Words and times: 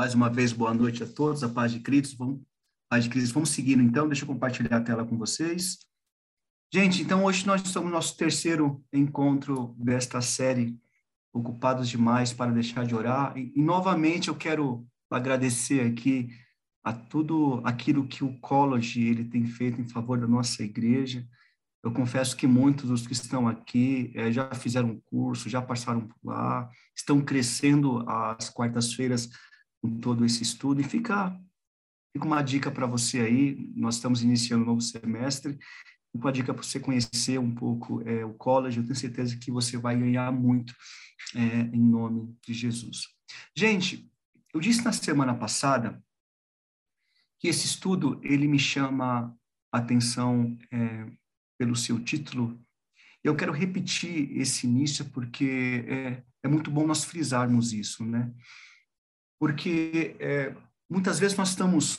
Mais 0.00 0.14
uma 0.14 0.30
vez, 0.30 0.50
boa 0.50 0.72
noite 0.72 1.02
a 1.02 1.06
todos, 1.06 1.44
a 1.44 1.48
paz 1.50 1.72
de 1.72 1.80
Cristo. 1.80 2.16
Vamos, 2.16 2.40
paz 2.88 3.04
de 3.04 3.10
Cristo, 3.10 3.34
vamos 3.34 3.50
seguindo 3.50 3.82
então, 3.82 4.08
deixa 4.08 4.24
eu 4.24 4.26
compartilhar 4.26 4.78
a 4.78 4.80
tela 4.80 5.04
com 5.04 5.18
vocês. 5.18 5.76
Gente, 6.72 7.02
então 7.02 7.22
hoje 7.22 7.46
nós 7.46 7.60
estamos 7.60 7.90
no 7.90 7.96
nosso 7.96 8.16
terceiro 8.16 8.82
encontro 8.90 9.76
desta 9.78 10.22
série, 10.22 10.80
Ocupados 11.34 11.86
Demais 11.86 12.32
para 12.32 12.50
Deixar 12.50 12.86
de 12.86 12.94
Orar. 12.94 13.36
E, 13.36 13.52
e 13.54 13.60
novamente 13.60 14.28
eu 14.28 14.34
quero 14.34 14.86
agradecer 15.10 15.82
aqui 15.82 16.30
a 16.82 16.94
tudo 16.94 17.60
aquilo 17.62 18.08
que 18.08 18.24
o 18.24 18.40
College 18.40 19.06
ele 19.06 19.26
tem 19.26 19.44
feito 19.44 19.82
em 19.82 19.86
favor 19.86 20.18
da 20.18 20.26
nossa 20.26 20.62
igreja. 20.62 21.28
Eu 21.84 21.92
confesso 21.92 22.34
que 22.34 22.46
muitos 22.46 22.88
dos 22.88 23.06
que 23.06 23.12
estão 23.12 23.46
aqui 23.46 24.12
é, 24.14 24.32
já 24.32 24.50
fizeram 24.54 24.98
curso, 25.04 25.50
já 25.50 25.60
passaram 25.60 26.08
por 26.08 26.16
lá, 26.24 26.70
estão 26.96 27.20
crescendo 27.20 28.02
às 28.08 28.48
quartas-feiras 28.48 29.28
com 29.80 29.98
todo 29.98 30.24
esse 30.24 30.42
estudo. 30.42 30.80
E 30.80 30.84
fica, 30.84 31.38
fica 32.12 32.26
uma 32.26 32.42
dica 32.42 32.70
para 32.70 32.86
você 32.86 33.20
aí, 33.20 33.56
nós 33.74 33.96
estamos 33.96 34.22
iniciando 34.22 34.64
um 34.64 34.66
novo 34.66 34.80
semestre, 34.80 35.58
uma 36.12 36.32
dica 36.32 36.52
para 36.52 36.62
você 36.62 36.80
conhecer 36.80 37.38
um 37.38 37.54
pouco 37.54 38.02
é, 38.02 38.24
o 38.24 38.34
college, 38.34 38.78
eu 38.78 38.84
tenho 38.84 38.96
certeza 38.96 39.36
que 39.36 39.50
você 39.50 39.76
vai 39.76 39.96
ganhar 39.96 40.32
muito 40.32 40.74
é, 41.34 41.60
em 41.74 41.80
nome 41.80 42.36
de 42.44 42.52
Jesus. 42.52 43.06
Gente, 43.56 44.10
eu 44.52 44.60
disse 44.60 44.84
na 44.84 44.92
semana 44.92 45.34
passada 45.34 46.02
que 47.38 47.48
esse 47.48 47.66
estudo, 47.66 48.20
ele 48.22 48.46
me 48.48 48.58
chama 48.58 49.34
a 49.72 49.78
atenção 49.78 50.58
é, 50.70 51.06
pelo 51.58 51.76
seu 51.76 51.98
título. 52.02 52.60
Eu 53.22 53.36
quero 53.36 53.52
repetir 53.52 54.36
esse 54.36 54.66
início 54.66 55.04
porque 55.06 55.84
é, 55.86 56.22
é 56.42 56.48
muito 56.48 56.70
bom 56.70 56.86
nós 56.86 57.04
frisarmos 57.04 57.72
isso, 57.72 58.04
né? 58.04 58.32
Porque 59.40 60.16
é, 60.20 60.54
muitas 60.88 61.18
vezes 61.18 61.36
nós 61.36 61.48
estamos 61.48 61.98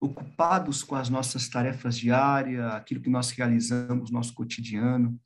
ocupados 0.00 0.82
com 0.82 0.96
as 0.96 1.10
nossas 1.10 1.46
tarefas 1.46 1.98
diárias, 1.98 2.72
aquilo 2.72 3.02
que 3.02 3.10
nós 3.10 3.30
realizamos 3.30 4.10
no 4.10 4.16
nosso 4.16 4.32
cotidiano, 4.32 5.20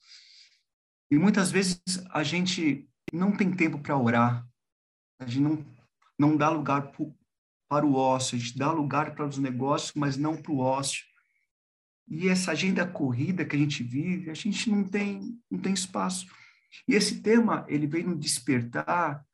e 1.10 1.16
muitas 1.16 1.52
vezes 1.52 1.80
a 2.10 2.24
gente 2.24 2.88
não 3.12 3.30
tem 3.30 3.52
tempo 3.52 3.78
para 3.78 3.96
orar, 3.96 4.44
a 5.20 5.26
gente 5.26 5.40
não, 5.40 5.64
não 6.18 6.36
dá 6.36 6.50
lugar 6.50 6.90
pro, 6.90 7.14
para 7.68 7.86
o 7.86 7.94
ócio, 7.94 8.36
a 8.36 8.40
gente 8.40 8.58
dá 8.58 8.72
lugar 8.72 9.14
para 9.14 9.26
os 9.26 9.38
negócios, 9.38 9.92
mas 9.94 10.16
não 10.16 10.36
para 10.36 10.50
o 10.50 10.58
ócio. 10.58 11.04
E 12.08 12.28
essa 12.28 12.50
agenda 12.50 12.86
corrida 12.86 13.44
que 13.44 13.54
a 13.54 13.58
gente 13.58 13.82
vive, 13.82 14.28
a 14.28 14.34
gente 14.34 14.68
não 14.68 14.82
tem, 14.82 15.38
não 15.48 15.60
tem 15.60 15.72
espaço. 15.72 16.26
E 16.88 16.94
esse 16.94 17.22
tema, 17.22 17.64
ele 17.68 17.86
vem 17.86 18.02
nos 18.02 18.18
despertar 18.18 19.24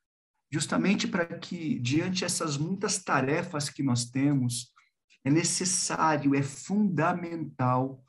justamente 0.51 1.07
para 1.07 1.25
que, 1.25 1.79
diante 1.79 2.25
essas 2.25 2.57
muitas 2.57 3.01
tarefas 3.01 3.69
que 3.69 3.81
nós 3.81 4.05
temos, 4.05 4.71
é 5.23 5.29
necessário, 5.29 6.35
é 6.35 6.41
fundamental 6.41 8.03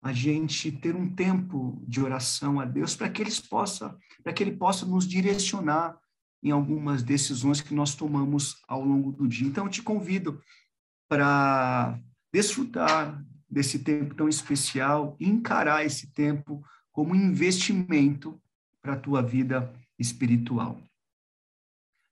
a 0.00 0.12
gente 0.12 0.70
ter 0.70 0.94
um 0.94 1.12
tempo 1.12 1.82
de 1.86 2.00
oração 2.00 2.60
a 2.60 2.64
Deus 2.64 2.94
para 2.94 3.08
que 3.08 3.20
ele 3.20 3.32
possa, 3.50 3.96
para 4.22 4.32
que 4.32 4.42
ele 4.42 4.56
possa 4.56 4.86
nos 4.86 5.06
direcionar 5.06 5.98
em 6.42 6.52
algumas 6.52 7.02
decisões 7.02 7.60
que 7.60 7.74
nós 7.74 7.96
tomamos 7.96 8.62
ao 8.68 8.84
longo 8.84 9.10
do 9.10 9.26
dia. 9.26 9.48
Então 9.48 9.64
eu 9.64 9.70
te 9.70 9.82
convido 9.82 10.40
para 11.08 11.98
desfrutar 12.32 13.24
desse 13.50 13.80
tempo 13.80 14.14
tão 14.14 14.28
especial 14.28 15.16
encarar 15.18 15.84
esse 15.84 16.12
tempo 16.12 16.62
como 16.92 17.14
investimento 17.14 18.40
para 18.80 18.92
a 18.92 18.98
tua 18.98 19.22
vida 19.22 19.72
espiritual. 19.98 20.80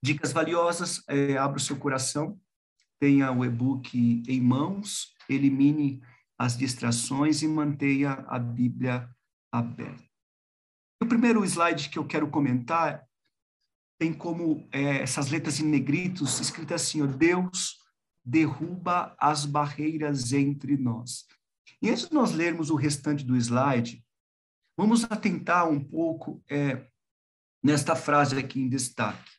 Dicas 0.02 0.32
valiosas, 0.32 1.02
é, 1.08 1.36
abra 1.36 1.58
o 1.58 1.60
seu 1.60 1.76
coração, 1.76 2.40
tenha 3.00 3.30
o 3.32 3.44
e-book 3.44 4.22
em 4.28 4.40
mãos, 4.40 5.14
elimine 5.28 6.02
as 6.38 6.56
distrações 6.56 7.42
e 7.42 7.48
mantenha 7.48 8.24
a 8.28 8.38
Bíblia 8.38 9.08
aberta. 9.50 10.04
O 11.02 11.06
primeiro 11.06 11.44
slide 11.44 11.88
que 11.88 11.98
eu 11.98 12.06
quero 12.06 12.28
comentar 12.28 13.06
tem 13.98 14.12
como 14.12 14.68
é, 14.70 14.98
essas 15.02 15.30
letras 15.30 15.60
em 15.60 15.64
negritos 15.64 16.38
escritas 16.40 16.82
assim, 16.82 17.02
ó, 17.02 17.06
Deus 17.06 17.78
derruba 18.24 19.16
as 19.18 19.46
barreiras 19.46 20.32
entre 20.32 20.76
nós. 20.76 21.24
E 21.80 21.90
antes 21.90 22.08
de 22.08 22.14
nós 22.14 22.32
lermos 22.32 22.70
o 22.70 22.74
restante 22.74 23.24
do 23.24 23.36
slide, 23.36 24.04
vamos 24.76 25.04
atentar 25.04 25.68
um 25.68 25.82
pouco 25.82 26.42
é, 26.50 26.86
nesta 27.62 27.94
frase 27.94 28.36
aqui 28.38 28.60
em 28.60 28.68
destaque. 28.68 29.30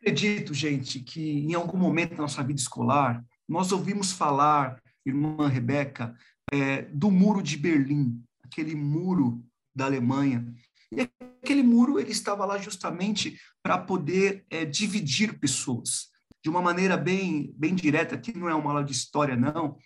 Acredito, 0.00 0.54
gente, 0.54 1.00
que 1.00 1.40
em 1.40 1.54
algum 1.54 1.76
momento 1.76 2.12
da 2.12 2.22
nossa 2.22 2.42
vida 2.42 2.58
escolar, 2.58 3.22
nós 3.46 3.70
ouvimos 3.70 4.12
falar, 4.12 4.80
irmã 5.04 5.46
Rebeca, 5.46 6.16
é, 6.50 6.82
do 6.82 7.10
muro 7.10 7.42
de 7.42 7.56
Berlim, 7.56 8.22
aquele 8.42 8.74
muro 8.74 9.44
da 9.74 9.84
Alemanha. 9.84 10.52
E 10.90 11.08
aquele 11.42 11.62
muro 11.62 12.00
ele 12.00 12.12
estava 12.12 12.46
lá 12.46 12.56
justamente 12.56 13.38
para 13.62 13.76
poder 13.76 14.44
é, 14.48 14.64
dividir 14.64 15.38
pessoas 15.38 16.08
de 16.42 16.48
uma 16.48 16.62
maneira 16.62 16.96
bem, 16.96 17.52
bem 17.56 17.74
direta, 17.74 18.14
aqui 18.14 18.36
não 18.36 18.48
é 18.48 18.54
uma 18.54 18.70
aula 18.70 18.84
de 18.84 18.92
história, 18.92 19.36
não, 19.36 19.76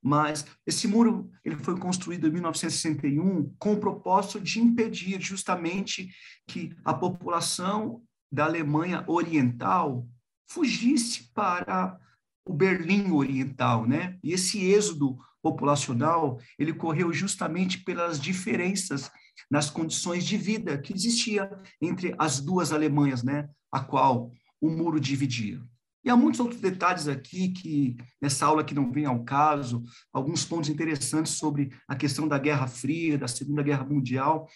mas 0.00 0.46
esse 0.64 0.86
muro 0.86 1.28
ele 1.44 1.56
foi 1.56 1.76
construído 1.76 2.28
em 2.28 2.30
1961 2.30 3.52
com 3.58 3.72
o 3.72 3.80
propósito 3.80 4.40
de 4.40 4.60
impedir 4.60 5.20
justamente 5.20 6.08
que 6.46 6.72
a 6.84 6.94
população 6.94 8.00
da 8.30 8.44
Alemanha 8.44 9.04
Oriental 9.06 10.06
fugisse 10.48 11.30
para 11.32 11.98
o 12.46 12.52
Berlim 12.52 13.10
Oriental, 13.10 13.86
né? 13.86 14.18
E 14.22 14.32
esse 14.32 14.64
êxodo 14.64 15.18
populacional, 15.42 16.38
ele 16.58 16.72
correu 16.72 17.12
justamente 17.12 17.78
pelas 17.84 18.20
diferenças 18.20 19.10
nas 19.50 19.70
condições 19.70 20.24
de 20.24 20.36
vida 20.36 20.78
que 20.78 20.92
existia 20.92 21.50
entre 21.80 22.14
as 22.18 22.40
duas 22.40 22.72
Alemanhas, 22.72 23.22
né? 23.22 23.48
A 23.70 23.80
qual 23.80 24.32
o 24.60 24.70
muro 24.70 24.98
dividia. 24.98 25.60
E 26.04 26.10
há 26.10 26.16
muitos 26.16 26.38
outros 26.38 26.60
detalhes 26.60 27.08
aqui 27.08 27.48
que 27.48 27.96
nessa 28.22 28.46
aula 28.46 28.62
que 28.62 28.74
não 28.74 28.92
vem 28.92 29.06
ao 29.06 29.24
caso, 29.24 29.82
alguns 30.12 30.44
pontos 30.44 30.70
interessantes 30.70 31.32
sobre 31.32 31.70
a 31.88 31.96
questão 31.96 32.28
da 32.28 32.38
Guerra 32.38 32.68
Fria, 32.68 33.18
da 33.18 33.26
Segunda 33.26 33.60
Guerra 33.60 33.84
Mundial. 33.84 34.48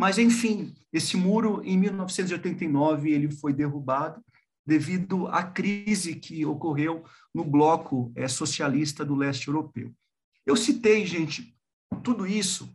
Mas 0.00 0.16
enfim, 0.16 0.74
esse 0.90 1.14
muro 1.14 1.62
em 1.62 1.76
1989 1.76 3.10
ele 3.10 3.30
foi 3.30 3.52
derrubado 3.52 4.24
devido 4.64 5.28
à 5.28 5.42
crise 5.42 6.14
que 6.14 6.42
ocorreu 6.46 7.04
no 7.34 7.44
bloco 7.44 8.10
é, 8.16 8.26
socialista 8.26 9.04
do 9.04 9.14
leste 9.14 9.48
europeu. 9.48 9.94
Eu 10.46 10.56
citei, 10.56 11.04
gente, 11.04 11.54
tudo 12.02 12.26
isso 12.26 12.74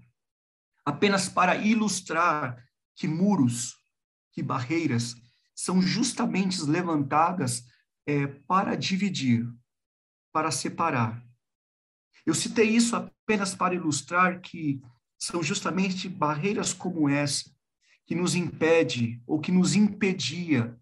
apenas 0.86 1.28
para 1.28 1.56
ilustrar 1.56 2.64
que 2.96 3.08
muros, 3.08 3.76
que 4.32 4.44
barreiras 4.44 5.16
são 5.56 5.82
justamente 5.82 6.62
levantadas 6.62 7.66
é, 8.06 8.28
para 8.28 8.76
dividir, 8.76 9.52
para 10.32 10.52
separar. 10.52 11.26
Eu 12.24 12.36
citei 12.36 12.70
isso 12.70 12.96
apenas 12.96 13.56
para 13.56 13.74
ilustrar 13.74 14.42
que 14.42 14.80
são 15.18 15.42
justamente 15.42 16.08
barreiras 16.10 16.74
como 16.74 17.10
essa 17.10 17.54
que 18.06 18.14
nos 18.14 18.36
impede 18.36 19.22
ou 19.26 19.40
que 19.40 19.52
nos 19.52 19.76
impedia 19.76 20.80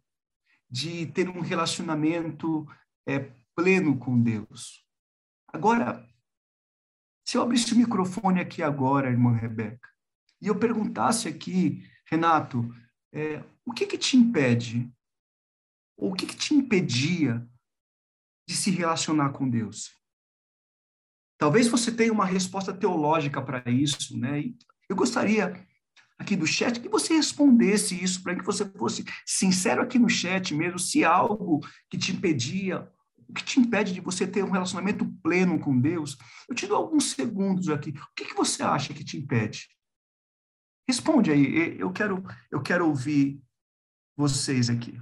de 0.70 1.06
ter 1.08 1.30
um 1.30 1.40
relacionamento 1.40 2.68
é, 3.08 3.32
pleno 3.56 3.98
com 3.98 4.20
Deus. 4.22 4.86
Agora, 5.48 6.06
se 7.26 7.38
eu 7.38 7.42
abrisse 7.42 7.74
o 7.74 7.78
microfone 7.78 8.42
aqui 8.42 8.62
agora, 8.62 9.10
irmã 9.10 9.34
Rebeca, 9.34 9.88
e 10.42 10.48
eu 10.48 10.60
perguntasse 10.60 11.28
aqui, 11.28 11.88
Renato, 12.06 12.74
é, 13.14 13.44
o 13.66 13.72
que 13.72 13.86
que 13.86 13.98
te 13.98 14.18
impede 14.18 14.92
o 15.98 16.14
que, 16.14 16.26
que 16.26 16.36
te 16.36 16.54
impedia 16.54 17.48
de 18.48 18.56
se 18.56 18.72
relacionar 18.72 19.30
com 19.32 19.50
Deus? 19.50 19.96
Talvez 21.44 21.68
você 21.68 21.92
tenha 21.92 22.14
uma 22.14 22.24
resposta 22.24 22.74
teológica 22.74 23.42
para 23.42 23.70
isso, 23.70 24.18
né? 24.18 24.40
E 24.40 24.58
eu 24.88 24.96
gostaria 24.96 25.54
aqui 26.18 26.38
do 26.38 26.48
chat 26.48 26.80
que 26.80 26.88
você 26.88 27.16
respondesse 27.16 28.02
isso, 28.02 28.24
para 28.24 28.34
que 28.34 28.46
você 28.46 28.64
fosse 28.64 29.04
sincero 29.26 29.82
aqui 29.82 30.00
no 30.00 30.08
chat 30.08 30.56
mesmo, 30.56 30.80
se 30.80 31.04
algo 31.04 31.60
que 31.90 31.98
te 31.98 32.14
impedia, 32.14 32.90
o 33.28 33.34
que 33.34 33.44
te 33.44 33.60
impede 33.60 33.92
de 33.92 34.00
você 34.00 34.26
ter 34.26 34.42
um 34.42 34.52
relacionamento 34.52 35.06
pleno 35.22 35.60
com 35.60 35.78
Deus. 35.78 36.18
Eu 36.48 36.56
te 36.56 36.66
dou 36.66 36.78
alguns 36.78 37.12
segundos 37.12 37.68
aqui. 37.68 37.90
O 37.90 38.16
que, 38.16 38.24
que 38.24 38.36
você 38.36 38.64
acha 38.64 38.94
que 38.94 39.04
te 39.04 39.18
impede? 39.18 39.68
Responde 40.88 41.30
aí. 41.30 41.78
Eu 41.78 41.92
quero, 41.92 42.24
eu 42.50 42.62
quero 42.62 42.88
ouvir 42.88 43.44
vocês 44.16 44.70
aqui. 44.70 44.98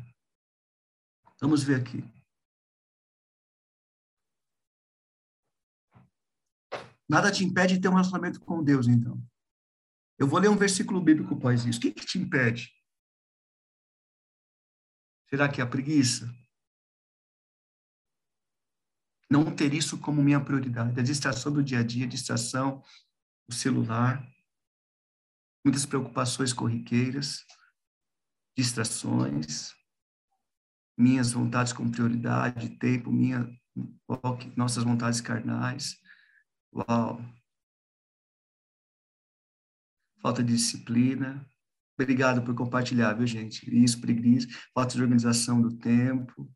Vamos 1.40 1.62
ver 1.62 1.76
aqui. 1.76 2.04
Nada 7.12 7.31
te 7.31 7.44
impede 7.44 7.75
de 7.75 7.81
ter 7.81 7.90
um 7.90 7.96
relacionamento 7.96 8.40
com 8.40 8.63
Deus, 8.63 8.88
então. 8.88 9.22
Eu 10.18 10.28
vou 10.28 10.40
ler 10.40 10.50
um 10.50 10.56
versículo 10.56 11.02
bíblico 11.02 11.34
após 11.34 11.66
isso. 11.66 11.78
O 11.78 11.81
que, 11.81 11.92
que 11.92 12.06
te 12.06 12.18
impede? 12.18 12.72
Será 15.30 15.50
que 15.50 15.60
é 15.60 15.63
a 15.63 15.68
preguiça? 15.68 16.34
não 19.31 19.56
ter 19.56 19.74
isso 19.74 19.98
como 19.98 20.22
minha 20.22 20.44
prioridade. 20.44 21.00
A 21.00 21.04
distração 21.04 21.54
do 21.54 21.63
dia 21.63 21.80
a 21.80 21.84
dia, 21.84 22.06
a 22.06 22.10
distração, 22.10 22.84
o 23.48 23.54
celular, 23.54 24.30
muitas 25.64 25.86
preocupações 25.86 26.52
corriqueiras, 26.52 27.46
distrações, 28.57 29.74
minhas 30.98 31.31
vontades 31.31 31.72
como 31.72 31.90
prioridade, 31.90 32.78
tempo, 32.78 33.10
minha, 33.10 33.50
nossas 34.57 34.84
vontades 34.84 35.22
carnais. 35.22 35.98
Uau! 36.73 37.21
Falta 40.21 40.44
de 40.44 40.53
disciplina. 40.53 41.45
Obrigado 42.00 42.44
por 42.44 42.56
compartilhar, 42.56 43.13
viu, 43.13 43.27
gente? 43.27 43.63
Isso, 43.83 44.00
preguiça, 44.00 44.47
falta 44.73 44.95
de 44.95 45.01
organização 45.01 45.62
do 45.62 45.77
tempo. 45.77 46.50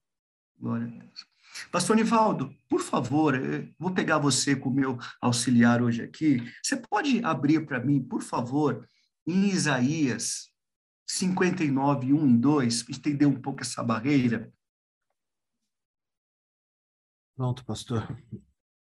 Glória 0.58 0.88
a 0.88 0.90
Deus. 0.90 1.28
Pastor 1.72 1.96
Nivaldo, 1.96 2.54
por 2.68 2.82
favor, 2.82 3.36
vou 3.80 3.94
pegar 3.94 4.18
você 4.18 4.56
como 4.56 4.76
meu 4.76 4.98
auxiliar 5.22 5.82
hoje 5.82 6.02
aqui. 6.04 6.38
Você 6.62 6.76
pode 6.78 7.24
abrir 7.24 7.66
para 7.66 7.84
mim, 7.84 8.04
por 8.04 8.22
favor, 8.22 8.88
em 9.26 9.48
Isaías 9.48 10.52
59, 11.08 12.14
1 12.14 12.28
e 12.28 12.38
2, 12.38 12.84
para 12.84 12.96
entender 12.96 13.26
um 13.26 13.42
pouco 13.42 13.62
essa 13.62 13.84
barreira. 13.84 14.52
Pronto, 17.36 17.66
pastor. 17.66 18.18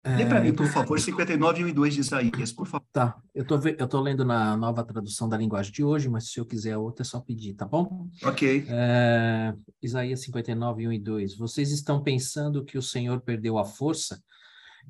Lê 0.05 0.23
para 0.23 0.39
mim, 0.39 0.53
por 0.53 0.67
favor, 0.67 0.99
59, 0.99 1.63
1 1.63 1.67
e 1.67 1.73
2 1.73 1.93
de 1.95 1.99
Isaías, 2.01 2.51
por 2.51 2.67
favor. 2.67 2.85
Tá, 2.91 3.19
eu 3.33 3.43
tô, 3.43 3.55
eu 3.55 3.87
tô 3.87 3.99
lendo 3.99 4.23
na 4.23 4.55
nova 4.55 4.83
tradução 4.83 5.27
da 5.27 5.35
linguagem 5.35 5.71
de 5.71 5.83
hoje, 5.83 6.07
mas 6.07 6.29
se 6.29 6.39
eu 6.39 6.45
quiser 6.45 6.77
outra 6.77 7.01
é 7.01 7.05
só 7.05 7.19
pedir, 7.19 7.55
tá 7.55 7.65
bom? 7.65 8.07
Ok. 8.23 8.65
É, 8.69 9.55
Isaías 9.81 10.21
59, 10.21 10.87
1 10.87 10.91
e 10.91 10.99
2. 10.99 11.37
Vocês 11.37 11.71
estão 11.71 12.03
pensando 12.03 12.63
que 12.63 12.77
o 12.77 12.83
Senhor 12.83 13.19
perdeu 13.21 13.57
a 13.57 13.65
força 13.65 14.23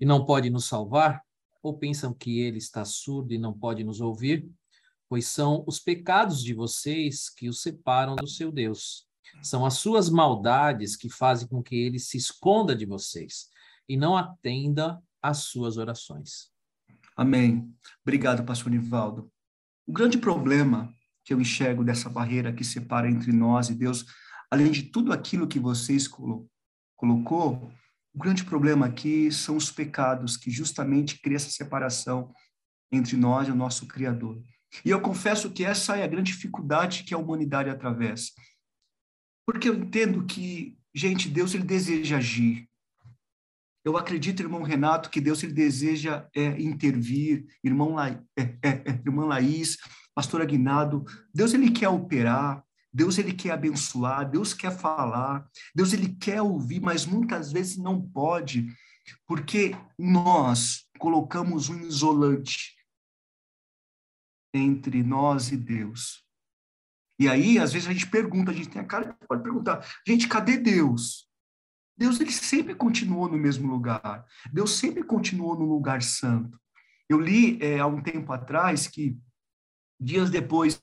e 0.01 0.05
não 0.05 0.25
pode 0.25 0.49
nos 0.49 0.65
salvar? 0.65 1.21
Ou 1.63 1.77
pensam 1.77 2.13
que 2.13 2.41
ele 2.41 2.57
está 2.57 2.83
surdo 2.83 3.33
e 3.33 3.37
não 3.37 3.53
pode 3.53 3.85
nos 3.85 4.01
ouvir? 4.01 4.45
Pois 5.07 5.27
são 5.27 5.63
os 5.65 5.79
pecados 5.79 6.43
de 6.43 6.53
vocês 6.53 7.29
que 7.29 7.47
o 7.47 7.53
separam 7.53 8.15
do 8.15 8.27
seu 8.27 8.51
Deus. 8.51 9.05
São 9.41 9.65
as 9.65 9.75
suas 9.75 10.09
maldades 10.09 10.97
que 10.97 11.09
fazem 11.09 11.47
com 11.47 11.63
que 11.63 11.75
ele 11.75 11.99
se 11.99 12.17
esconda 12.17 12.75
de 12.75 12.85
vocês 12.85 13.47
e 13.87 13.95
não 13.95 14.17
atenda 14.17 15.01
às 15.25 15.39
suas 15.39 15.77
orações. 15.77 16.51
Amém. 17.17 17.73
Obrigado, 18.05 18.43
pastor 18.43 18.71
Nivaldo. 18.71 19.31
O 19.87 19.91
grande 19.91 20.17
problema 20.17 20.93
que 21.23 21.33
eu 21.33 21.41
enxergo 21.41 21.83
dessa 21.83 22.09
barreira 22.09 22.53
que 22.53 22.63
separa 22.63 23.09
entre 23.09 23.31
nós 23.31 23.69
e 23.69 23.75
Deus, 23.75 24.05
além 24.51 24.71
de 24.71 24.83
tudo 24.83 25.11
aquilo 25.11 25.47
que 25.47 25.59
vocês 25.59 26.07
colocou, 26.95 27.71
o 28.13 28.19
grande 28.19 28.45
problema 28.45 28.85
aqui 28.85 29.31
são 29.31 29.57
os 29.57 29.71
pecados 29.71 30.37
que 30.37 30.51
justamente 30.51 31.19
criam 31.19 31.37
essa 31.37 31.49
separação 31.49 32.33
entre 32.91 33.17
nós 33.17 33.47
e 33.47 33.51
o 33.51 33.55
nosso 33.55 33.87
Criador. 33.87 34.41
E 34.83 34.89
eu 34.89 35.01
confesso 35.01 35.51
que 35.51 35.65
essa 35.65 35.97
é 35.97 36.03
a 36.03 36.07
grande 36.07 36.31
dificuldade 36.31 37.03
que 37.03 37.13
a 37.13 37.17
humanidade 37.17 37.69
atravessa. 37.69 38.31
Porque 39.45 39.69
eu 39.69 39.75
entendo 39.75 40.25
que, 40.25 40.77
gente, 40.93 41.29
Deus 41.29 41.53
ele 41.53 41.63
deseja 41.63 42.17
agir. 42.17 42.69
Eu 43.85 43.97
acredito, 43.97 44.41
irmão 44.41 44.63
Renato, 44.63 45.11
que 45.11 45.21
Deus 45.21 45.43
ele 45.43 45.53
deseja 45.53 46.27
é, 46.35 46.59
intervir, 46.59 47.45
irmão 47.63 47.93
La, 47.93 48.09
é, 48.09 48.19
é, 48.35 48.69
é, 48.83 49.01
irmã 49.05 49.25
Laís, 49.25 49.77
pastor 50.15 50.41
Aguinaldo, 50.41 51.05
Deus 51.31 51.53
ele 51.53 51.69
quer 51.69 51.89
operar, 51.89 52.65
Deus 52.91 53.19
ele 53.19 53.31
quer 53.31 53.51
abençoar, 53.51 54.27
Deus 54.27 54.55
quer 54.55 54.75
falar, 54.75 55.47
Deus 55.75 55.93
ele 55.93 56.15
quer 56.15 56.41
ouvir, 56.41 56.81
mas 56.81 57.05
muitas 57.05 57.51
vezes 57.51 57.77
não 57.77 58.01
pode, 58.01 58.67
porque 59.27 59.75
nós 59.99 60.87
colocamos 60.97 61.69
um 61.69 61.81
isolante 61.81 62.75
entre 64.51 65.03
nós 65.03 65.51
e 65.51 65.57
Deus. 65.57 66.25
E 67.19 67.29
aí, 67.29 67.59
às 67.59 67.71
vezes 67.71 67.87
a 67.87 67.93
gente 67.93 68.09
pergunta, 68.09 68.49
a 68.49 68.53
gente 68.53 68.69
tem 68.69 68.81
a 68.81 68.85
cara 68.85 69.15
pode 69.27 69.43
perguntar, 69.43 69.85
gente, 70.07 70.27
cadê 70.27 70.57
Deus? 70.57 71.29
Deus 71.97 72.19
ele 72.19 72.31
sempre 72.31 72.75
continuou 72.75 73.29
no 73.29 73.37
mesmo 73.37 73.67
lugar. 73.71 74.25
Deus 74.51 74.71
sempre 74.71 75.03
continuou 75.03 75.57
no 75.57 75.65
lugar 75.65 76.01
santo. 76.01 76.59
Eu 77.09 77.19
li 77.19 77.57
é, 77.61 77.79
há 77.79 77.87
um 77.87 78.01
tempo 78.01 78.33
atrás 78.33 78.87
que, 78.87 79.17
dias 79.99 80.29
depois 80.29 80.81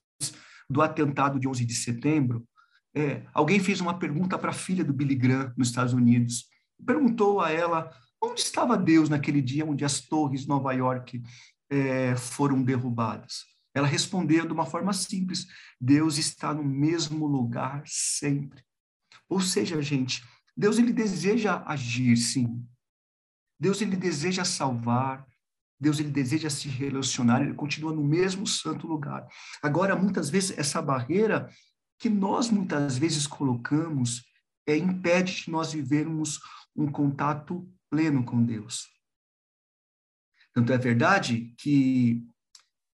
do 0.70 0.80
atentado 0.80 1.38
de 1.38 1.46
11 1.46 1.64
de 1.64 1.74
setembro, 1.74 2.46
é, 2.94 3.26
alguém 3.32 3.60
fez 3.60 3.80
uma 3.80 3.98
pergunta 3.98 4.38
para 4.38 4.50
a 4.50 4.54
filha 4.54 4.84
do 4.84 4.92
Billy 4.92 5.14
Graham, 5.14 5.52
nos 5.56 5.68
Estados 5.68 5.92
Unidos. 5.92 6.46
Perguntou 6.84 7.40
a 7.40 7.50
ela 7.50 7.90
onde 8.22 8.40
estava 8.40 8.76
Deus 8.76 9.08
naquele 9.08 9.42
dia 9.42 9.66
onde 9.66 9.84
as 9.84 10.00
torres 10.00 10.42
de 10.42 10.48
Nova 10.48 10.72
York 10.72 11.22
é, 11.70 12.16
foram 12.16 12.62
derrubadas. 12.62 13.44
Ela 13.74 13.86
respondeu 13.86 14.46
de 14.46 14.52
uma 14.52 14.66
forma 14.66 14.92
simples: 14.92 15.46
Deus 15.80 16.18
está 16.18 16.52
no 16.52 16.64
mesmo 16.64 17.26
lugar 17.26 17.82
sempre. 17.86 18.62
Ou 19.28 19.40
seja, 19.40 19.80
gente, 19.80 20.22
Deus 20.56 20.78
ele 20.78 20.92
deseja 20.92 21.62
agir, 21.66 22.16
sim. 22.16 22.66
Deus 23.58 23.80
ele 23.80 23.96
deseja 23.96 24.44
salvar. 24.44 25.26
Deus 25.80 25.98
ele 25.98 26.10
deseja 26.10 26.48
se 26.48 26.68
relacionar, 26.68 27.42
ele 27.42 27.54
continua 27.54 27.92
no 27.92 28.04
mesmo 28.04 28.46
santo 28.46 28.86
lugar. 28.86 29.26
Agora, 29.60 29.96
muitas 29.96 30.30
vezes 30.30 30.56
essa 30.56 30.80
barreira 30.80 31.50
que 31.98 32.08
nós 32.08 32.50
muitas 32.50 32.96
vezes 32.96 33.26
colocamos 33.26 34.22
é 34.64 34.76
impede 34.76 35.44
de 35.44 35.50
nós 35.50 35.72
vivermos 35.72 36.38
um 36.76 36.86
contato 36.90 37.68
pleno 37.90 38.24
com 38.24 38.44
Deus. 38.44 38.88
Tanto 40.54 40.72
é 40.72 40.78
verdade 40.78 41.52
que 41.58 42.24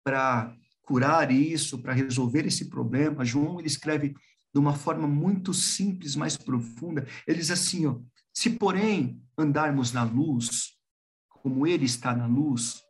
para 0.02 0.56
curar 0.82 1.30
isso, 1.30 1.82
para 1.82 1.92
resolver 1.92 2.46
esse 2.46 2.70
problema, 2.70 3.24
João 3.24 3.58
ele 3.58 3.68
escreve 3.68 4.14
de 4.52 4.58
uma 4.58 4.74
forma 4.74 5.06
muito 5.06 5.52
simples, 5.52 6.16
mais 6.16 6.36
profunda. 6.36 7.06
Ele 7.26 7.38
diz 7.38 7.50
assim, 7.50 7.86
ó, 7.86 7.98
se 8.32 8.50
porém 8.50 9.22
andarmos 9.36 9.92
na 9.92 10.02
luz, 10.02 10.76
como 11.28 11.66
ele 11.66 11.84
está 11.84 12.14
na 12.14 12.26
luz, 12.26 12.82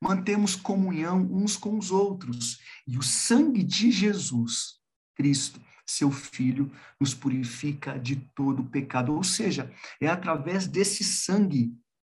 mantemos 0.00 0.56
comunhão 0.56 1.28
uns 1.30 1.56
com 1.56 1.78
os 1.78 1.90
outros, 1.90 2.58
e 2.86 2.96
o 2.96 3.02
sangue 3.02 3.62
de 3.62 3.90
Jesus, 3.90 4.80
Cristo, 5.14 5.60
seu 5.86 6.10
filho, 6.10 6.70
nos 7.00 7.14
purifica 7.14 7.98
de 7.98 8.16
todo 8.34 8.64
pecado. 8.64 9.14
Ou 9.14 9.24
seja, 9.24 9.72
é 10.00 10.06
através 10.06 10.66
desse 10.66 11.02
sangue 11.02 11.74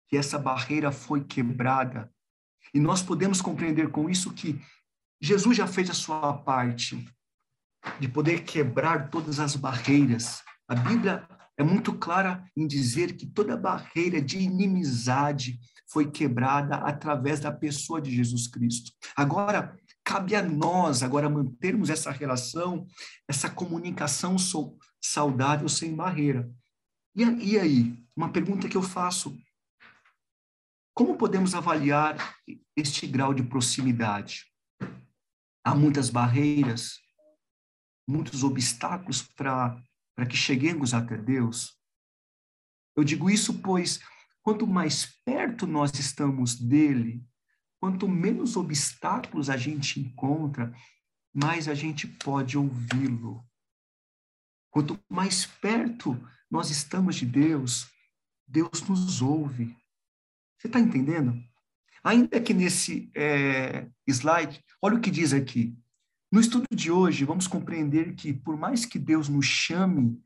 que 0.07 0.15
essa 0.15 0.37
barreira 0.37 0.91
foi 0.91 1.23
quebrada. 1.23 2.13
E 2.73 2.79
nós 2.79 3.01
podemos 3.01 3.41
compreender 3.41 3.89
com 3.89 4.09
isso 4.09 4.33
que 4.33 4.59
Jesus 5.21 5.57
já 5.57 5.67
fez 5.67 5.89
a 5.89 5.93
sua 5.93 6.33
parte 6.33 7.03
de 7.99 8.07
poder 8.07 8.43
quebrar 8.43 9.09
todas 9.09 9.39
as 9.39 9.55
barreiras. 9.55 10.41
A 10.67 10.75
Bíblia 10.75 11.27
é 11.57 11.63
muito 11.63 11.93
clara 11.93 12.43
em 12.55 12.67
dizer 12.67 13.15
que 13.15 13.25
toda 13.25 13.55
barreira 13.55 14.21
de 14.21 14.39
inimizade 14.39 15.59
foi 15.91 16.09
quebrada 16.09 16.75
através 16.77 17.39
da 17.39 17.51
pessoa 17.51 18.01
de 18.01 18.13
Jesus 18.13 18.47
Cristo. 18.47 18.91
Agora, 19.15 19.77
cabe 20.03 20.35
a 20.35 20.41
nós 20.41 21.03
agora 21.03 21.29
mantermos 21.29 21.89
essa 21.89 22.11
relação, 22.11 22.87
essa 23.27 23.49
comunicação 23.49 24.35
saudável 24.99 25.69
sem 25.69 25.95
barreira. 25.95 26.49
E, 27.15 27.59
aí, 27.59 27.95
uma 28.15 28.31
pergunta 28.31 28.67
que 28.67 28.75
eu 28.75 28.81
faço: 28.81 29.37
como 30.95 31.15
podemos 31.15 31.53
avaliar 31.53 32.17
este 32.75 33.05
grau 33.05 33.33
de 33.33 33.43
proximidade? 33.43 34.45
Há 35.63 35.75
muitas 35.75 36.09
barreiras, 36.09 37.02
muitos 38.07 38.43
obstáculos 38.43 39.21
para 39.21 39.81
que 40.29 40.35
cheguemos 40.35 40.93
até 40.93 41.17
Deus. 41.17 41.77
Eu 42.95 43.03
digo 43.03 43.29
isso 43.29 43.59
pois 43.59 43.99
quanto 44.41 44.67
mais 44.67 45.05
perto 45.25 45.65
nós 45.65 45.97
estamos 45.97 46.55
dele, 46.55 47.25
quanto 47.79 48.07
menos 48.07 48.55
obstáculos 48.55 49.49
a 49.49 49.57
gente 49.57 49.99
encontra, 49.99 50.73
mais 51.33 51.67
a 51.67 51.73
gente 51.73 52.07
pode 52.07 52.57
ouvi-lo. 52.57 53.43
Quanto 54.69 54.99
mais 55.09 55.45
perto 55.45 56.19
nós 56.49 56.69
estamos 56.69 57.15
de 57.15 57.25
Deus, 57.25 57.87
Deus 58.47 58.81
nos 58.87 59.21
ouve. 59.21 59.75
Você 60.57 60.67
está 60.67 60.79
entendendo? 60.79 61.41
Ainda 62.03 62.39
que 62.41 62.53
nesse 62.53 63.09
é, 63.15 63.89
slide, 64.07 64.63
olha 64.81 64.97
o 64.97 65.01
que 65.01 65.09
diz 65.09 65.31
aqui. 65.33 65.77
No 66.33 66.39
estudo 66.39 66.65
de 66.73 66.89
hoje, 66.89 67.25
vamos 67.25 67.45
compreender 67.45 68.15
que, 68.15 68.33
por 68.33 68.57
mais 68.57 68.87
que 68.87 68.97
Deus 68.97 69.29
nos 69.29 69.45
chame 69.45 70.19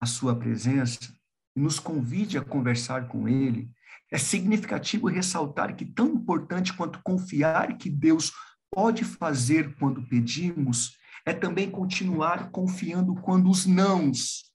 à 0.00 0.06
sua 0.06 0.34
presença 0.34 1.14
e 1.54 1.60
nos 1.60 1.78
convide 1.78 2.38
a 2.38 2.42
conversar 2.42 3.08
com 3.08 3.28
Ele, 3.28 3.70
é 4.10 4.16
significativo 4.16 5.06
ressaltar 5.06 5.76
que, 5.76 5.84
tão 5.84 6.14
importante 6.14 6.72
quanto 6.72 7.02
confiar 7.02 7.76
que 7.76 7.90
Deus 7.90 8.32
pode 8.74 9.04
fazer 9.04 9.76
quando 9.76 10.08
pedimos, 10.08 10.96
é 11.26 11.34
também 11.34 11.70
continuar 11.70 12.50
confiando 12.50 13.14
quando 13.16 13.50
os 13.50 13.66
nãos, 13.66 14.50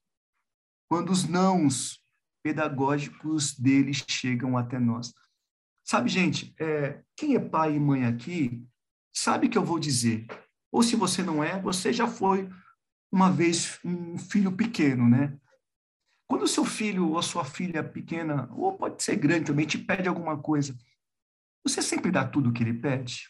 quando 0.90 1.10
os 1.10 1.22
nãos 1.22 2.00
pedagógicos 2.42 3.56
dele 3.56 3.92
chegam 3.94 4.58
até 4.58 4.80
nós. 4.80 5.14
Sabe, 5.84 6.08
gente, 6.08 6.52
é, 6.58 7.00
quem 7.16 7.36
é 7.36 7.38
pai 7.38 7.76
e 7.76 7.78
mãe 7.78 8.04
aqui 8.04 8.66
sabe 9.14 9.48
que 9.48 9.56
eu 9.56 9.64
vou 9.64 9.78
dizer. 9.78 10.26
Ou 10.76 10.82
se 10.82 10.94
você 10.94 11.22
não 11.22 11.42
é, 11.42 11.58
você 11.58 11.90
já 11.90 12.06
foi 12.06 12.50
uma 13.10 13.32
vez 13.32 13.80
um 13.82 14.18
filho 14.18 14.52
pequeno, 14.52 15.08
né? 15.08 15.34
Quando 16.28 16.42
o 16.42 16.46
seu 16.46 16.66
filho 16.66 17.08
ou 17.08 17.18
a 17.18 17.22
sua 17.22 17.46
filha 17.46 17.82
pequena, 17.82 18.46
ou 18.52 18.76
pode 18.76 19.02
ser 19.02 19.16
grande 19.16 19.46
também, 19.46 19.66
te 19.66 19.78
pede 19.78 20.06
alguma 20.06 20.36
coisa, 20.36 20.78
você 21.64 21.80
sempre 21.80 22.10
dá 22.10 22.28
tudo 22.28 22.50
o 22.50 22.52
que 22.52 22.62
ele 22.62 22.74
pede? 22.74 23.26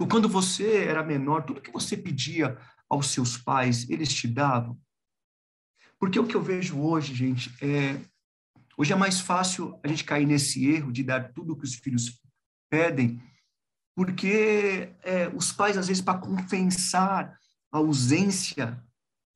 Ou 0.00 0.08
quando 0.08 0.26
você 0.26 0.86
era 0.86 1.02
menor, 1.02 1.44
tudo 1.44 1.60
que 1.60 1.70
você 1.70 1.98
pedia 1.98 2.58
aos 2.88 3.08
seus 3.08 3.36
pais, 3.36 3.86
eles 3.90 4.10
te 4.10 4.26
davam? 4.26 4.80
Porque 5.98 6.18
o 6.18 6.26
que 6.26 6.34
eu 6.34 6.42
vejo 6.42 6.80
hoje, 6.80 7.14
gente, 7.14 7.54
é. 7.62 8.00
Hoje 8.78 8.94
é 8.94 8.96
mais 8.96 9.20
fácil 9.20 9.78
a 9.84 9.88
gente 9.88 10.02
cair 10.02 10.24
nesse 10.24 10.66
erro 10.66 10.90
de 10.90 11.02
dar 11.02 11.34
tudo 11.34 11.52
o 11.52 11.56
que 11.58 11.64
os 11.64 11.74
filhos 11.74 12.22
pedem, 12.70 13.22
porque 13.94 14.90
é, 15.02 15.28
os 15.28 15.52
pais, 15.52 15.76
às 15.78 15.88
vezes, 15.88 16.02
para 16.02 16.18
compensar 16.18 17.38
a 17.72 17.78
ausência 17.78 18.82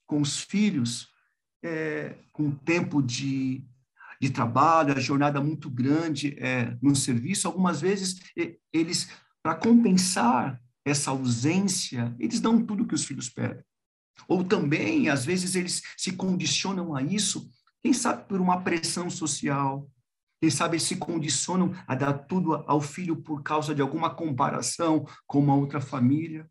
com 0.07 0.21
os 0.21 0.41
filhos, 0.41 1.09
é, 1.63 2.17
com 2.33 2.51
tempo 2.51 3.03
de, 3.03 3.65
de 4.21 4.31
trabalho, 4.31 4.97
a 4.97 5.01
jornada 5.01 5.41
muito 5.41 5.71
grande 5.71 6.37
é, 6.39 6.77
no 6.83 6.97
serviço, 6.97 7.47
algumas 7.47 7.81
vezes 7.81 8.19
eles, 8.73 9.09
para 9.43 9.55
compensar 9.55 10.61
essa 10.85 11.11
ausência, 11.11 12.15
eles 12.19 12.41
dão 12.41 12.65
tudo 12.65 12.87
que 12.87 12.95
os 12.95 13.05
filhos 13.05 13.29
pedem. 13.29 13.63
Ou 14.27 14.43
também, 14.43 15.09
às 15.09 15.25
vezes, 15.25 15.55
eles 15.55 15.83
se 15.97 16.13
condicionam 16.13 16.97
a 16.97 17.03
isso, 17.03 17.51
quem 17.81 17.93
sabe 17.93 18.27
por 18.27 18.41
uma 18.41 18.61
pressão 18.63 19.09
social, 19.09 19.89
quem 20.41 20.51
sabe 20.51 20.79
se 20.79 20.97
condicionam 20.97 21.73
a 21.87 21.95
dar 21.95 22.13
tudo 22.13 22.55
ao 22.67 22.81
filho 22.81 23.17
por 23.17 23.43
causa 23.43 23.75
de 23.75 23.83
alguma 23.83 24.15
comparação 24.15 25.07
com 25.27 25.39
uma 25.39 25.55
outra 25.55 25.81
família. 25.81 26.49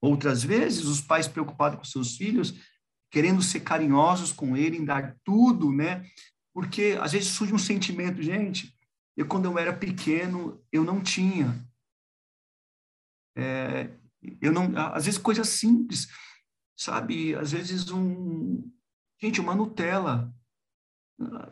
Outras 0.00 0.42
vezes, 0.42 0.84
os 0.84 1.00
pais 1.00 1.28
preocupados 1.28 1.78
com 1.78 1.84
seus 1.84 2.16
filhos, 2.16 2.54
querendo 3.10 3.42
ser 3.42 3.60
carinhosos 3.60 4.32
com 4.32 4.56
ele, 4.56 4.76
em 4.76 4.84
dar 4.84 5.16
tudo, 5.24 5.72
né? 5.72 6.04
Porque 6.52 6.98
às 7.00 7.12
vezes 7.12 7.28
surge 7.28 7.54
um 7.54 7.58
sentimento, 7.58 8.22
gente. 8.22 8.76
Eu, 9.16 9.26
quando 9.26 9.46
eu 9.46 9.58
era 9.58 9.72
pequeno, 9.72 10.62
eu 10.70 10.84
não 10.84 11.00
tinha. 11.00 11.58
É, 13.36 13.90
eu 14.40 14.52
não, 14.52 14.72
às 14.76 15.06
vezes 15.06 15.18
coisas 15.18 15.48
simples 15.48 16.08
sabe? 16.82 17.34
Às 17.34 17.52
vezes 17.52 17.90
um, 17.90 18.70
gente, 19.20 19.40
uma 19.40 19.54
Nutella. 19.54 20.32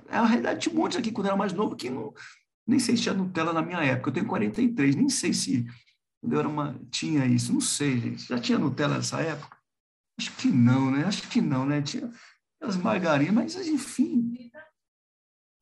É 0.08 0.16
a 0.16 0.24
realidade 0.24 0.68
de 0.68 0.74
muitos 0.74 0.98
aqui, 0.98 1.12
quando 1.12 1.26
eu 1.26 1.30
era 1.30 1.38
mais 1.38 1.52
novo, 1.52 1.76
que 1.76 1.88
não, 1.88 2.12
nem 2.66 2.78
sei 2.78 2.96
se 2.96 3.02
tinha 3.02 3.14
Nutella 3.14 3.52
na 3.52 3.62
minha 3.62 3.82
época. 3.82 4.10
Eu 4.10 4.14
tenho 4.14 4.26
43, 4.26 4.96
nem 4.96 5.08
sei 5.08 5.32
se 5.32 5.66
quando 6.20 6.34
eu 6.34 6.38
era 6.38 6.48
uma, 6.48 6.78
tinha 6.90 7.24
isso. 7.26 7.52
Não 7.52 7.60
sei, 7.60 7.98
gente. 7.98 8.28
Já 8.28 8.38
tinha 8.38 8.58
Nutella 8.58 8.96
nessa 8.96 9.20
época? 9.20 9.56
Acho 10.18 10.36
que 10.36 10.48
não, 10.48 10.90
né? 10.90 11.04
Acho 11.04 11.28
que 11.28 11.40
não, 11.40 11.64
né? 11.64 11.80
Tinha 11.80 12.10
as 12.60 12.76
margarinas, 12.76 13.54
mas 13.56 13.66
enfim. 13.66 14.50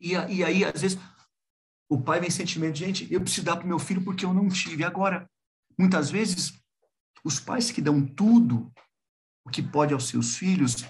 E, 0.01 0.13
e 0.13 0.45
aí, 0.45 0.65
às 0.65 0.81
vezes, 0.81 0.99
o 1.89 2.01
pai 2.01 2.21
vem 2.21 2.31
sentimento, 2.31 2.77
gente, 2.77 3.13
eu 3.13 3.21
preciso 3.21 3.47
dar 3.47 3.57
para 3.57 3.65
o 3.65 3.69
meu 3.69 3.79
filho 3.79 4.05
porque 4.05 4.25
eu 4.25 4.35
não 4.35 4.49
tive. 4.49 4.85
Agora, 4.85 5.31
muitas 5.79 6.11
vezes, 6.11 6.53
os 7.25 7.39
pais 7.39 7.71
que 7.71 7.81
dão 7.81 8.05
tudo 8.05 8.73
o 9.47 9.51
que 9.51 9.63
pode 9.63 9.95
aos 9.95 10.09
seus 10.09 10.37
filhos, 10.37 10.85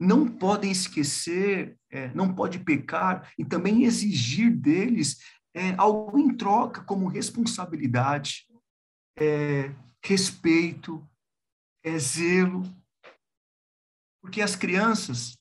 não 0.00 0.26
podem 0.26 0.70
esquecer, 0.70 1.78
é, 1.90 2.08
não 2.14 2.34
pode 2.34 2.58
pecar 2.60 3.30
e 3.38 3.44
também 3.44 3.84
exigir 3.84 4.50
deles 4.50 5.18
é, 5.52 5.74
algo 5.76 6.18
em 6.18 6.34
troca, 6.34 6.82
como 6.82 7.06
responsabilidade, 7.06 8.46
é, 9.18 9.74
respeito, 10.02 11.06
é, 11.84 11.98
zelo. 11.98 12.62
Porque 14.22 14.40
as 14.40 14.56
crianças, 14.56 15.38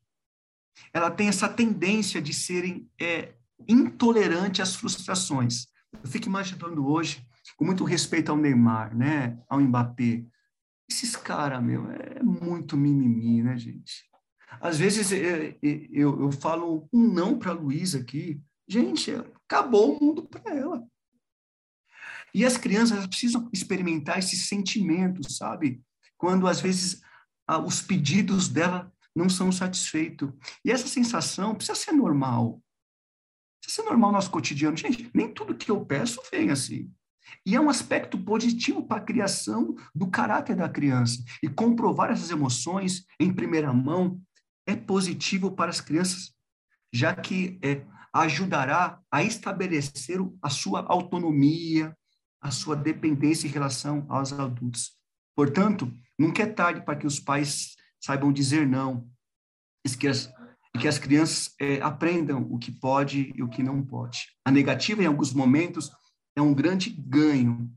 ela 0.94 1.10
tem 1.10 1.30
essa 1.30 1.48
tendência 1.48 2.22
de 2.22 2.34
serem 2.34 2.90
é, 3.00 3.34
intolerantes 3.68 4.60
às 4.60 4.76
frustrações. 4.76 5.68
Eu 6.04 6.10
fico 6.10 6.28
imaginando 6.28 6.86
hoje, 6.86 7.26
com 7.56 7.64
muito 7.64 7.86
respeito 7.86 8.30
ao 8.30 8.38
Neymar, 8.38 8.96
né, 8.96 9.40
ao 9.48 9.60
Mbappé, 9.60 10.26
esses 10.90 11.16
caras, 11.16 11.64
meu, 11.64 11.90
é 11.92 12.24
muito 12.24 12.76
mimimi, 12.76 13.44
né, 13.44 13.56
gente? 13.58 14.09
Às 14.62 14.78
vezes 14.78 15.12
é, 15.12 15.50
é, 15.50 15.58
eu, 15.62 16.20
eu 16.22 16.32
falo 16.32 16.88
um 16.92 17.08
não 17.08 17.38
para 17.38 17.52
a 17.52 17.56
Luísa 17.56 18.00
aqui. 18.00 18.42
Gente, 18.68 19.12
acabou 19.46 19.96
o 19.96 20.04
mundo 20.04 20.24
para 20.24 20.54
ela. 20.54 20.88
E 22.34 22.46
as 22.46 22.58
crianças 22.58 23.06
precisam 23.08 23.50
experimentar 23.52 24.20
esse 24.20 24.36
sentimento, 24.36 25.32
sabe? 25.32 25.82
Quando 26.18 26.48
às 26.48 26.62
vezes 26.62 27.02
os 27.66 27.82
pedidos 27.82 28.48
dela 28.48 28.92
não 29.16 29.30
são 29.30 29.52
satisfeitos. 29.52 30.30
E 30.64 30.72
essa 30.72 30.88
sensação 30.88 31.56
precisa 31.56 31.76
ser 31.76 31.92
normal. 31.92 32.62
Precisa 33.62 33.82
ser 33.82 33.90
normal 33.90 34.12
no 34.12 34.18
nosso 34.18 34.32
cotidiano. 34.32 34.78
Gente, 34.78 35.10
nem 35.14 35.34
tudo 35.34 35.56
que 35.56 35.72
eu 35.72 35.84
peço 35.86 36.22
vem 36.32 36.52
assim. 36.52 36.92
E 37.46 37.56
é 37.56 37.62
um 37.62 37.70
aspecto 37.70 38.18
positivo 38.18 38.86
para 38.86 38.98
a 38.98 39.04
criação 39.04 39.76
do 39.94 40.08
caráter 40.08 40.56
da 40.56 40.70
criança. 40.70 41.24
E 41.44 41.50
comprovar 41.50 42.12
essas 42.12 42.30
emoções 42.30 43.06
em 43.20 43.34
primeira 43.34 43.74
mão 43.74 44.22
é 44.70 44.76
positivo 44.76 45.52
para 45.52 45.72
as 45.72 45.82
crianças, 45.82 46.32
já 46.94 47.16
que 47.16 47.60
é, 47.64 47.86
ajudará 48.14 49.02
a 49.12 49.24
estabelecer 49.24 50.20
a 50.42 50.50
sua 50.50 50.86
autonomia, 50.88 51.98
a 52.40 52.52
sua 52.52 52.76
dependência 52.76 53.48
em 53.48 53.52
relação 53.52 54.06
aos 54.08 54.32
adultos. 54.32 54.92
Portanto, 55.36 55.92
nunca 56.18 56.44
é 56.44 56.46
tarde 56.46 56.82
para 56.82 56.96
que 56.96 57.08
os 57.08 57.20
pais 57.20 57.76
saibam 58.00 58.32
dizer 58.32 58.68
não, 58.68 59.10
e 59.86 59.90
que 59.90 60.08
as, 60.08 60.32
que 60.80 60.88
as 60.88 61.00
crianças 61.00 61.54
é, 61.60 61.82
aprendam 61.82 62.48
o 62.52 62.60
que 62.60 62.72
pode 62.72 63.34
e 63.36 63.42
o 63.42 63.50
que 63.50 63.64
não 63.64 63.84
pode. 63.84 64.28
A 64.46 64.52
negativa, 64.52 65.02
em 65.02 65.08
alguns 65.08 65.34
momentos, 65.34 65.92
é 66.36 66.42
um 66.42 66.54
grande 66.54 66.90
ganho 66.90 67.74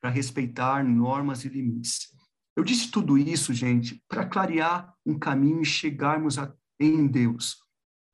para 0.00 0.10
respeitar 0.10 0.84
normas 0.84 1.44
e 1.44 1.48
limites. 1.48 2.15
Eu 2.56 2.64
disse 2.64 2.90
tudo 2.90 3.18
isso, 3.18 3.52
gente, 3.52 4.02
para 4.08 4.26
clarear 4.26 4.96
um 5.04 5.18
caminho 5.18 5.60
e 5.60 5.66
chegarmos 5.66 6.38
a, 6.38 6.52
em 6.80 7.06
Deus. 7.06 7.62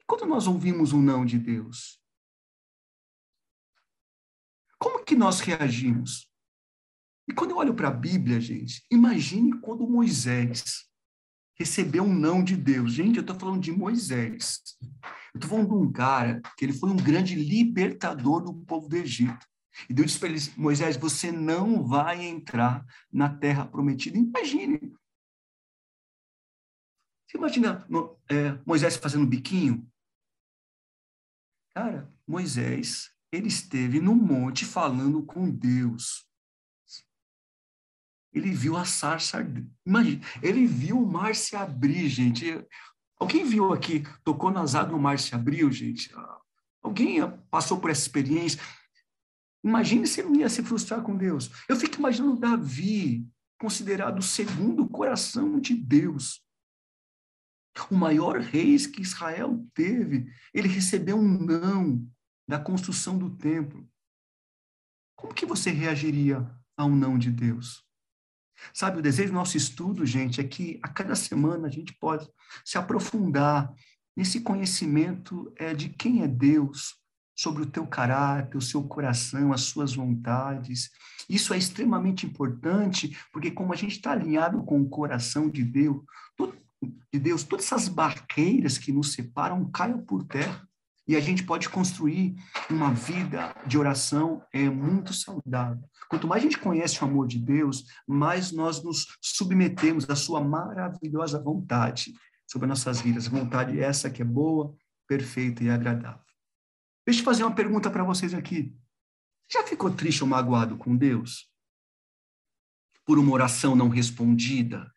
Quando 0.06 0.26
nós 0.26 0.48
ouvimos 0.48 0.92
um 0.92 1.00
não 1.00 1.24
de 1.24 1.38
Deus, 1.38 2.00
como 4.78 5.04
que 5.04 5.14
nós 5.14 5.38
reagimos? 5.38 6.26
E 7.28 7.32
quando 7.32 7.52
eu 7.52 7.58
olho 7.58 7.74
para 7.74 7.86
a 7.86 7.92
Bíblia, 7.92 8.40
gente, 8.40 8.84
imagine 8.90 9.58
quando 9.60 9.88
Moisés 9.88 10.88
recebeu 11.54 12.02
um 12.02 12.12
não 12.12 12.42
de 12.42 12.56
Deus. 12.56 12.92
Gente, 12.92 13.16
eu 13.16 13.20
estou 13.20 13.38
falando 13.38 13.62
de 13.62 13.70
Moisés. 13.70 14.60
Eu 15.32 15.38
estou 15.38 15.50
falando 15.50 15.68
de 15.68 15.74
um 15.74 15.92
cara 15.92 16.42
que 16.58 16.64
ele 16.64 16.72
foi 16.72 16.90
um 16.90 16.96
grande 16.96 17.36
libertador 17.36 18.42
do 18.42 18.52
povo 18.52 18.88
do 18.88 18.96
Egito. 18.96 19.46
E 19.88 19.94
Deus 19.94 20.08
disse 20.08 20.18
para 20.18 20.28
ele, 20.28 20.38
Moisés, 20.56 20.96
você 20.96 21.32
não 21.32 21.82
vai 21.82 22.24
entrar 22.24 22.84
na 23.12 23.28
terra 23.28 23.66
prometida. 23.66 24.18
Imagine. 24.18 24.78
Você 27.26 27.38
imagina 27.38 27.86
é, 28.28 28.52
Moisés 28.66 28.96
fazendo 28.96 29.26
biquinho? 29.26 29.90
Cara, 31.74 32.12
Moisés, 32.26 33.10
ele 33.32 33.48
esteve 33.48 34.00
no 34.00 34.14
monte 34.14 34.66
falando 34.66 35.24
com 35.24 35.50
Deus. 35.50 36.26
Ele 38.32 38.50
viu 38.50 38.76
a 38.76 38.84
sarça. 38.84 39.38
Imagina, 39.86 40.22
ele 40.42 40.66
viu 40.66 41.02
o 41.02 41.10
mar 41.10 41.34
se 41.34 41.56
abrir, 41.56 42.08
gente. 42.08 42.66
Alguém 43.18 43.44
viu 43.44 43.72
aqui, 43.72 44.02
tocou 44.24 44.50
nas 44.50 44.74
águas, 44.74 44.94
o 44.94 45.02
mar 45.02 45.18
se 45.18 45.34
abriu, 45.34 45.70
gente? 45.70 46.12
Alguém 46.82 47.18
passou 47.50 47.80
por 47.80 47.90
essa 47.90 48.02
experiência? 48.02 48.60
Imagine 49.64 50.06
se 50.06 50.20
ele 50.20 50.30
não 50.30 50.40
ia 50.40 50.48
se 50.48 50.62
frustrar 50.62 51.02
com 51.02 51.16
Deus. 51.16 51.50
Eu 51.68 51.76
fico 51.76 51.96
imaginando 51.98 52.38
Davi, 52.40 53.26
considerado 53.58 54.18
o 54.18 54.22
segundo 54.22 54.88
coração 54.88 55.60
de 55.60 55.74
Deus. 55.74 56.44
O 57.90 57.94
maior 57.94 58.40
rei 58.40 58.76
que 58.78 59.00
Israel 59.00 59.64
teve, 59.72 60.30
ele 60.52 60.68
recebeu 60.68 61.16
um 61.16 61.38
não 61.38 62.06
da 62.46 62.58
construção 62.58 63.16
do 63.16 63.30
templo. 63.30 63.88
Como 65.16 65.32
que 65.32 65.46
você 65.46 65.70
reagiria 65.70 66.50
a 66.76 66.84
um 66.84 66.94
não 66.94 67.16
de 67.16 67.30
Deus? 67.30 67.84
Sabe, 68.74 68.98
o 68.98 69.02
desejo 69.02 69.30
do 69.30 69.36
nosso 69.36 69.56
estudo, 69.56 70.04
gente, 70.04 70.40
é 70.40 70.44
que 70.44 70.78
a 70.82 70.88
cada 70.88 71.14
semana 71.14 71.68
a 71.68 71.70
gente 71.70 71.94
pode 71.94 72.28
se 72.64 72.76
aprofundar 72.76 73.72
nesse 74.16 74.40
conhecimento 74.40 75.52
é, 75.56 75.72
de 75.72 75.88
quem 75.88 76.22
é 76.22 76.28
Deus, 76.28 76.96
sobre 77.34 77.62
o 77.62 77.66
teu 77.66 77.86
caráter, 77.86 78.56
o 78.56 78.62
seu 78.62 78.82
coração, 78.82 79.52
as 79.52 79.62
suas 79.62 79.94
vontades. 79.94 80.90
Isso 81.28 81.54
é 81.54 81.58
extremamente 81.58 82.26
importante, 82.26 83.16
porque 83.32 83.50
como 83.50 83.72
a 83.72 83.76
gente 83.76 83.96
está 83.96 84.12
alinhado 84.12 84.62
com 84.64 84.80
o 84.80 84.88
coração 84.88 85.48
de 85.48 85.64
Deus, 85.64 86.02
de 87.12 87.18
Deus, 87.18 87.44
todas 87.44 87.66
essas 87.66 87.88
barreiras 87.88 88.78
que 88.78 88.92
nos 88.92 89.12
separam 89.12 89.70
caiam 89.70 90.00
por 90.00 90.24
terra 90.24 90.66
e 91.06 91.16
a 91.16 91.20
gente 91.20 91.44
pode 91.44 91.68
construir 91.68 92.34
uma 92.70 92.92
vida 92.92 93.54
de 93.66 93.76
oração 93.76 94.42
é 94.52 94.68
muito 94.68 95.12
saudável. 95.12 95.82
Quanto 96.08 96.28
mais 96.28 96.42
a 96.42 96.44
gente 96.44 96.58
conhece 96.58 97.02
o 97.02 97.06
amor 97.06 97.26
de 97.26 97.38
Deus, 97.38 97.84
mais 98.06 98.52
nós 98.52 98.82
nos 98.82 99.06
submetemos 99.20 100.08
à 100.08 100.14
sua 100.14 100.40
maravilhosa 100.40 101.42
vontade 101.42 102.12
sobre 102.46 102.68
nossas 102.68 103.00
vidas. 103.00 103.26
Vontade 103.26 103.80
essa 103.80 104.10
que 104.10 104.22
é 104.22 104.24
boa, 104.24 104.74
perfeita 105.08 105.64
e 105.64 105.70
agradável. 105.70 106.31
Deixa 107.06 107.20
eu 107.20 107.24
fazer 107.24 107.42
uma 107.42 107.54
pergunta 107.54 107.90
para 107.90 108.04
vocês 108.04 108.32
aqui. 108.34 108.74
Já 109.50 109.64
ficou 109.64 109.92
triste 109.94 110.22
ou 110.22 110.28
magoado 110.28 110.76
com 110.76 110.96
Deus? 110.96 111.50
Por 113.04 113.18
uma 113.18 113.32
oração 113.32 113.74
não 113.74 113.88
respondida? 113.88 114.92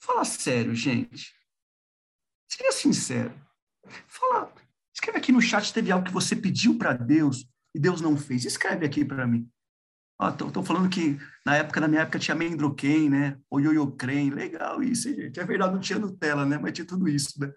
Fala 0.00 0.24
sério, 0.24 0.74
gente. 0.74 1.34
Seja 2.48 2.72
sincero. 2.72 3.32
Fala, 4.06 4.52
escreve 4.94 5.18
aqui 5.18 5.32
no 5.32 5.40
chat 5.40 5.72
teve 5.72 5.92
algo 5.92 6.06
que 6.06 6.12
você 6.12 6.34
pediu 6.34 6.78
para 6.78 6.92
Deus 6.92 7.46
e 7.74 7.78
Deus 7.78 8.00
não 8.00 8.16
fez. 8.16 8.44
Escreve 8.44 8.86
aqui 8.86 9.04
para 9.04 9.26
mim. 9.26 9.48
Estou 10.46 10.64
falando 10.64 10.88
que 10.88 11.18
na 11.44 11.56
época, 11.56 11.80
na 11.80 11.88
minha 11.88 12.02
época, 12.02 12.18
tinha 12.18 12.34
Mendroquem, 12.34 13.10
né? 13.10 13.38
O 13.50 13.58
Yoyocrem. 13.58 14.30
Legal 14.30 14.82
isso, 14.82 15.12
gente. 15.12 15.38
É 15.38 15.44
verdade, 15.44 15.74
não 15.74 15.80
tinha 15.80 15.98
Nutella, 15.98 16.46
né? 16.46 16.56
Mas 16.56 16.72
tinha 16.72 16.86
tudo 16.86 17.08
isso, 17.08 17.38
né? 17.40 17.52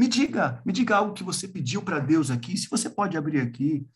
Me 0.00 0.08
diga, 0.08 0.62
me 0.64 0.72
diga 0.72 0.96
algo 0.96 1.12
que 1.12 1.22
você 1.22 1.46
pediu 1.46 1.82
para 1.82 1.98
Deus 1.98 2.30
aqui, 2.30 2.56
se 2.56 2.70
você 2.70 2.88
pode 2.88 3.18
abrir 3.18 3.38
aqui. 3.38 3.86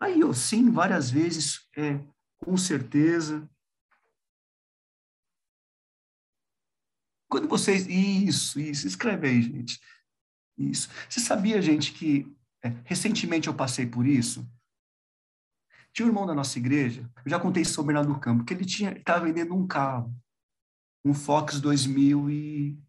Aí 0.00 0.18
eu 0.18 0.34
sim, 0.34 0.68
várias 0.68 1.12
vezes, 1.12 1.68
é, 1.76 2.04
com 2.38 2.56
certeza. 2.56 3.48
Quando 7.28 7.46
vocês. 7.46 7.86
Isso, 7.86 8.58
isso, 8.58 8.84
escreve 8.88 9.28
aí, 9.28 9.42
gente. 9.42 9.80
Isso. 10.58 10.88
Você 11.08 11.20
sabia, 11.20 11.62
gente, 11.62 11.92
que 11.92 12.26
é, 12.60 12.70
recentemente 12.84 13.46
eu 13.46 13.54
passei 13.54 13.86
por 13.86 14.08
isso? 14.08 14.44
Tinha 15.92 16.06
um 16.06 16.08
irmão 16.08 16.26
da 16.26 16.34
nossa 16.34 16.58
igreja, 16.58 17.08
eu 17.24 17.30
já 17.30 17.38
contei 17.38 17.64
sobre 17.64 17.92
o 17.92 17.94
Bernardo 17.94 18.12
do 18.12 18.18
Campo, 18.18 18.44
que 18.44 18.54
ele 18.54 18.64
estava 18.64 19.24
vendendo 19.24 19.54
um 19.54 19.68
carro, 19.68 20.12
um 21.04 21.14
Fox 21.14 21.60
2000 21.60 22.28
e 22.28 22.84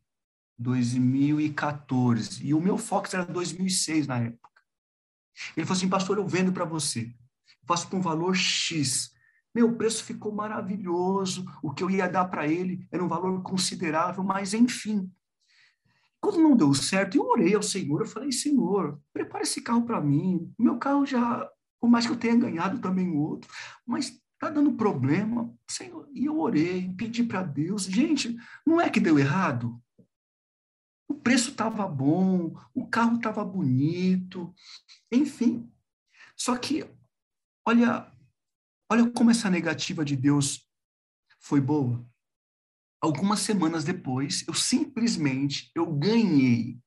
2014. 0.58 2.46
E 2.46 2.54
o 2.54 2.62
meu 2.62 2.78
Fox 2.78 3.14
era 3.14 3.26
2006 3.26 4.08
na 4.08 4.20
época. 4.20 4.50
Ele 5.56 5.66
falou 5.66 5.78
assim, 5.78 5.90
pastor, 5.90 6.18
eu 6.18 6.28
vendo 6.28 6.52
para 6.52 6.66
você. 6.66 7.14
Faço 7.66 7.90
com 7.90 8.02
valor 8.02 8.36
X. 8.36 9.12
Meu 9.54 9.74
preço 9.74 10.04
ficou 10.04 10.34
maravilhoso. 10.34 11.46
O 11.62 11.72
que 11.72 11.84
eu 11.84 11.90
ia 11.90 12.08
dar 12.08 12.26
para 12.26 12.48
ele 12.48 12.88
era 12.92 13.04
um 13.04 13.08
valor 13.08 13.42
considerável, 13.42 14.24
mas 14.24 14.54
enfim. 14.54 15.12
Quando 16.22 16.40
não 16.40 16.56
deu 16.56 16.74
certo, 16.74 17.16
eu 17.16 17.26
orei 17.26 17.54
ao 17.54 17.62
Senhor. 17.62 18.02
Eu 18.02 18.08
falei, 18.08 18.32
Senhor, 18.32 19.00
prepara 19.14 19.44
esse 19.44 19.62
carro 19.62 19.84
para 19.84 20.02
mim. 20.02 20.52
Meu 20.58 20.78
carro 20.78 21.06
já, 21.06 21.48
por 21.80 21.90
mais 21.90 22.06
que 22.06 22.12
eu 22.12 22.18
tenha 22.18 22.36
ganhado 22.36 22.80
também 22.80 23.16
outro, 23.16 23.50
mas 23.86 24.20
está 24.34 24.50
dando 24.50 24.74
problema. 24.74 25.54
Senhor, 25.70 26.08
e 26.14 26.26
eu 26.26 26.40
orei, 26.40 26.94
pedi 26.98 27.24
para 27.24 27.44
Deus. 27.44 27.86
Gente, 27.86 28.36
não 28.66 28.82
é 28.82 28.90
que 28.90 29.00
deu 29.00 29.20
errado? 29.20 29.80
Preço 31.26 31.50
estava 31.50 31.88
bom, 31.88 32.54
o 32.72 32.86
carro 32.86 33.16
estava 33.16 33.44
bonito, 33.44 34.54
enfim. 35.12 35.68
Só 36.38 36.56
que, 36.56 36.88
olha, 37.68 38.14
olha 38.88 39.10
como 39.10 39.32
essa 39.32 39.50
negativa 39.50 40.06
de 40.06 40.16
Deus 40.16 40.70
foi 41.40 41.60
boa. 41.60 42.08
Algumas 43.02 43.40
semanas 43.40 43.84
depois, 43.84 44.46
eu 44.48 44.54
simplesmente, 44.54 45.72
eu 45.74 45.92
ganhei. 45.92 46.80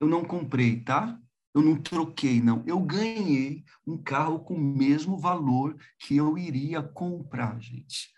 Eu 0.00 0.06
não 0.06 0.24
comprei, 0.24 0.80
tá? 0.80 1.20
Eu 1.52 1.60
não 1.60 1.74
troquei, 1.82 2.40
não. 2.40 2.62
Eu 2.68 2.78
ganhei 2.78 3.64
um 3.84 4.00
carro 4.00 4.38
com 4.38 4.54
o 4.54 4.60
mesmo 4.60 5.18
valor 5.18 5.76
que 5.98 6.14
eu 6.14 6.38
iria 6.38 6.80
comprar, 6.80 7.60
gente. 7.60 8.14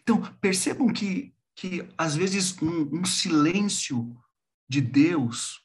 Então, 0.00 0.22
percebam 0.40 0.92
que, 0.92 1.34
que 1.56 1.88
às 1.98 2.14
vezes, 2.14 2.56
um, 2.62 3.00
um 3.00 3.04
silêncio 3.04 4.16
de 4.72 4.80
Deus, 4.80 5.62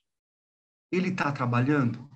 ele 0.92 1.08
está 1.08 1.32
trabalhando. 1.32 2.10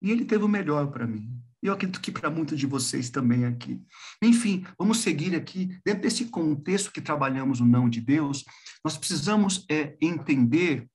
E 0.00 0.10
ele 0.10 0.24
teve 0.24 0.42
o 0.42 0.48
melhor 0.48 0.90
para 0.90 1.06
mim. 1.06 1.38
E 1.62 1.66
eu 1.66 1.74
acredito 1.74 2.00
que 2.00 2.10
para 2.10 2.30
muitos 2.30 2.58
de 2.58 2.66
vocês 2.66 3.10
também 3.10 3.44
aqui. 3.44 3.84
Enfim, 4.22 4.66
vamos 4.78 5.00
seguir 5.00 5.34
aqui. 5.34 5.78
Dentro 5.84 6.02
desse 6.02 6.30
contexto 6.30 6.90
que 6.90 7.00
trabalhamos 7.02 7.60
o 7.60 7.66
não 7.66 7.88
de 7.88 8.00
Deus, 8.00 8.42
nós 8.82 8.96
precisamos 8.96 9.66
é, 9.70 9.96
entender. 10.00 10.90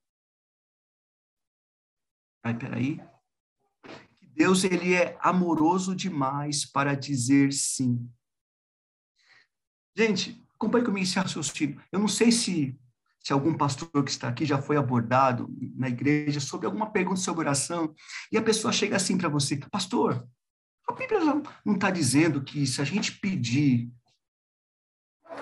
Ai, 2.44 2.58
peraí. 2.58 3.00
Que 4.20 4.26
Deus 4.28 4.64
ele 4.64 4.96
é 4.96 5.16
amoroso 5.22 5.96
demais 5.96 6.66
para 6.66 6.96
dizer 6.96 7.54
sim. 7.54 8.12
Gente, 9.96 10.44
acompanhe 10.60 10.84
comigo 10.84 11.06
esse 11.06 11.16
raciocínio. 11.16 11.82
Eu 11.90 12.00
não 12.00 12.08
sei 12.10 12.32
se, 12.32 12.78
se 13.22 13.32
algum 13.32 13.56
pastor 13.56 14.04
que 14.04 14.12
está 14.12 14.28
aqui 14.28 14.46
já 14.46 14.62
foi 14.62 14.76
abordado 14.76 15.50
na 15.76 15.88
igreja 15.88 16.42
sobre 16.42 16.68
alguma 16.68 16.92
pergunta 16.92 17.22
sobre 17.22 17.42
oração, 17.42 17.96
e 18.30 18.38
a 18.38 18.42
pessoa 18.42 18.74
chega 18.74 18.98
assim 18.98 19.18
para 19.18 19.30
você, 19.30 19.58
pastor, 19.72 20.28
a 20.88 20.94
Bíblia 20.94 21.20
não 21.64 21.76
está 21.76 21.90
dizendo 21.90 22.44
que 22.44 22.68
se 22.68 22.82
a 22.82 22.84
gente 22.84 23.20
pedir, 23.20 23.90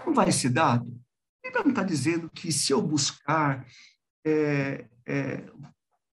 não 0.05 0.13
vai 0.13 0.31
ser 0.31 0.49
dado? 0.49 0.85
A 1.43 1.47
Bíblia 1.47 1.63
não 1.63 1.71
está 1.71 1.83
dizendo 1.83 2.29
que 2.29 2.51
se 2.51 2.71
eu 2.71 2.81
buscar, 2.81 3.65
é, 4.23 4.85
é, 5.05 5.49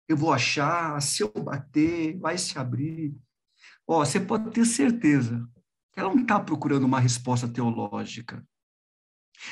eu 0.08 0.16
vou 0.16 0.32
achar, 0.32 1.00
se 1.02 1.22
eu 1.22 1.32
bater, 1.32 2.16
vai 2.18 2.38
se 2.38 2.56
abrir. 2.56 3.16
Ó, 3.86 4.04
você 4.04 4.20
pode 4.20 4.50
ter 4.50 4.64
certeza 4.64 5.48
que 5.92 5.98
ela 5.98 6.14
não 6.14 6.22
está 6.22 6.38
procurando 6.38 6.84
uma 6.84 7.00
resposta 7.00 7.48
teológica. 7.48 8.46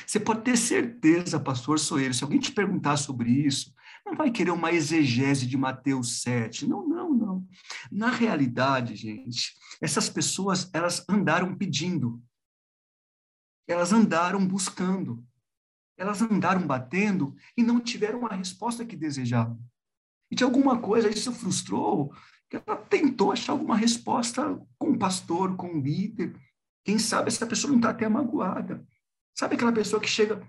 Você 0.06 0.20
pode 0.20 0.42
ter 0.42 0.56
certeza, 0.56 1.40
pastor 1.40 1.78
Soeiro, 1.78 2.14
se 2.14 2.22
alguém 2.22 2.38
te 2.38 2.52
perguntar 2.52 2.96
sobre 2.96 3.30
isso, 3.30 3.74
não 4.04 4.14
vai 4.16 4.30
querer 4.30 4.50
uma 4.50 4.72
exegese 4.72 5.46
de 5.46 5.56
Mateus 5.56 6.22
7. 6.22 6.66
Não, 6.66 6.86
não, 6.86 7.12
não. 7.12 7.48
Na 7.90 8.10
realidade, 8.10 8.96
gente, 8.96 9.54
essas 9.80 10.08
pessoas, 10.08 10.70
elas 10.72 11.04
andaram 11.08 11.54
pedindo. 11.54 12.22
Elas 13.68 13.92
andaram 13.92 14.44
buscando. 14.46 15.24
Elas 15.96 16.22
andaram 16.22 16.66
batendo 16.66 17.34
e 17.56 17.62
não 17.62 17.78
tiveram 17.78 18.26
a 18.26 18.34
resposta 18.34 18.84
que 18.84 18.96
desejavam. 18.96 19.60
E 20.30 20.34
de 20.34 20.44
alguma 20.44 20.80
coisa 20.80 21.10
isso 21.10 21.32
frustrou, 21.32 22.14
que 22.48 22.56
ela 22.56 22.76
tentou 22.76 23.32
achar 23.32 23.52
alguma 23.52 23.76
resposta 23.76 24.60
com 24.78 24.92
o 24.92 24.98
pastor, 24.98 25.56
com 25.56 25.74
o 25.74 25.80
líder. 25.80 26.34
Quem 26.84 26.98
sabe 26.98 27.28
essa 27.28 27.46
pessoa 27.46 27.70
não 27.70 27.78
está 27.78 27.90
até 27.90 28.08
magoada. 28.08 28.84
Sabe 29.34 29.54
aquela 29.54 29.72
pessoa 29.72 30.00
que 30.00 30.08
chega, 30.08 30.42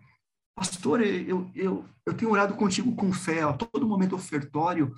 pastor, 0.55 1.01
eu, 1.01 1.49
eu, 1.55 1.85
eu 2.05 2.13
tenho 2.13 2.31
orado 2.31 2.55
contigo 2.55 2.95
com 2.95 3.11
fé, 3.13 3.41
a 3.41 3.53
todo 3.53 3.87
momento 3.87 4.15
ofertório, 4.15 4.93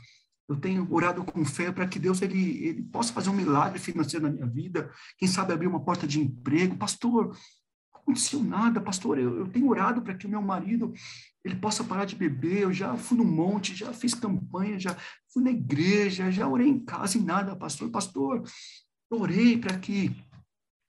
eu 0.47 0.57
tenho 0.57 0.87
orado 0.93 1.23
com 1.23 1.45
fé 1.45 1.71
para 1.71 1.87
que 1.87 1.99
Deus 1.99 2.21
ele, 2.21 2.65
ele 2.65 2.83
possa 2.83 3.13
fazer 3.13 3.29
um 3.29 3.33
milagre 3.33 3.79
financeiro 3.79 4.25
na 4.25 4.31
minha 4.31 4.45
vida, 4.45 4.91
quem 5.17 5.27
sabe 5.27 5.53
abrir 5.53 5.67
uma 5.67 5.83
porta 5.83 6.05
de 6.05 6.19
emprego. 6.19 6.75
Pastor, 6.75 7.27
não 7.27 8.01
aconteceu 8.01 8.43
nada, 8.43 8.81
pastor, 8.81 9.17
eu, 9.17 9.39
eu 9.39 9.47
tenho 9.47 9.69
orado 9.69 10.01
para 10.01 10.15
que 10.15 10.27
o 10.27 10.29
meu 10.29 10.41
marido 10.41 10.93
ele 11.43 11.55
possa 11.55 11.83
parar 11.83 12.05
de 12.05 12.15
beber, 12.15 12.61
eu 12.61 12.73
já 12.73 12.95
fui 12.95 13.17
no 13.17 13.25
monte, 13.25 13.75
já 13.75 13.93
fiz 13.93 14.13
campanha, 14.13 14.79
já 14.79 14.95
fui 15.31 15.43
na 15.43 15.51
igreja, 15.51 16.31
já 16.31 16.47
orei 16.47 16.67
em 16.67 16.79
casa 16.79 17.17
e 17.17 17.21
nada, 17.21 17.55
pastor. 17.55 17.89
Pastor, 17.89 18.43
orei 19.09 19.57
para 19.57 19.77
que 19.77 20.15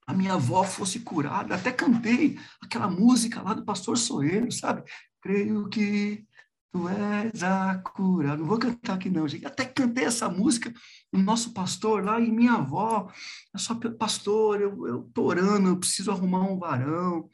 a 0.07 0.13
minha 0.13 0.35
avó 0.35 0.65
fosse 0.65 1.01
curada. 1.01 1.55
Até 1.55 1.73
cantei 1.73 2.39
aquela 2.61 2.89
música 2.89 3.43
lá 3.43 3.55
do 3.55 3.65
pastor 3.65 3.97
Soeiro, 3.97 4.51
sabe? 4.53 4.83
Creio 5.21 5.69
que 5.69 6.27
tu 6.73 6.89
és 6.89 7.43
a 7.43 7.79
cura. 7.79 8.37
Não 8.37 8.45
vou 8.45 8.59
cantar 8.59 8.95
aqui 8.95 9.09
não, 9.09 9.29
gente. 9.29 9.47
Até 9.47 9.65
cantei 9.65 10.05
essa 10.05 10.29
música, 10.29 10.73
o 11.13 11.19
nosso 11.19 11.55
pastor 11.55 12.05
lá 12.05 12.21
e 12.21 12.31
minha 12.31 12.55
avó. 12.55 13.11
É 13.55 13.59
só 13.59 13.75
pastor, 13.99 14.61
eu, 14.61 14.87
eu 14.87 15.03
tô 15.15 15.23
orando, 15.23 15.69
eu 15.69 15.79
preciso 15.79 16.11
arrumar 16.11 16.43
um 16.43 16.59
varão. 16.59 17.31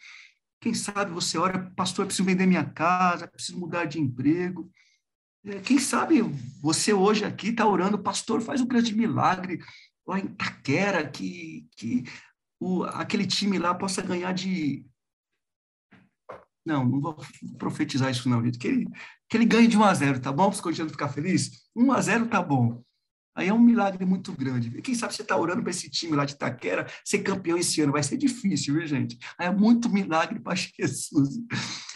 Quem 0.60 0.74
sabe 0.74 1.10
você 1.10 1.38
ora, 1.38 1.72
pastor, 1.74 2.02
eu 2.02 2.06
preciso 2.08 2.26
vender 2.26 2.46
minha 2.46 2.64
casa, 2.64 3.26
preciso 3.26 3.58
mudar 3.58 3.86
de 3.86 3.98
emprego. 3.98 4.70
É, 5.42 5.58
quem 5.60 5.78
sabe 5.78 6.20
você 6.60 6.92
hoje 6.92 7.24
aqui 7.24 7.48
está 7.48 7.66
orando, 7.66 7.98
pastor, 7.98 8.42
faz 8.42 8.60
um 8.60 8.66
grande 8.66 8.94
milagre 8.94 9.58
lá 10.06 10.18
em 10.18 10.26
Taquera, 10.26 11.08
que, 11.08 11.66
que 11.76 12.04
o, 12.60 12.84
aquele 12.84 13.26
time 13.26 13.58
lá 13.58 13.74
possa 13.74 14.02
ganhar 14.02 14.32
de. 14.32 14.86
Não, 16.64 16.84
não 16.84 17.00
vou 17.00 17.16
profetizar 17.58 18.10
isso, 18.10 18.28
não, 18.28 18.44
gente. 18.44 18.58
Que 18.58 18.68
ele, 18.68 18.86
que 19.28 19.36
ele 19.36 19.46
ganhe 19.46 19.66
de 19.66 19.78
1 19.78 19.82
a 19.82 19.94
0 19.94 20.20
tá 20.20 20.30
bom? 20.30 20.44
Para 20.44 20.54
os 20.54 20.60
corintianos 20.60 20.92
ficar 20.92 21.08
felizes? 21.08 21.62
1 21.74 21.90
a 21.90 22.00
0 22.00 22.28
tá 22.28 22.42
bom. 22.42 22.84
Aí 23.34 23.48
é 23.48 23.54
um 23.54 23.58
milagre 23.58 24.04
muito 24.04 24.32
grande. 24.32 24.82
Quem 24.82 24.94
sabe 24.94 25.14
você 25.14 25.22
está 25.22 25.36
orando 25.36 25.62
para 25.62 25.70
esse 25.70 25.88
time 25.88 26.14
lá 26.14 26.26
de 26.26 26.36
Taquera 26.36 26.86
ser 27.02 27.20
campeão 27.20 27.56
esse 27.56 27.80
ano? 27.80 27.92
Vai 27.92 28.02
ser 28.02 28.18
difícil, 28.18 28.74
viu, 28.74 28.86
gente? 28.86 29.18
Aí 29.38 29.46
é 29.46 29.50
muito 29.50 29.88
milagre 29.88 30.38
para 30.38 30.54
Jesus. 30.78 31.38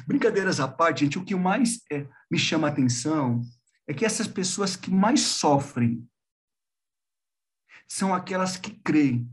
Brincadeiras 0.07 0.61
à 0.61 0.67
parte, 0.67 1.05
gente, 1.05 1.19
o 1.19 1.25
que 1.25 1.35
mais 1.35 1.81
é, 1.93 2.07
me 2.31 2.39
chama 2.39 2.69
a 2.69 2.71
atenção 2.71 3.43
é 3.87 3.93
que 3.93 4.07
essas 4.07 4.27
pessoas 4.27 4.77
que 4.77 4.91
mais 4.91 5.21
sofrem 5.21 6.09
são 7.87 8.15
aquelas 8.15 8.57
que 8.57 8.71
creem 8.83 9.29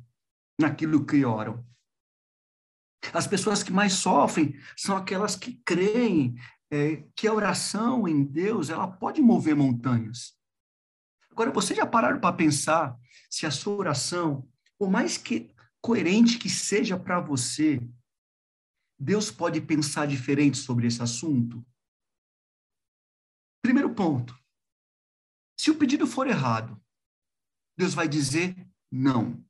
naquilo 0.62 1.06
que 1.06 1.26
oram. 1.26 1.66
As 3.14 3.28
pessoas 3.28 3.64
que 3.64 3.72
mais 3.72 3.94
sofrem 3.94 4.56
são 4.78 4.96
aquelas 4.96 5.36
que 5.36 5.56
creem 5.66 6.36
é, 6.72 7.04
que 7.16 7.28
a 7.28 7.34
oração 7.34 8.08
em 8.08 8.24
Deus 8.24 8.70
ela 8.70 8.88
pode 8.88 9.22
mover 9.22 9.56
montanhas. 9.56 10.40
Agora, 11.30 11.52
vocês 11.52 11.78
já 11.78 11.86
pararam 11.86 12.20
para 12.20 12.36
pensar 12.36 12.98
se 13.30 13.46
a 13.46 13.52
sua 13.52 13.76
oração, 13.76 14.48
por 14.78 14.90
mais 14.90 15.18
que 15.18 15.54
coerente 15.82 16.38
que 16.38 16.50
seja 16.50 16.98
para 16.98 17.20
você, 17.20 17.82
Deus 19.00 19.32
pode 19.32 19.60
pensar 19.60 20.06
diferente 20.06 20.58
sobre 20.58 20.88
esse 20.88 21.02
assunto? 21.02 21.66
Primeiro 23.64 23.94
ponto. 23.94 24.38
Se 25.58 25.72
o 25.72 25.78
pedido 25.78 26.08
for 26.08 26.28
errado, 26.28 26.82
Deus 27.78 27.94
vai 27.94 28.08
dizer 28.08 28.56
não. 28.92 29.44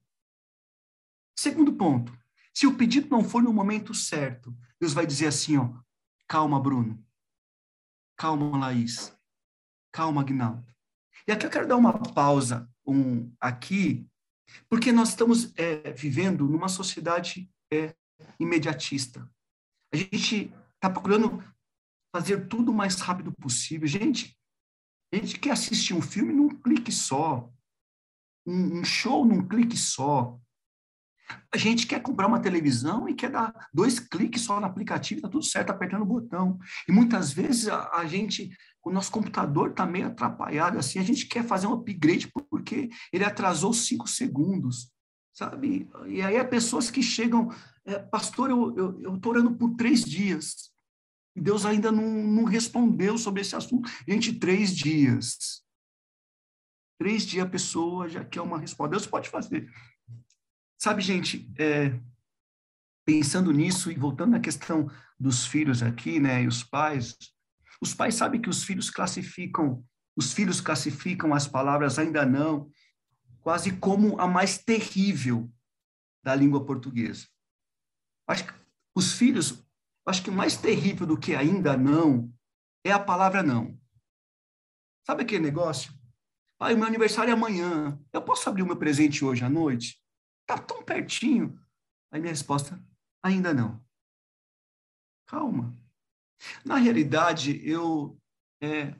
Segundo 1.38 1.74
ponto. 1.74 2.18
Se 2.54 2.68
o 2.68 2.76
pedido 2.76 3.10
não 3.10 3.24
for 3.24 3.42
no 3.42 3.54
momento 3.54 3.94
certo, 3.94 4.56
Deus 4.80 4.94
vai 4.94 5.06
dizer 5.06 5.28
assim, 5.28 5.58
ó, 5.58 5.74
calma, 6.28 6.60
Bruno. 6.60 7.04
Calma, 8.18 8.58
Laís. 8.58 9.16
Calma, 9.92 10.22
Agnaldo. 10.22 10.72
E 11.28 11.32
aqui 11.32 11.46
eu 11.46 11.50
quero 11.50 11.68
dar 11.68 11.78
uma 11.78 11.94
pausa 12.14 12.70
um, 12.86 13.34
aqui, 13.40 14.08
porque 14.68 14.92
nós 14.92 15.10
estamos 15.10 15.54
é, 15.56 15.92
vivendo 15.92 16.48
numa 16.48 16.68
sociedade 16.68 17.50
é, 17.72 17.96
imediatista. 18.40 19.30
A 19.94 19.98
gente 19.98 20.54
está 20.76 20.90
procurando 20.90 21.44
fazer 22.16 22.48
tudo 22.48 22.72
o 22.72 22.76
mais 22.76 22.96
rápido 22.96 23.32
possível. 23.32 23.88
Gente, 23.88 24.38
a 25.14 25.18
gente 25.18 25.40
quer 25.40 25.52
assistir 25.52 25.94
um 25.94 26.02
filme 26.02 26.34
num 26.34 26.50
clique 26.50 26.92
só, 26.92 27.52
um, 28.46 28.80
um 28.80 28.84
show 28.84 29.26
num 29.26 29.48
clique 29.48 29.78
só. 29.78 30.40
A 31.54 31.58
gente 31.58 31.88
quer 31.88 32.02
comprar 32.02 32.28
uma 32.28 32.42
televisão 32.42 33.08
e 33.08 33.14
quer 33.14 33.30
dar 33.32 33.70
dois 33.74 34.00
cliques 34.00 34.42
só 34.42 34.60
no 34.60 34.66
aplicativo, 34.66 35.20
está 35.20 35.30
tudo 35.30 35.44
certo, 35.44 35.70
apertando 35.70 36.04
o 36.04 36.06
botão. 36.06 36.58
E 36.88 36.92
muitas 36.92 37.32
vezes 37.32 37.68
a, 37.68 37.90
a 37.94 38.06
gente, 38.06 38.50
o 38.84 38.92
nosso 38.92 39.12
computador 39.12 39.72
está 39.72 39.86
meio 39.86 40.08
atrapalhado, 40.08 40.78
assim, 40.78 41.00
a 41.00 41.04
gente 41.04 41.26
quer 41.28 41.44
fazer 41.44 41.68
um 41.68 41.74
upgrade 41.74 42.32
porque 42.50 42.90
ele 43.12 43.24
atrasou 43.24 43.74
cinco 43.74 44.08
segundos, 44.08 44.92
sabe? 45.34 45.90
E 46.08 46.22
aí 46.22 46.38
há 46.38 46.46
pessoas 46.46 46.90
que 46.90 47.04
chegam, 47.04 47.50
é, 47.86 48.00
pastor, 48.00 48.50
eu 48.50 49.16
estou 49.16 49.32
orando 49.32 49.56
por 49.56 49.76
três 49.76 50.04
dias, 50.04 50.72
e 51.36 51.42
Deus 51.42 51.66
ainda 51.66 51.92
não, 51.92 52.04
não 52.04 52.44
respondeu 52.44 53.18
sobre 53.18 53.42
esse 53.42 53.56
assunto. 53.56 53.90
Gente, 54.08 54.34
três 54.34 54.76
dias. 54.76 55.64
Três 57.00 57.26
dias 57.26 57.46
a 57.46 57.50
pessoa 57.50 58.10
já 58.10 58.24
quer 58.24 58.42
uma 58.42 58.60
resposta. 58.60 58.92
Deus 58.92 59.08
pode 59.08 59.30
fazer. 59.30 59.70
Sabe, 60.82 61.00
gente, 61.04 61.48
é, 61.60 61.94
pensando 63.06 63.52
nisso 63.52 63.92
e 63.92 63.96
voltando 63.96 64.36
à 64.36 64.40
questão 64.40 64.90
dos 65.20 65.46
filhos 65.46 65.84
aqui, 65.84 66.20
né, 66.20 66.42
e 66.42 66.48
os 66.48 66.64
pais, 66.64 67.16
os 67.80 67.94
pais 67.94 68.16
sabem 68.16 68.42
que 68.42 68.50
os 68.50 68.64
filhos 68.64 68.90
classificam, 68.90 69.86
os 70.16 70.34
filhos 70.34 70.60
classificam 70.60 71.36
as 71.36 71.48
palavras 71.48 72.00
ainda 72.00 72.26
não, 72.26 72.72
quase 73.42 73.74
como 73.78 74.20
a 74.20 74.26
mais 74.26 74.58
terrível 74.58 75.54
da 76.24 76.34
língua 76.34 76.66
portuguesa. 76.66 77.28
Acho 78.26 78.48
que 78.48 78.54
os 78.96 79.14
filhos, 79.14 79.64
acho 80.04 80.24
que 80.24 80.32
o 80.32 80.34
mais 80.34 80.58
terrível 80.58 81.06
do 81.06 81.16
que 81.16 81.36
ainda 81.36 81.78
não 81.78 82.34
é 82.84 82.92
a 82.92 83.00
palavra 83.00 83.44
não. 83.44 83.80
Sabe 85.06 85.22
aquele 85.22 85.44
negócio? 85.44 85.94
Pai, 86.58 86.74
o 86.74 86.78
meu 86.78 86.88
aniversário 86.88 87.30
é 87.30 87.34
amanhã. 87.34 88.00
Eu 88.12 88.24
posso 88.24 88.50
abrir 88.50 88.64
o 88.64 88.66
meu 88.66 88.78
presente 88.78 89.24
hoje 89.24 89.46
à 89.46 89.50
noite? 89.50 90.01
Está 90.52 90.62
tão 90.62 90.84
pertinho. 90.84 91.58
Aí 92.12 92.20
minha 92.20 92.34
resposta, 92.34 92.78
ainda 93.24 93.54
não. 93.54 93.82
Calma. 95.26 95.74
Na 96.66 96.76
realidade, 96.76 97.62
eu 97.66 98.20
é, 98.62 98.94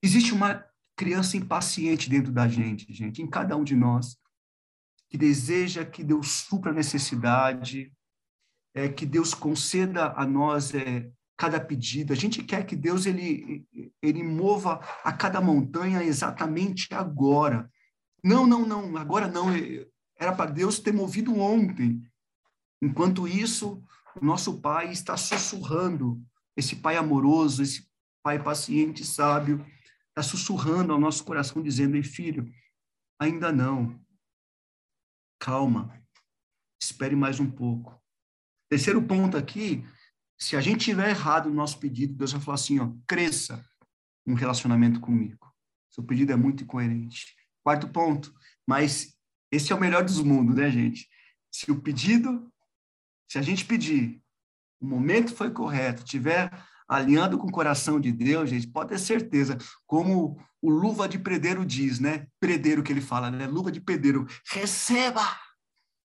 existe 0.00 0.32
uma 0.32 0.64
criança 0.96 1.36
impaciente 1.36 2.08
dentro 2.08 2.30
da 2.30 2.46
gente, 2.46 2.92
gente, 2.92 3.20
em 3.20 3.26
cada 3.26 3.56
um 3.56 3.64
de 3.64 3.74
nós, 3.74 4.16
que 5.10 5.18
deseja 5.18 5.84
que 5.84 6.04
Deus 6.04 6.30
supra 6.30 6.70
a 6.70 6.74
necessidade, 6.74 7.92
é, 8.72 8.88
que 8.88 9.04
Deus 9.04 9.34
conceda 9.34 10.12
a 10.12 10.24
nós 10.24 10.72
é, 10.72 11.10
cada 11.36 11.58
pedido. 11.58 12.12
A 12.12 12.16
gente 12.16 12.44
quer 12.44 12.64
que 12.64 12.76
Deus 12.76 13.06
ele, 13.06 13.66
ele 14.00 14.22
mova 14.22 14.78
a 15.02 15.12
cada 15.12 15.40
montanha 15.40 16.04
exatamente 16.04 16.94
agora. 16.94 17.68
Não, 18.22 18.46
não, 18.46 18.64
não, 18.64 18.96
agora 18.96 19.26
não. 19.26 19.48
Era 20.18 20.34
para 20.34 20.50
Deus 20.50 20.78
ter 20.78 20.92
movido 20.92 21.38
ontem. 21.38 22.02
Enquanto 22.80 23.28
isso, 23.28 23.82
o 24.20 24.24
nosso 24.24 24.60
Pai 24.60 24.90
está 24.90 25.16
sussurrando, 25.16 26.22
esse 26.56 26.76
Pai 26.76 26.96
amoroso, 26.96 27.62
esse 27.62 27.86
Pai 28.22 28.42
paciente 28.42 29.04
sábio, 29.04 29.64
está 30.08 30.22
sussurrando 30.22 30.92
ao 30.92 31.00
nosso 31.00 31.24
coração, 31.24 31.62
dizendo: 31.62 31.96
Ei, 31.96 32.02
filho, 32.02 32.50
ainda 33.20 33.52
não. 33.52 34.00
Calma, 35.38 36.02
espere 36.80 37.14
mais 37.14 37.38
um 37.38 37.50
pouco. 37.50 38.00
Terceiro 38.68 39.02
ponto 39.02 39.36
aqui: 39.36 39.86
se 40.38 40.56
a 40.56 40.60
gente 40.60 40.86
tiver 40.86 41.10
errado 41.10 41.48
no 41.48 41.54
nosso 41.54 41.78
pedido, 41.78 42.14
Deus 42.14 42.32
vai 42.32 42.40
falar 42.40 42.54
assim: 42.56 42.78
ó, 42.78 42.90
cresça 43.06 43.64
um 44.26 44.34
relacionamento 44.34 45.00
comigo. 45.00 45.52
Seu 45.90 46.02
pedido 46.02 46.32
é 46.32 46.36
muito 46.36 46.64
incoerente. 46.64 47.34
Quarto 47.62 47.88
ponto, 47.88 48.34
mas 48.66 49.15
esse 49.56 49.72
é 49.72 49.76
o 49.76 49.80
melhor 49.80 50.04
dos 50.04 50.20
mundos, 50.20 50.56
né, 50.56 50.70
gente? 50.70 51.08
Se 51.50 51.70
o 51.70 51.80
pedido, 51.80 52.52
se 53.28 53.38
a 53.38 53.42
gente 53.42 53.64
pedir, 53.64 54.22
o 54.80 54.86
momento 54.86 55.34
foi 55.34 55.50
correto, 55.50 56.04
tiver 56.04 56.50
alinhando 56.88 57.38
com 57.38 57.48
o 57.48 57.52
coração 57.52 57.98
de 57.98 58.12
Deus, 58.12 58.48
gente, 58.48 58.68
pode 58.68 58.90
ter 58.90 58.98
certeza, 58.98 59.58
como 59.86 60.40
o 60.62 60.70
luva 60.70 61.08
de 61.08 61.18
predeiro 61.18 61.64
diz, 61.64 61.98
né? 61.98 62.26
Predeiro 62.38 62.82
que 62.82 62.92
ele 62.92 63.00
fala, 63.00 63.30
né? 63.30 63.46
Luva 63.46 63.72
de 63.72 63.80
predeiro, 63.80 64.26
receba! 64.50 65.22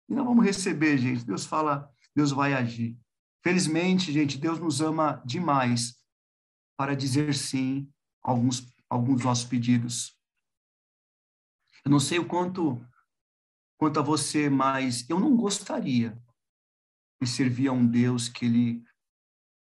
E 0.09 0.15
nós 0.15 0.25
vamos 0.25 0.45
receber, 0.45 0.99
gente. 0.99 1.25
Deus 1.25 1.45
fala, 1.45 1.89
Deus 2.15 2.31
vai 2.31 2.53
agir. 2.55 2.99
Felizmente, 3.43 4.13
gente, 4.13 4.39
Deus 4.39 4.59
nos 4.59 4.81
ama 4.81 5.23
demais 5.25 5.97
para 6.77 6.97
dizer 6.97 7.35
sim 7.35 7.89
a 8.25 8.31
alguns, 8.31 8.67
alguns 8.89 9.17
dos 9.17 9.25
nossos 9.25 9.45
pedidos. 9.45 10.19
Eu 11.85 11.91
não 11.91 12.01
sei 12.01 12.19
o 12.19 12.27
quanto 12.27 12.85
quanto 13.85 14.01
a 14.01 14.03
você, 14.03 14.49
mas 14.49 15.07
eu 15.11 15.21
não 15.21 15.37
gostaria 15.37 16.19
de 17.21 17.29
servir 17.29 17.69
a 17.69 17.73
um 17.73 17.87
Deus 17.87 18.31
que 18.31 18.47
ele 18.47 18.83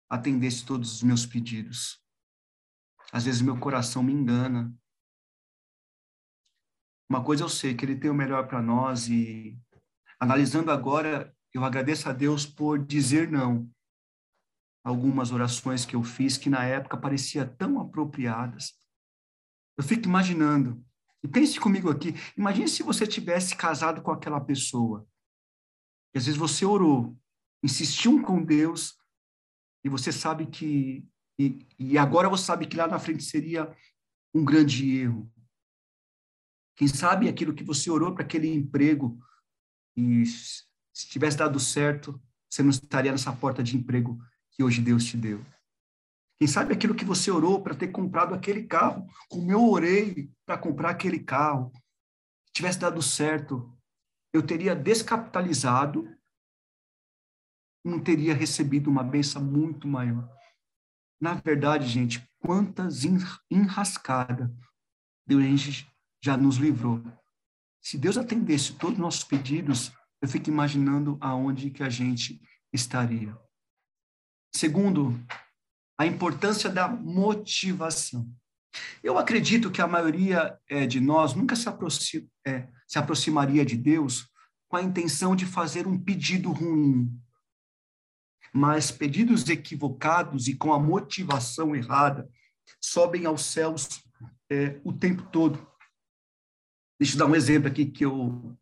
atendesse 0.10 0.65
todos 0.65 0.91
os 0.91 1.04
meus 1.04 1.28
pedidos. 1.28 2.04
Às 3.12 3.26
vezes 3.26 3.39
meu 3.39 3.60
coração 3.60 4.02
me 4.02 4.12
engana. 4.12 4.76
Uma 7.08 7.24
coisa 7.24 7.43
eu 7.43 7.50
sei, 7.50 7.76
que 7.76 7.86
ele 7.86 8.00
tem 8.00 8.10
o 8.10 8.15
melhor 8.15 8.48
para 8.48 8.63
nós 8.63 9.08
e 9.08 9.56
analisando 10.19 10.72
agora, 10.72 11.32
eu 11.54 11.63
agradeço 11.63 12.10
a 12.10 12.12
Deus 12.12 12.48
por 12.48 12.84
dizer 12.84 13.30
não. 13.30 13.72
Algumas 14.84 15.32
orações 15.32 15.86
que 15.86 15.95
eu 15.95 16.02
fiz 16.02 16.36
que 16.36 16.50
na 16.50 16.65
época 16.65 16.98
parecia 16.98 17.45
tão 17.45 17.80
apropriadas. 17.80 18.74
Eu 19.78 19.84
fico 19.84 20.08
imaginando 20.08 20.84
e 21.23 21.27
pense 21.27 21.60
comigo 21.60 21.89
aqui, 21.89 22.13
imagine 22.38 22.67
se 22.67 22.84
você 22.84 23.05
tivesse 23.05 23.55
casado 23.55 24.01
com 24.01 24.12
aquela 24.12 24.39
pessoa. 24.39 25.08
E 26.13 26.17
às 26.17 26.25
vezes 26.25 26.39
você 26.39 26.65
orou, 26.65 27.17
insistiu 27.63 28.21
com 28.21 28.43
Deus, 28.43 28.97
e 29.84 29.89
você 29.89 30.12
sabe 30.12 30.45
que. 30.45 31.05
E, 31.38 31.65
e 31.77 31.97
agora 31.97 32.27
você 32.27 32.43
sabe 32.43 32.67
que 32.67 32.75
lá 32.75 32.88
na 32.88 32.99
frente 32.99 33.23
seria 33.23 33.73
um 34.34 34.43
grande 34.43 34.97
erro. 34.97 35.32
Quem 36.75 36.88
sabe 36.88 37.27
aquilo 37.27 37.53
que 37.53 37.63
você 37.63 37.89
orou 37.89 38.13
para 38.13 38.23
aquele 38.23 38.53
emprego, 38.53 39.19
e 39.95 40.25
se 40.25 41.10
tivesse 41.10 41.38
dado 41.38 41.60
certo, 41.60 42.21
você 42.49 42.63
não 42.63 42.69
estaria 42.69 43.12
nessa 43.12 43.34
porta 43.34 43.62
de 43.62 43.75
emprego 43.75 44.17
que 44.51 44.63
hoje 44.63 44.82
Deus 44.82 45.05
te 45.05 45.17
deu. 45.17 45.45
Quem 46.39 46.47
sabe 46.47 46.73
aquilo 46.73 46.95
que 46.95 47.04
você 47.04 47.30
orou 47.30 47.62
para 47.62 47.75
ter 47.75 47.89
comprado 47.89 48.34
aquele 48.34 48.63
carro, 48.63 49.06
como 49.28 49.52
eu 49.52 49.69
orei 49.69 50.32
para 50.45 50.58
comprar 50.58 50.91
aquele 50.91 51.19
carro, 51.19 51.69
tivesse 52.54 52.80
dado 52.80 53.02
certo, 53.02 53.78
eu 54.32 54.41
teria 54.41 54.73
descapitalizado, 54.73 56.08
não 57.84 57.99
teria 58.02 58.34
recebido 58.34 58.89
uma 58.89 59.04
benção 59.04 59.43
muito 59.43 59.86
maior. 59.86 60.30
Na 61.19 61.34
verdade, 61.34 61.86
gente, 61.88 62.25
quantas 62.39 63.04
enrascadas 63.52 64.49
Deus, 65.28 65.86
já 66.23 66.38
nos 66.38 66.56
livrou. 66.56 67.04
Se 67.82 67.97
Deus 67.97 68.17
atendesse 68.17 68.73
todos 68.73 68.95
os 68.95 69.02
nossos 69.02 69.23
pedidos, 69.23 69.91
eu 70.21 70.28
fico 70.28 70.49
imaginando 70.49 71.17
aonde 71.21 71.69
que 71.69 71.84
a 71.84 71.89
gente 71.89 72.41
estaria. 72.73 73.38
Segundo, 74.54 75.13
a 76.00 76.06
importância 76.06 76.70
da 76.70 76.88
motivação. 76.88 78.26
Eu 79.04 79.18
acredito 79.18 79.70
que 79.70 79.82
a 79.82 79.88
maioria 79.88 80.58
é, 80.70 80.88
de 80.88 81.02
nós 81.02 81.34
nunca 81.34 81.58
se, 81.58 82.30
é, 82.48 82.70
se 82.88 82.98
aproximaria 82.98 83.66
de 83.66 83.76
Deus 83.76 84.30
com 84.70 84.78
a 84.78 84.82
intenção 84.82 85.36
de 85.36 85.46
fazer 85.46 85.86
um 85.86 86.00
pedido 86.00 86.54
ruim. 86.54 87.12
Mas 88.54 88.92
pedidos 88.92 89.50
equivocados 89.50 90.48
e 90.48 90.56
com 90.56 90.72
a 90.72 90.80
motivação 90.80 91.76
errada 91.76 92.30
sobem 92.80 93.26
aos 93.26 93.44
céus 93.44 94.02
é, 94.50 94.80
o 94.86 94.94
tempo 94.94 95.24
todo. 95.24 95.68
Deixa 96.98 97.16
eu 97.16 97.20
dar 97.20 97.26
um 97.26 97.36
exemplo 97.36 97.68
aqui 97.68 97.86
que 97.86 98.06
eu, 98.06 98.58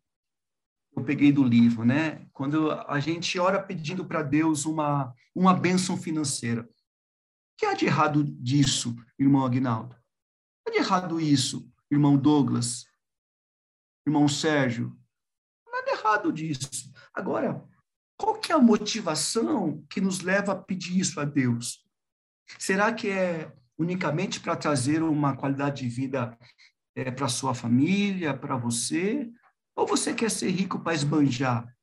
eu 0.96 1.04
peguei 1.04 1.30
do 1.30 1.44
livro, 1.44 1.84
né? 1.84 2.26
Quando 2.32 2.72
a 2.72 2.98
gente 2.98 3.38
ora 3.38 3.62
pedindo 3.62 4.04
para 4.04 4.24
Deus 4.24 4.64
uma, 4.64 5.14
uma 5.36 5.54
bênção 5.54 5.96
financeira. 5.96 6.68
Que 7.58 7.66
há 7.66 7.74
de 7.74 7.86
errado 7.86 8.22
disso, 8.22 8.94
irmão 9.18 9.44
Aguinaldo? 9.44 9.96
O 9.96 10.70
que 10.70 10.70
há 10.70 10.72
de 10.72 10.78
errado 10.78 11.20
isso, 11.20 11.68
irmão 11.90 12.16
Douglas? 12.16 12.86
Irmão 14.06 14.28
Sérgio? 14.28 14.96
Nada 15.70 15.90
errado 15.90 16.32
disso. 16.32 16.90
Agora, 17.12 17.62
qual 18.16 18.38
que 18.38 18.52
é 18.52 18.54
a 18.54 18.60
motivação 18.60 19.84
que 19.90 20.00
nos 20.00 20.20
leva 20.20 20.52
a 20.52 20.56
pedir 20.56 21.00
isso 21.00 21.20
a 21.20 21.24
Deus? 21.24 21.84
Será 22.58 22.92
que 22.94 23.10
é 23.10 23.52
unicamente 23.76 24.38
para 24.38 24.56
trazer 24.56 25.02
uma 25.02 25.36
qualidade 25.36 25.82
de 25.82 25.88
vida 25.88 26.38
é, 26.94 27.10
para 27.10 27.28
sua 27.28 27.54
família, 27.54 28.36
para 28.36 28.56
você? 28.56 29.28
Ou 29.74 29.84
você 29.84 30.14
quer 30.14 30.30
ser 30.30 30.50
rico 30.50 30.78
para 30.78 30.94
esbanjar, 30.94 31.76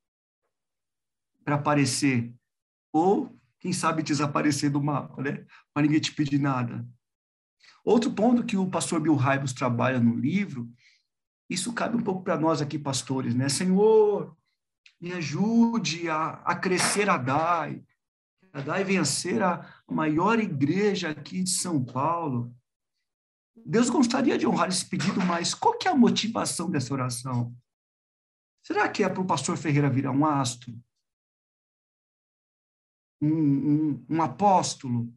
para 1.43 1.55
aparecer? 1.55 2.33
Ou, 2.93 3.37
quem 3.65 3.73
sabe, 3.73 4.03
desaparecer 4.03 4.69
do 4.69 4.79
mapa, 4.79 5.19
né? 5.23 5.43
Para 5.73 5.81
ninguém 5.81 5.99
te 5.99 6.11
pedir 6.11 6.37
nada. 6.37 6.87
Outro 7.83 8.11
ponto 8.11 8.45
que 8.45 8.55
o 8.55 8.69
pastor 8.69 8.99
Bill 8.99 9.15
Raibos 9.15 9.53
trabalha 9.53 9.99
no 9.99 10.15
livro, 10.15 10.71
isso 11.49 11.73
cabe 11.73 11.97
um 11.97 12.03
pouco 12.03 12.23
para 12.23 12.37
nós 12.37 12.61
aqui, 12.61 12.77
pastores, 12.77 13.33
né? 13.33 13.49
Senhor, 13.49 14.37
me 15.01 15.13
ajude 15.13 16.07
a, 16.07 16.33
a 16.45 16.53
crescer 16.53 17.09
a 17.09 17.17
DAI. 17.17 17.83
A 18.53 18.61
DAI 18.61 19.03
ser 19.03 19.41
a 19.41 19.67
maior 19.89 20.37
igreja 20.37 21.09
aqui 21.09 21.41
de 21.41 21.49
São 21.49 21.83
Paulo. 21.83 22.55
Deus 23.65 23.89
gostaria 23.89 24.37
de 24.37 24.45
honrar 24.45 24.69
esse 24.69 24.85
pedido, 24.85 25.19
mas 25.25 25.55
qual 25.55 25.75
que 25.75 25.87
é 25.87 25.91
a 25.91 25.95
motivação 25.95 26.69
dessa 26.69 26.93
oração? 26.93 27.51
Será 28.61 28.87
que 28.87 29.03
é 29.03 29.09
para 29.09 29.21
o 29.21 29.25
pastor 29.25 29.57
Ferreira 29.57 29.89
virar 29.89 30.11
um 30.11 30.23
astro? 30.23 30.71
Um, 33.25 33.69
um, 33.71 34.05
um 34.09 34.21
apóstolo? 34.21 35.11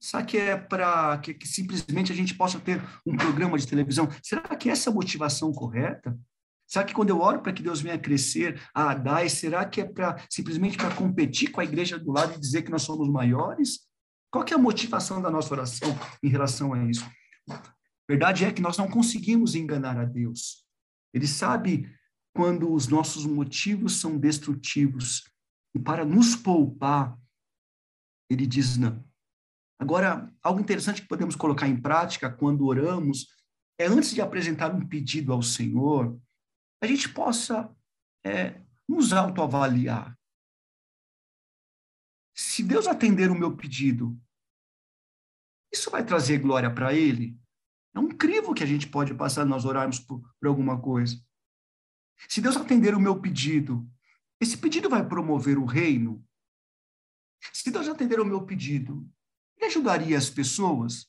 Será 0.00 0.24
que 0.24 0.36
é 0.36 0.56
para 0.56 1.18
que, 1.18 1.34
que, 1.34 1.48
simplesmente 1.48 2.12
a 2.12 2.14
gente 2.14 2.34
possa 2.34 2.60
ter 2.60 2.80
um 3.04 3.16
programa 3.16 3.58
de 3.58 3.66
televisão? 3.66 4.08
Será 4.22 4.42
que 4.56 4.70
essa 4.70 4.88
é 4.88 4.92
a 4.92 4.94
motivação 4.94 5.52
correta? 5.52 6.16
Será 6.66 6.84
que 6.84 6.94
quando 6.94 7.10
eu 7.10 7.20
oro 7.20 7.40
para 7.40 7.52
que 7.52 7.62
Deus 7.62 7.80
venha 7.80 7.98
crescer 7.98 8.60
a 8.74 8.90
Adai, 8.90 9.28
será 9.28 9.64
que 9.64 9.80
é 9.80 9.84
para 9.84 10.22
simplesmente 10.30 10.76
para 10.76 10.94
competir 10.94 11.50
com 11.50 11.60
a 11.60 11.64
igreja 11.64 11.98
do 11.98 12.12
lado 12.12 12.34
e 12.34 12.38
dizer 12.38 12.62
que 12.62 12.70
nós 12.70 12.82
somos 12.82 13.08
maiores? 13.08 13.80
Qual 14.30 14.44
que 14.44 14.52
é 14.52 14.56
a 14.56 14.60
motivação 14.60 15.20
da 15.20 15.30
nossa 15.30 15.52
oração 15.52 15.98
em 16.22 16.28
relação 16.28 16.74
a 16.74 16.84
isso? 16.84 17.08
Verdade 18.08 18.44
é 18.44 18.52
que 18.52 18.62
nós 18.62 18.76
não 18.76 18.88
conseguimos 18.88 19.54
enganar 19.54 19.98
a 19.98 20.04
Deus. 20.04 20.64
Ele 21.12 21.26
sabe 21.26 21.90
quando 22.34 22.72
os 22.72 22.86
nossos 22.86 23.26
motivos 23.26 24.00
são 24.00 24.18
destrutivos. 24.18 25.24
E 25.74 25.78
para 25.78 26.04
nos 26.04 26.34
poupar, 26.34 27.18
ele 28.30 28.46
diz 28.46 28.76
não. 28.76 29.04
Agora, 29.80 30.32
algo 30.42 30.60
interessante 30.60 31.02
que 31.02 31.08
podemos 31.08 31.36
colocar 31.36 31.68
em 31.68 31.80
prática 31.80 32.30
quando 32.30 32.66
oramos 32.66 33.26
é 33.78 33.86
antes 33.86 34.12
de 34.12 34.20
apresentar 34.20 34.74
um 34.74 34.86
pedido 34.86 35.32
ao 35.32 35.42
Senhor, 35.42 36.20
a 36.82 36.86
gente 36.86 37.08
possa 37.08 37.74
é, 38.24 38.60
nos 38.88 39.12
autoavaliar 39.12 40.18
se 42.38 42.62
Deus 42.62 42.86
atender 42.86 43.32
o 43.32 43.34
meu 43.34 43.56
pedido, 43.56 44.16
isso 45.72 45.90
vai 45.90 46.06
trazer 46.06 46.38
glória 46.38 46.72
para 46.72 46.94
Ele? 46.94 47.36
É 47.92 47.98
um 47.98 48.08
crivo 48.08 48.54
que 48.54 48.62
a 48.62 48.66
gente 48.66 48.86
pode 48.86 49.12
passar 49.12 49.44
nós 49.44 49.64
orarmos 49.64 49.98
por, 49.98 50.20
por 50.38 50.46
alguma 50.46 50.80
coisa. 50.80 51.20
Se 52.28 52.40
Deus 52.40 52.56
atender 52.56 52.94
o 52.94 53.00
meu 53.00 53.20
pedido, 53.20 53.84
esse 54.40 54.56
pedido 54.56 54.88
vai 54.88 55.06
promover 55.06 55.58
o 55.58 55.64
reino? 55.64 56.24
Se 57.52 57.70
Deus 57.70 57.88
atender 57.88 58.20
o 58.20 58.24
meu 58.24 58.42
pedido, 58.42 59.08
ele 59.56 59.66
ajudaria 59.66 60.16
as 60.16 60.30
pessoas? 60.30 61.06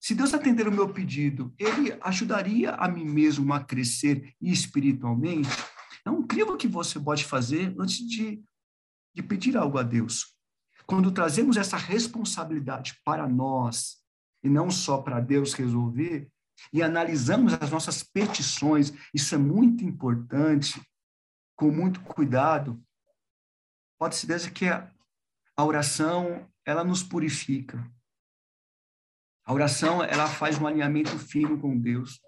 Se 0.00 0.14
Deus 0.14 0.32
atender 0.32 0.66
o 0.66 0.72
meu 0.72 0.92
pedido, 0.92 1.54
ele 1.58 1.96
ajudaria 2.00 2.72
a 2.72 2.88
mim 2.88 3.04
mesmo 3.04 3.52
a 3.52 3.62
crescer 3.62 4.34
espiritualmente? 4.40 5.50
É 6.04 6.10
um 6.10 6.26
crivo 6.26 6.56
que 6.56 6.66
você 6.66 6.98
pode 6.98 7.24
fazer 7.24 7.74
antes 7.78 7.98
de 7.98 8.42
de 9.14 9.22
pedir 9.22 9.56
algo 9.56 9.78
a 9.78 9.82
Deus. 9.82 10.34
Quando 10.86 11.12
trazemos 11.12 11.56
essa 11.56 11.76
responsabilidade 11.76 12.98
para 13.04 13.28
nós, 13.28 13.96
e 14.42 14.48
não 14.48 14.70
só 14.70 14.98
para 14.98 15.20
Deus 15.20 15.52
resolver, 15.52 16.28
e 16.72 16.82
analisamos 16.82 17.54
as 17.54 17.70
nossas 17.70 18.02
petições, 18.02 18.92
isso 19.14 19.34
é 19.34 19.38
muito 19.38 19.84
importante, 19.84 20.80
com 21.60 21.70
muito 21.70 22.00
cuidado, 22.00 22.82
pode 23.98 24.16
ser 24.16 24.26
certeza 24.26 24.50
que 24.50 24.66
a, 24.66 24.90
a 25.54 25.62
oração, 25.62 26.50
ela 26.64 26.82
nos 26.82 27.02
purifica. 27.02 27.86
A 29.44 29.52
oração, 29.52 30.02
ela 30.02 30.26
faz 30.26 30.58
um 30.58 30.66
alinhamento 30.66 31.18
fino 31.18 31.60
com 31.60 31.78
Deus. 31.78 32.18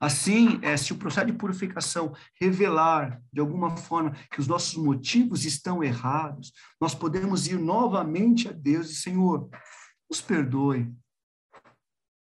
Assim, 0.00 0.58
é, 0.62 0.76
se 0.76 0.92
o 0.92 0.98
processo 0.98 1.28
de 1.28 1.32
purificação 1.32 2.12
revelar, 2.40 3.22
de 3.32 3.38
alguma 3.38 3.76
forma, 3.76 4.10
que 4.32 4.40
os 4.40 4.48
nossos 4.48 4.74
motivos 4.74 5.44
estão 5.44 5.84
errados, 5.84 6.52
nós 6.80 6.92
podemos 6.92 7.46
ir 7.46 7.56
novamente 7.56 8.48
a 8.48 8.52
Deus 8.52 8.90
e, 8.90 8.96
Senhor, 8.96 9.48
nos 10.10 10.20
perdoe, 10.20 10.92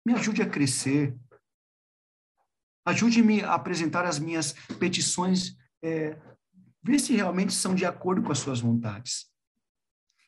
me 0.05 0.13
ajude 0.13 0.41
a 0.41 0.49
crescer, 0.49 1.17
ajude-me 2.85 3.45
a 3.45 3.53
apresentar 3.53 4.03
as 4.03 4.19
minhas 4.19 4.51
petições, 4.77 5.60
é, 5.83 6.17
ver 6.83 6.99
se 6.99 7.15
realmente 7.15 7.53
são 7.53 7.75
de 7.75 7.85
acordo 7.85 8.21
com 8.21 8.31
as 8.31 8.39
suas 8.39 8.59
vontades. 8.59 9.31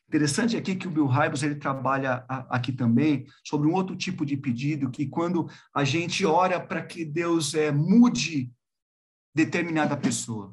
Interessante 0.08 0.56
aqui 0.56 0.76
que 0.76 0.86
o 0.86 0.90
Bill 0.90 1.06
Hybels 1.06 1.42
ele 1.42 1.56
trabalha 1.56 2.24
aqui 2.28 2.72
também 2.72 3.26
sobre 3.44 3.66
um 3.66 3.72
outro 3.72 3.96
tipo 3.96 4.24
de 4.24 4.36
pedido 4.36 4.90
que 4.90 5.06
quando 5.06 5.48
a 5.74 5.82
gente 5.82 6.24
ora 6.24 6.60
para 6.60 6.84
que 6.84 7.04
Deus 7.04 7.54
é, 7.54 7.72
mude 7.72 8.52
determinada 9.34 9.96
pessoa. 9.96 10.52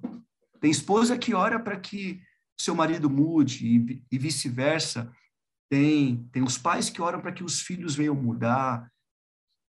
Tem 0.59 0.71
esposa 0.71 1.17
que 1.17 1.33
ora 1.33 1.59
para 1.59 1.79
que 1.79 2.21
seu 2.59 2.75
marido 2.75 3.09
mude 3.09 3.65
e, 3.67 4.03
e 4.11 4.17
vice-versa. 4.17 5.11
Tem, 5.69 6.27
tem 6.31 6.43
os 6.43 6.57
pais 6.57 6.89
que 6.89 7.01
oram 7.01 7.21
para 7.21 7.31
que 7.31 7.43
os 7.43 7.61
filhos 7.61 7.95
venham 7.95 8.15
mudar. 8.15 8.91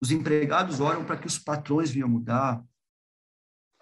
Os 0.01 0.11
empregados 0.11 0.79
oram 0.79 1.05
para 1.05 1.17
que 1.17 1.27
os 1.27 1.37
patrões 1.37 1.91
venham 1.91 2.09
mudar. 2.09 2.63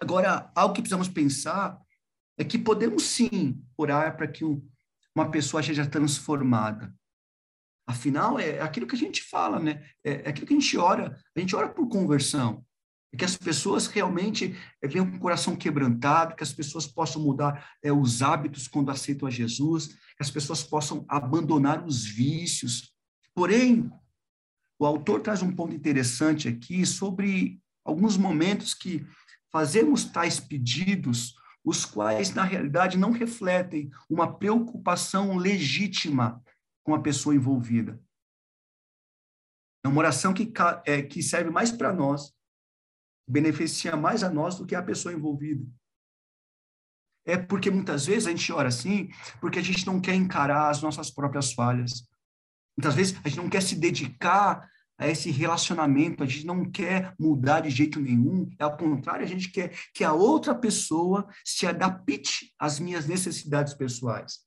Agora, 0.00 0.50
algo 0.54 0.74
que 0.74 0.82
precisamos 0.82 1.08
pensar 1.08 1.80
é 2.38 2.44
que 2.44 2.58
podemos 2.58 3.04
sim 3.04 3.62
orar 3.76 4.16
para 4.16 4.28
que 4.28 4.44
uma 5.14 5.30
pessoa 5.30 5.62
seja 5.62 5.86
transformada. 5.86 6.94
Afinal, 7.88 8.38
é 8.38 8.60
aquilo 8.60 8.86
que 8.86 8.96
a 8.96 8.98
gente 8.98 9.22
fala, 9.22 9.58
né? 9.58 9.82
É, 10.04 10.26
é 10.26 10.28
aquilo 10.28 10.46
que 10.46 10.52
a 10.52 10.58
gente 10.58 10.76
ora. 10.76 11.18
A 11.34 11.40
gente 11.40 11.54
ora 11.54 11.68
por 11.68 11.88
conversão. 11.88 12.64
É 13.12 13.16
que 13.16 13.24
as 13.24 13.36
pessoas 13.36 13.86
realmente 13.86 14.54
é, 14.82 14.88
venham 14.88 15.08
com 15.08 15.16
o 15.16 15.20
coração 15.20 15.56
quebrantado, 15.56 16.34
que 16.34 16.42
as 16.42 16.52
pessoas 16.52 16.86
possam 16.86 17.22
mudar 17.22 17.70
é, 17.82 17.92
os 17.92 18.20
hábitos 18.20 18.66
quando 18.68 18.90
aceitam 18.90 19.28
a 19.28 19.30
Jesus, 19.30 19.86
que 19.86 20.22
as 20.22 20.30
pessoas 20.30 20.62
possam 20.62 21.06
abandonar 21.08 21.86
os 21.86 22.04
vícios. 22.04 22.92
Porém, 23.34 23.90
o 24.78 24.84
autor 24.84 25.20
traz 25.20 25.40
um 25.40 25.54
ponto 25.54 25.74
interessante 25.74 26.48
aqui 26.48 26.84
sobre 26.84 27.60
alguns 27.84 28.16
momentos 28.16 28.74
que 28.74 29.06
fazemos 29.56 30.04
tais 30.04 30.38
pedidos 30.38 31.34
os 31.64 31.86
quais, 31.86 32.34
na 32.34 32.44
realidade, 32.44 32.98
não 32.98 33.10
refletem 33.10 33.90
uma 34.06 34.36
preocupação 34.36 35.34
legítima 35.34 36.44
com 36.84 36.94
a 36.94 37.00
pessoa 37.00 37.34
envolvida. 37.34 37.98
É 39.82 39.88
uma 39.88 39.98
oração 39.98 40.34
que, 40.34 40.52
é, 40.84 41.00
que 41.00 41.22
serve 41.22 41.48
mais 41.48 41.72
para 41.72 41.90
nós, 41.90 42.34
beneficia 43.26 43.96
mais 43.96 44.22
a 44.22 44.28
nós 44.28 44.56
do 44.56 44.66
que 44.66 44.74
a 44.74 44.82
pessoa 44.82 45.14
envolvida. 45.14 45.66
É 47.24 47.38
porque 47.38 47.70
muitas 47.70 48.04
vezes 48.04 48.26
a 48.26 48.30
gente 48.32 48.52
ora 48.52 48.68
assim, 48.68 49.08
porque 49.40 49.58
a 49.58 49.62
gente 49.62 49.86
não 49.86 50.02
quer 50.02 50.14
encarar 50.14 50.68
as 50.68 50.82
nossas 50.82 51.10
próprias 51.10 51.54
falhas. 51.54 52.06
Muitas 52.76 52.94
vezes 52.94 53.18
a 53.24 53.28
gente 53.30 53.38
não 53.38 53.48
quer 53.48 53.62
se 53.62 53.74
dedicar 53.74 54.70
a 54.98 55.06
esse 55.06 55.30
relacionamento, 55.30 56.22
a 56.22 56.26
gente 56.26 56.46
não 56.46 56.70
quer 56.70 57.14
mudar 57.18 57.60
de 57.60 57.70
jeito 57.70 58.00
nenhum, 58.00 58.50
é 58.58 58.64
ao 58.64 58.76
contrário, 58.76 59.24
a 59.24 59.28
gente 59.28 59.50
quer 59.50 59.76
que 59.92 60.02
a 60.02 60.12
outra 60.12 60.54
pessoa 60.54 61.28
se 61.44 61.66
adapte 61.66 62.54
às 62.58 62.80
minhas 62.80 63.06
necessidades 63.06 63.74
pessoais. 63.74 64.40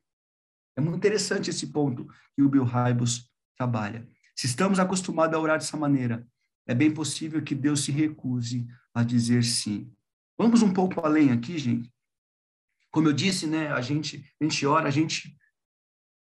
É 0.76 0.82
muito 0.82 0.98
interessante 0.98 1.50
esse 1.50 1.68
ponto 1.68 2.08
que 2.36 2.42
o 2.42 2.50
Bill 2.50 2.64
Hybels 2.64 3.30
trabalha. 3.58 4.08
Se 4.36 4.48
estamos 4.48 4.80
acostumados 4.80 5.36
a 5.36 5.40
orar 5.40 5.60
dessa 5.60 5.78
maneira, 5.78 6.26
é 6.66 6.74
bem 6.74 6.92
possível 6.92 7.44
que 7.44 7.54
Deus 7.54 7.84
se 7.84 7.92
recuse 7.92 8.66
a 8.94 9.04
dizer 9.04 9.44
sim. 9.44 9.92
Vamos 10.38 10.62
um 10.62 10.74
pouco 10.74 11.06
além 11.06 11.32
aqui, 11.32 11.58
gente. 11.58 11.92
Como 12.92 13.08
eu 13.08 13.14
disse, 13.14 13.46
né, 13.46 13.72
a 13.72 13.82
gente, 13.82 14.26
a 14.40 14.44
gente 14.44 14.66
ora, 14.66 14.88
a 14.88 14.92
gente 14.92 15.38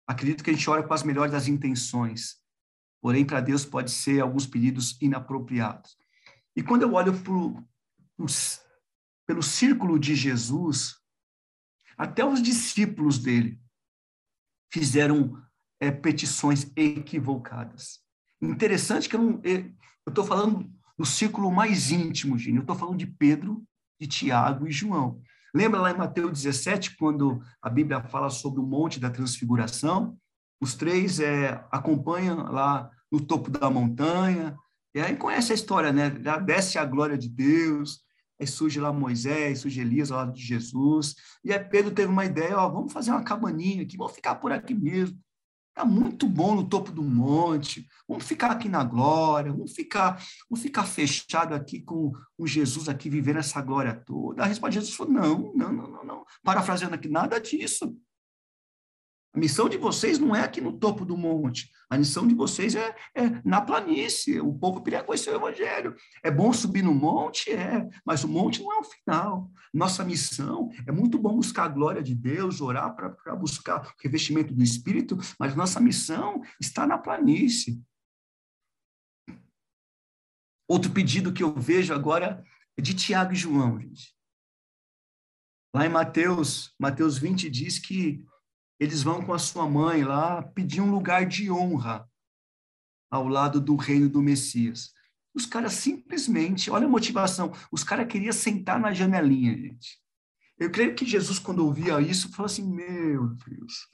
acredito 0.07 0.43
que 0.43 0.51
a 0.51 0.53
gente 0.53 0.69
ora 0.69 0.83
com 0.83 0.93
as 0.93 1.03
melhores 1.03 1.31
das 1.31 1.47
intenções. 1.47 2.35
Porém, 3.05 3.23
para 3.23 3.39
Deus 3.39 3.63
pode 3.63 3.91
ser 3.91 4.19
alguns 4.19 4.47
pedidos 4.47 4.99
inapropriados. 4.99 5.95
E 6.55 6.63
quando 6.63 6.81
eu 6.81 6.93
olho 6.93 7.13
pro, 7.21 7.63
os, 8.17 8.59
pelo 9.27 9.43
círculo 9.43 9.99
de 9.99 10.15
Jesus, 10.15 10.95
até 11.95 12.25
os 12.25 12.41
discípulos 12.41 13.19
dele 13.19 13.61
fizeram 14.73 15.39
é, 15.79 15.91
petições 15.91 16.71
equivocadas. 16.75 17.99
Interessante 18.41 19.07
que 19.07 19.15
eu. 19.15 19.39
Eu 19.43 20.09
estou 20.09 20.25
falando 20.25 20.67
do 20.97 21.05
círculo 21.05 21.51
mais 21.51 21.91
íntimo, 21.91 22.39
gente. 22.39 22.55
Eu 22.55 22.61
estou 22.61 22.75
falando 22.75 22.97
de 22.97 23.05
Pedro, 23.05 23.63
de 24.01 24.07
Tiago 24.07 24.65
e 24.67 24.71
João. 24.71 25.21
Lembra 25.53 25.79
lá 25.79 25.91
em 25.91 25.97
Mateus 25.97 26.41
17, 26.41 26.97
quando 26.97 27.39
a 27.61 27.69
Bíblia 27.69 28.01
fala 28.01 28.31
sobre 28.31 28.59
o 28.59 28.65
Monte 28.65 28.99
da 28.99 29.11
Transfiguração? 29.11 30.17
Os 30.59 30.73
três 30.73 31.19
é, 31.19 31.63
acompanham 31.71 32.51
lá 32.51 32.89
no 33.11 33.19
topo 33.19 33.49
da 33.49 33.69
montanha, 33.69 34.55
e 34.93 34.99
aí 34.99 35.15
conhece 35.15 35.51
a 35.51 35.55
história, 35.55 35.91
né? 35.91 36.15
Já 36.23 36.37
desce 36.37 36.77
a 36.77 36.85
glória 36.85 37.17
de 37.17 37.29
Deus, 37.29 37.99
aí 38.39 38.47
surge 38.47 38.79
lá 38.79 38.93
Moisés, 38.93 39.59
surge 39.59 39.81
Elias 39.81 40.11
ao 40.11 40.19
lado 40.19 40.33
de 40.33 40.41
Jesus, 40.41 41.15
e 41.43 41.51
aí 41.51 41.59
Pedro 41.59 41.91
teve 41.91 42.09
uma 42.09 42.25
ideia, 42.25 42.57
ó, 42.57 42.69
vamos 42.69 42.93
fazer 42.93 43.11
uma 43.11 43.23
cabaninha 43.23 43.83
aqui, 43.83 43.97
vamos 43.97 44.13
ficar 44.13 44.35
por 44.35 44.51
aqui 44.51 44.73
mesmo. 44.73 45.19
Está 45.75 45.83
muito 45.83 46.25
bom 46.25 46.55
no 46.55 46.69
topo 46.69 46.89
do 46.89 47.03
monte. 47.03 47.85
Vamos 48.07 48.23
ficar 48.23 48.49
aqui 48.49 48.69
na 48.69 48.81
glória. 48.81 49.51
Vamos 49.51 49.73
ficar, 49.73 50.23
vamos 50.49 50.63
ficar 50.63 50.85
fechado 50.85 51.53
aqui 51.53 51.81
com, 51.81 52.13
com 52.37 52.47
Jesus 52.47 52.87
aqui 52.87 53.09
vivendo 53.09 53.39
essa 53.39 53.61
glória 53.61 53.93
toda. 53.93 54.41
A 54.41 54.45
resposta 54.45 54.71
de 54.71 54.85
Jesus 54.85 54.95
falou: 54.95 55.11
não, 55.11 55.53
não, 55.53 55.73
não, 55.73 55.87
não, 55.89 56.03
não. 56.05 56.25
Parafraseando 56.41 56.95
aqui, 56.95 57.09
nada 57.09 57.41
disso. 57.41 57.93
A 59.35 59.39
missão 59.39 59.67
de 59.67 59.75
vocês 59.75 60.17
não 60.17 60.33
é 60.33 60.41
aqui 60.41 60.61
no 60.61 60.71
topo 60.71 61.03
do 61.03 61.17
monte. 61.17 61.69
A 61.89 61.97
missão 61.97 62.25
de 62.25 62.33
vocês 62.33 62.73
é, 62.73 62.95
é 63.13 63.41
na 63.43 63.59
planície. 63.59 64.39
O 64.39 64.53
povo 64.53 64.81
queria 64.81 65.03
conhecer 65.03 65.31
o 65.31 65.35
evangelho. 65.35 65.93
É 66.23 66.31
bom 66.31 66.53
subir 66.53 66.81
no 66.81 66.93
monte? 66.93 67.51
É, 67.51 67.85
mas 68.05 68.23
o 68.23 68.29
monte 68.29 68.63
não 68.63 68.71
é 68.71 68.79
o 68.79 68.83
final. 68.85 69.51
Nossa 69.73 70.05
missão 70.05 70.69
é 70.87 70.91
muito 70.91 71.19
bom 71.19 71.35
buscar 71.35 71.65
a 71.65 71.67
glória 71.67 72.01
de 72.01 72.15
Deus, 72.15 72.61
orar 72.61 72.95
para 72.95 73.35
buscar 73.35 73.85
o 73.85 73.93
revestimento 74.01 74.53
do 74.53 74.63
Espírito, 74.63 75.17
mas 75.37 75.53
nossa 75.53 75.81
missão 75.81 76.41
está 76.61 76.87
na 76.87 76.97
planície. 76.97 77.83
Outro 80.65 80.91
pedido 80.91 81.33
que 81.33 81.43
eu 81.43 81.53
vejo 81.53 81.93
agora 81.93 82.41
é 82.77 82.81
de 82.81 82.93
Tiago 82.93 83.33
e 83.33 83.35
João, 83.35 83.81
gente. 83.81 84.15
Lá 85.75 85.85
em 85.85 85.89
Mateus, 85.89 86.73
Mateus 86.79 87.17
20 87.17 87.49
diz 87.49 87.77
que 87.77 88.23
eles 88.79 89.03
vão 89.03 89.23
com 89.23 89.33
a 89.33 89.39
sua 89.39 89.69
mãe 89.69 90.03
lá 90.03 90.41
pedir 90.41 90.81
um 90.81 90.91
lugar 90.91 91.25
de 91.25 91.49
honra 91.51 92.07
ao 93.09 93.27
lado 93.27 93.61
do 93.61 93.75
reino 93.75 94.09
do 94.09 94.21
Messias. 94.21 94.93
Os 95.33 95.45
caras 95.45 95.73
simplesmente, 95.73 96.69
olha 96.71 96.85
a 96.85 96.89
motivação, 96.89 97.51
os 97.71 97.83
caras 97.83 98.07
queriam 98.07 98.33
sentar 98.33 98.79
na 98.79 98.93
janelinha, 98.93 99.55
gente. 99.57 99.99
Eu 100.57 100.71
creio 100.71 100.95
que 100.95 101.05
Jesus, 101.05 101.37
quando 101.37 101.65
ouvia 101.65 101.99
isso, 101.99 102.31
falou 102.31 102.45
assim: 102.45 102.65
Meu 102.65 103.27
Deus, 103.27 103.87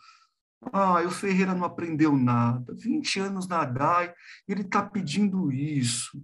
ah, 0.72 1.02
o 1.02 1.10
Ferreira 1.10 1.56
não 1.56 1.66
aprendeu 1.66 2.16
nada, 2.16 2.74
20 2.76 3.20
anos 3.20 3.48
na 3.48 3.66
DAI, 3.66 4.14
ele 4.48 4.62
está 4.62 4.84
pedindo 4.84 5.52
isso. 5.52 6.24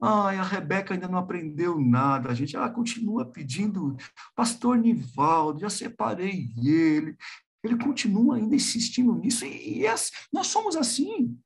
Ai, 0.00 0.36
a 0.36 0.42
Rebeca 0.42 0.94
ainda 0.94 1.08
não 1.08 1.18
aprendeu 1.18 1.78
nada, 1.80 2.30
a 2.30 2.34
gente, 2.34 2.56
ela 2.56 2.70
continua 2.70 3.24
pedindo, 3.24 3.96
pastor 4.34 4.76
Nivaldo, 4.76 5.60
já 5.60 5.70
separei 5.70 6.50
ele, 6.56 7.16
ele 7.62 7.76
continua 7.76 8.36
ainda 8.36 8.54
insistindo 8.54 9.14
nisso, 9.14 9.44
e, 9.44 9.80
e 9.80 9.86
é, 9.86 9.94
nós 10.32 10.48
somos 10.48 10.76
assim. 10.76 11.38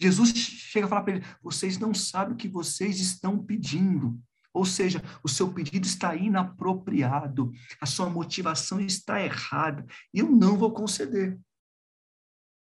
Jesus 0.00 0.30
chega 0.30 0.86
a 0.86 0.88
falar 0.88 1.02
para 1.02 1.16
ele: 1.16 1.26
vocês 1.42 1.78
não 1.78 1.92
sabem 1.92 2.34
o 2.34 2.36
que 2.36 2.48
vocês 2.48 3.00
estão 3.00 3.38
pedindo. 3.38 4.20
Ou 4.54 4.64
seja, 4.64 5.02
o 5.22 5.28
seu 5.28 5.52
pedido 5.52 5.86
está 5.86 6.16
inapropriado, 6.16 7.52
a 7.80 7.86
sua 7.86 8.08
motivação 8.08 8.80
está 8.80 9.22
errada, 9.22 9.86
e 10.12 10.20
eu 10.20 10.30
não 10.30 10.56
vou 10.56 10.72
conceder. 10.72 11.38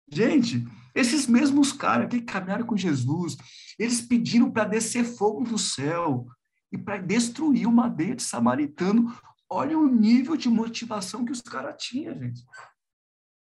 Gente, 0.08 0.65
esses 0.94 1.26
mesmos 1.26 1.72
caras 1.72 2.10
que 2.10 2.22
caminharam 2.22 2.65
com 2.65 2.78
Jesus, 2.78 3.38
eles 3.80 4.02
pediram 4.02 4.52
para 4.52 4.65
descer 4.65 5.04
fogo 5.04 5.44
do 5.44 5.58
céu 5.58 6.28
e 6.72 6.78
para 6.78 6.98
destruir 6.98 7.65
uma 7.65 7.86
aldeia 7.86 8.15
de 8.15 8.24
samaritano 8.24 9.17
Olha 9.54 9.78
o 9.78 9.86
nível 9.86 10.38
de 10.38 10.48
motivação 10.48 11.26
que 11.26 11.32
os 11.34 11.42
caras 11.42 11.76
tinham, 11.78 12.18
gente. 12.18 12.42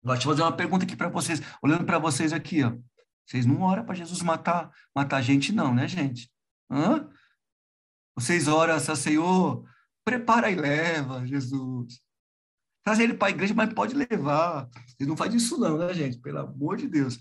Vou 0.03 0.17
te 0.17 0.25
fazer 0.25 0.41
uma 0.41 0.57
pergunta 0.57 0.87
aqui 0.87 0.97
para 0.97 1.11
vocês, 1.11 1.43
olhando 1.63 1.85
para 1.85 1.99
vocês 1.99 2.33
aqui, 2.33 2.65
ó. 2.65 2.73
Vocês 3.27 3.45
não 3.45 3.61
oram 3.61 3.85
para 3.85 3.95
Jesus 3.95 4.23
matar, 4.23 4.73
matar 4.95 5.21
gente, 5.21 5.53
não, 5.53 5.75
né, 5.75 5.87
gente? 5.87 6.33
Hã? 6.71 7.07
Vocês 8.17 8.49
oram, 8.49 8.79
Senhor, 8.81 9.69
prepara 10.03 10.51
e 10.51 10.55
leva, 10.55 11.27
Jesus. 11.27 12.01
Traz 12.83 12.99
ele 12.99 13.13
para 13.13 13.29
a 13.29 13.31
igreja, 13.31 13.53
mas 13.53 13.73
pode 13.75 13.95
levar. 13.95 14.71
Vocês 14.89 15.07
não 15.07 15.17
fazem 15.17 15.37
isso, 15.37 15.59
não, 15.59 15.77
né, 15.77 15.93
gente? 15.93 16.19
Pelo 16.19 16.39
amor 16.39 16.79
de 16.79 16.89
Deus. 16.89 17.21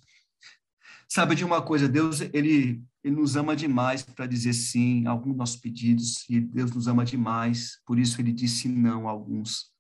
Sabe 1.10 1.36
de 1.36 1.44
uma 1.44 1.62
coisa, 1.62 1.90
Deus, 1.90 2.22
ele, 2.22 2.82
ele 3.04 3.16
nos 3.16 3.36
ama 3.36 3.56
demais 3.56 4.04
para 4.04 4.28
dizer 4.28 4.54
sim 4.54 5.06
a 5.08 5.12
alguns 5.12 5.30
dos 5.30 5.38
nossos 5.38 5.56
pedidos, 5.58 6.30
e 6.30 6.40
Deus 6.40 6.72
nos 6.72 6.88
ama 6.88 7.04
demais, 7.04 7.82
por 7.86 7.98
isso 7.98 8.22
ele 8.22 8.32
disse 8.32 8.68
não 8.68 9.08
a 9.08 9.12
alguns. 9.12 9.74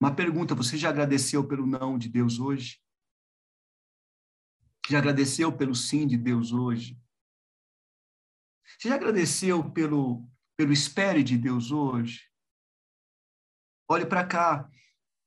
Uma 0.00 0.14
pergunta, 0.14 0.54
você 0.54 0.76
já 0.76 0.88
agradeceu 0.88 1.46
pelo 1.46 1.66
não 1.66 1.96
de 1.96 2.08
Deus 2.08 2.38
hoje? 2.38 2.80
Já 4.88 4.98
agradeceu 4.98 5.56
pelo 5.56 5.74
sim 5.74 6.06
de 6.06 6.16
Deus 6.16 6.52
hoje? 6.52 7.00
Você 8.78 8.88
já 8.88 8.96
agradeceu 8.96 9.70
pelo, 9.70 10.28
pelo 10.56 10.72
espere 10.72 11.22
de 11.22 11.38
Deus 11.38 11.70
hoje? 11.70 12.20
Olhe 13.88 14.04
para 14.04 14.26
cá. 14.26 14.68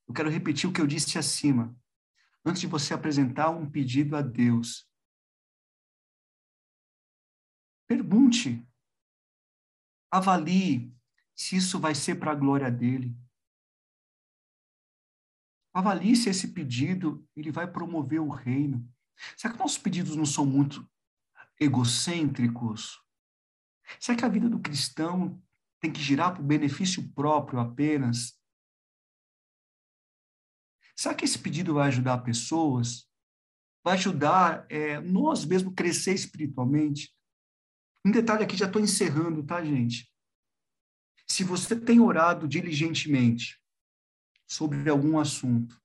Eu 0.07 0.13
quero 0.13 0.29
repetir 0.29 0.69
o 0.69 0.73
que 0.73 0.81
eu 0.81 0.87
disse 0.87 1.17
acima. 1.17 1.75
Antes 2.45 2.61
de 2.61 2.67
você 2.67 2.93
apresentar 2.93 3.49
um 3.49 3.69
pedido 3.69 4.15
a 4.15 4.21
Deus, 4.21 4.88
Pergunte. 7.89 8.63
Avalie 10.11 10.95
se 11.35 11.55
isso 11.55 11.79
vai 11.79 11.95
ser 11.95 12.19
para 12.19 12.31
a 12.31 12.35
glória 12.35 12.69
dele. 12.69 13.17
Avalie 15.73 16.15
se 16.15 16.29
esse 16.29 16.53
pedido 16.53 17.27
ele 17.35 17.51
vai 17.51 17.69
promover 17.69 18.21
o 18.21 18.29
reino. 18.29 18.87
Será 19.35 19.51
que 19.51 19.59
nossos 19.59 19.79
pedidos 19.79 20.15
não 20.15 20.25
são 20.25 20.45
muito 20.45 20.87
egocêntricos? 21.59 23.03
Será 23.99 24.15
que 24.15 24.25
a 24.25 24.29
vida 24.29 24.47
do 24.47 24.59
cristão 24.59 25.41
tem 25.79 25.91
que 25.91 25.99
girar 25.99 26.33
para 26.33 26.43
o 26.43 26.45
benefício 26.45 27.11
próprio 27.13 27.59
apenas? 27.59 28.39
Será 30.95 31.15
que 31.15 31.25
esse 31.25 31.39
pedido 31.39 31.73
vai 31.73 31.87
ajudar 31.87 32.19
pessoas? 32.19 33.09
Vai 33.83 33.95
ajudar 33.95 34.67
é, 34.69 35.01
nós 35.01 35.43
mesmos 35.43 35.73
crescer 35.73 36.13
espiritualmente? 36.13 37.17
Um 38.05 38.11
detalhe 38.11 38.43
aqui, 38.43 38.55
já 38.55 38.65
estou 38.65 38.81
encerrando, 38.81 39.43
tá, 39.43 39.63
gente? 39.63 40.09
Se 41.27 41.43
você 41.43 41.79
tem 41.79 41.99
orado 41.99 42.47
diligentemente 42.47 43.61
sobre 44.47 44.89
algum 44.89 45.19
assunto 45.19 45.79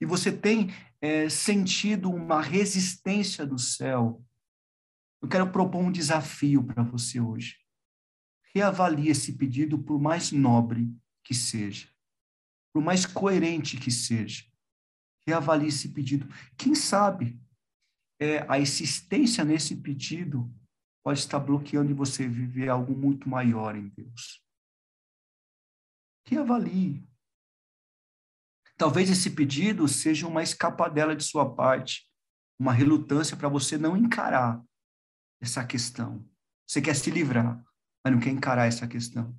e 0.00 0.06
você 0.06 0.30
tem 0.30 0.68
é, 1.00 1.28
sentido 1.28 2.10
uma 2.10 2.40
resistência 2.40 3.46
do 3.46 3.58
céu, 3.58 4.24
eu 5.22 5.28
quero 5.28 5.50
propor 5.50 5.82
um 5.82 5.92
desafio 5.92 6.62
para 6.64 6.82
você 6.82 7.20
hoje. 7.20 7.58
Reavalie 8.54 9.08
esse 9.10 9.36
pedido 9.36 9.78
por 9.78 10.00
mais 10.00 10.32
nobre 10.32 10.94
que 11.24 11.34
seja, 11.34 11.88
por 12.72 12.82
mais 12.82 13.06
coerente 13.06 13.76
que 13.76 13.90
seja. 13.90 14.44
Reavalie 15.26 15.68
esse 15.68 15.88
pedido. 15.90 16.28
Quem 16.56 16.74
sabe 16.74 17.40
é, 18.18 18.44
a 18.48 18.58
insistência 18.58 19.44
nesse 19.44 19.76
pedido 19.76 20.52
pode 21.02 21.18
estar 21.18 21.38
bloqueando 21.38 21.94
você 21.94 22.26
viver 22.26 22.68
algo 22.68 22.96
muito 22.96 23.28
maior 23.28 23.76
em 23.76 23.88
Deus. 23.88 24.42
Que 26.24 26.36
avalie. 26.36 27.08
Talvez 28.76 29.10
esse 29.10 29.30
pedido 29.30 29.86
seja 29.88 30.26
uma 30.26 30.42
escapadela 30.42 31.14
de 31.14 31.24
sua 31.24 31.54
parte 31.54 32.10
uma 32.60 32.74
relutância 32.74 33.34
para 33.38 33.48
você 33.48 33.78
não 33.78 33.96
encarar 33.96 34.62
essa 35.40 35.64
questão. 35.64 36.28
Você 36.66 36.82
quer 36.82 36.94
se 36.94 37.10
livrar, 37.10 37.64
mas 38.04 38.12
não 38.12 38.20
quer 38.20 38.28
encarar 38.28 38.66
essa 38.66 38.86
questão. 38.86 39.34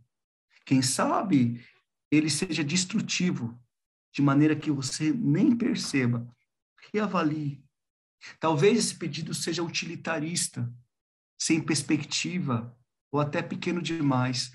Quem 0.66 0.82
sabe 0.82 1.64
ele 2.10 2.32
seja 2.32 2.64
destrutivo, 2.64 3.58
de 4.12 4.24
maneira 4.24 4.56
que 4.56 4.72
você 4.72 5.14
nem 5.14 5.56
perceba. 5.56 6.28
Reavalie. 6.92 7.64
Talvez 8.40 8.80
esse 8.80 8.96
pedido 8.96 9.36
seja 9.36 9.62
utilitarista, 9.62 10.68
sem 11.42 11.60
perspectiva, 11.60 12.78
ou 13.12 13.20
até 13.20 13.42
pequeno 13.42 13.82
demais. 13.82 14.52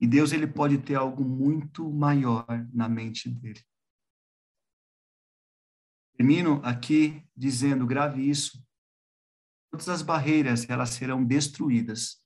E 0.00 0.06
Deus 0.06 0.32
ele 0.32 0.46
pode 0.46 0.78
ter 0.78 0.94
algo 0.94 1.22
muito 1.22 1.92
maior 1.92 2.46
na 2.72 2.88
mente 2.88 3.28
dele. 3.28 3.62
Termino 6.16 6.62
aqui 6.64 7.22
dizendo, 7.36 7.86
grave 7.86 8.26
isso. 8.26 8.66
Todas 9.70 9.90
as 9.90 10.00
barreiras, 10.00 10.68
elas 10.68 10.90
serão 10.90 11.22
destruídas. 11.22 12.24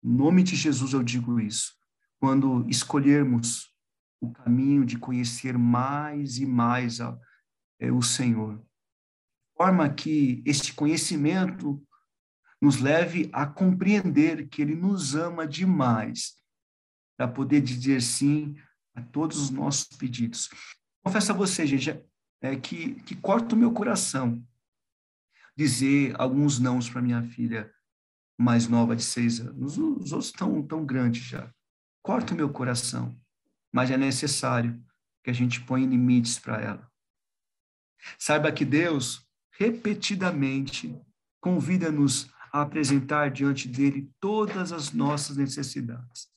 Em 0.00 0.14
nome 0.14 0.44
de 0.44 0.54
Jesus 0.54 0.92
eu 0.92 1.02
digo 1.02 1.40
isso. 1.40 1.74
Quando 2.20 2.64
escolhermos 2.68 3.74
o 4.20 4.30
caminho 4.30 4.84
de 4.84 4.96
conhecer 4.96 5.58
mais 5.58 6.38
e 6.38 6.46
mais 6.46 7.00
a, 7.00 7.18
é, 7.80 7.90
o 7.90 8.00
Senhor. 8.00 8.56
De 8.58 9.56
forma 9.56 9.92
que 9.92 10.44
este 10.46 10.72
conhecimento 10.72 11.84
nos 12.60 12.80
leve 12.80 13.30
a 13.32 13.46
compreender 13.46 14.48
que 14.48 14.60
Ele 14.62 14.74
nos 14.74 15.14
ama 15.14 15.46
demais 15.46 16.36
para 17.16 17.28
poder 17.28 17.60
dizer 17.60 18.02
sim 18.02 18.56
a 18.94 19.02
todos 19.02 19.38
os 19.38 19.50
nossos 19.50 19.96
pedidos. 19.96 20.48
Confesso 21.02 21.32
a 21.32 21.34
você, 21.34 21.66
gente, 21.66 22.02
é 22.42 22.56
que, 22.56 22.94
que 23.02 23.14
corta 23.14 23.54
o 23.54 23.58
meu 23.58 23.72
coração 23.72 24.42
dizer 25.56 26.14
alguns 26.18 26.58
nãos 26.58 26.88
para 26.88 27.02
minha 27.02 27.22
filha 27.22 27.72
mais 28.38 28.66
nova 28.68 28.96
de 28.96 29.02
seis 29.02 29.40
anos. 29.40 29.76
Os 29.76 30.12
outros 30.12 30.26
estão 30.26 30.62
tão 30.62 30.84
grandes 30.84 31.22
já. 31.22 31.52
Corta 32.02 32.32
o 32.32 32.36
meu 32.36 32.50
coração 32.50 33.18
mas 33.72 33.90
é 33.90 33.96
necessário 33.96 34.82
que 35.22 35.30
a 35.30 35.32
gente 35.32 35.60
ponha 35.60 35.86
limites 35.86 36.38
para 36.38 36.60
ela. 36.60 36.90
Saiba 38.18 38.50
que 38.50 38.64
Deus, 38.64 39.26
repetidamente, 39.52 40.98
convida-nos 41.40 42.30
a 42.52 42.62
apresentar 42.62 43.30
diante 43.30 43.68
dele 43.68 44.10
todas 44.20 44.72
as 44.72 44.92
nossas 44.92 45.36
necessidades, 45.36 46.28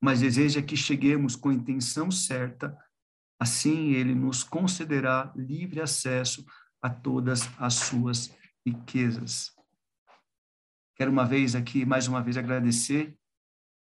mas 0.00 0.20
deseja 0.20 0.62
que 0.62 0.76
cheguemos 0.76 1.36
com 1.36 1.50
a 1.50 1.54
intenção 1.54 2.10
certa, 2.10 2.76
assim 3.38 3.92
ele 3.92 4.14
nos 4.14 4.42
concederá 4.42 5.32
livre 5.36 5.80
acesso 5.80 6.44
a 6.82 6.88
todas 6.88 7.48
as 7.58 7.74
suas 7.74 8.34
riquezas. 8.66 9.52
Quero 10.96 11.10
uma 11.10 11.24
vez 11.24 11.54
aqui, 11.54 11.84
mais 11.84 12.08
uma 12.08 12.22
vez, 12.22 12.36
agradecer 12.36 13.16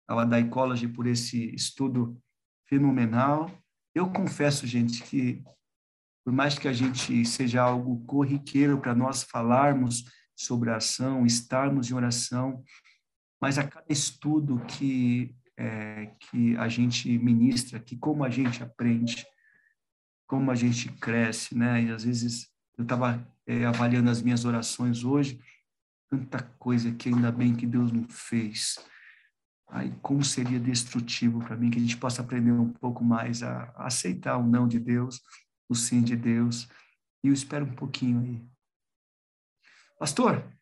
ao 0.08 0.18
Adaicology 0.18 0.88
por 0.88 1.06
esse 1.06 1.54
estudo 1.54 2.20
fenomenal. 2.68 3.50
Eu 3.94 4.10
confesso, 4.10 4.66
gente, 4.66 5.02
que 5.02 5.42
por 6.24 6.32
mais 6.32 6.58
que 6.58 6.66
a 6.66 6.72
gente 6.72 7.24
seja 7.26 7.62
algo 7.62 8.04
corriqueiro 8.06 8.80
para 8.80 8.94
nós 8.94 9.22
falarmos 9.22 10.04
sobre 10.37 10.70
a 10.70 10.76
ação, 10.76 11.24
estarmos 11.24 11.91
em 11.91 11.95
oração, 11.95 12.62
mas 13.41 13.59
a 13.59 13.64
cada 13.64 13.87
estudo 13.89 14.59
que 14.66 15.35
é, 15.57 16.07
que 16.18 16.57
a 16.57 16.68
gente 16.68 17.16
ministra, 17.18 17.78
que 17.78 17.97
como 17.97 18.24
a 18.24 18.30
gente 18.30 18.62
aprende, 18.62 19.24
como 20.26 20.51
a 20.51 20.55
gente 20.55 20.91
cresce, 20.93 21.57
né? 21.57 21.82
E 21.82 21.91
às 21.91 22.05
vezes 22.05 22.51
eu 22.76 22.82
estava 22.82 23.24
é, 23.47 23.64
avaliando 23.64 24.11
as 24.11 24.20
minhas 24.20 24.45
orações 24.45 25.05
hoje, 25.05 25.41
tanta 26.11 26.43
coisa 26.59 26.93
que 26.93 27.09
ainda 27.09 27.30
bem 27.30 27.55
que 27.55 27.66
Deus 27.66 27.93
não 27.93 28.05
fez. 28.09 28.76
Aí, 29.68 29.93
como 30.03 30.22
seria 30.22 30.61
destrutivo 30.61 31.41
para 31.41 31.57
mim 31.57 31.70
que 31.70 31.78
a 31.78 31.82
gente 31.82 31.97
possa 31.97 32.22
aprender 32.22 32.53
um 32.53 32.72
pouco 32.72 33.05
mais 33.05 33.43
a, 33.43 33.72
a 33.76 33.87
aceitar 33.87 34.37
o 34.37 34.47
não 34.47 34.68
de 34.68 34.78
Deus, 34.78 35.20
o 35.68 35.74
sim 35.74 36.03
de 36.03 36.16
Deus. 36.16 36.68
E 37.22 37.28
eu 37.28 37.32
espero 37.32 37.64
um 37.64 37.74
pouquinho 37.74 38.20
aí. 38.20 38.53
Pastor? 39.99 40.53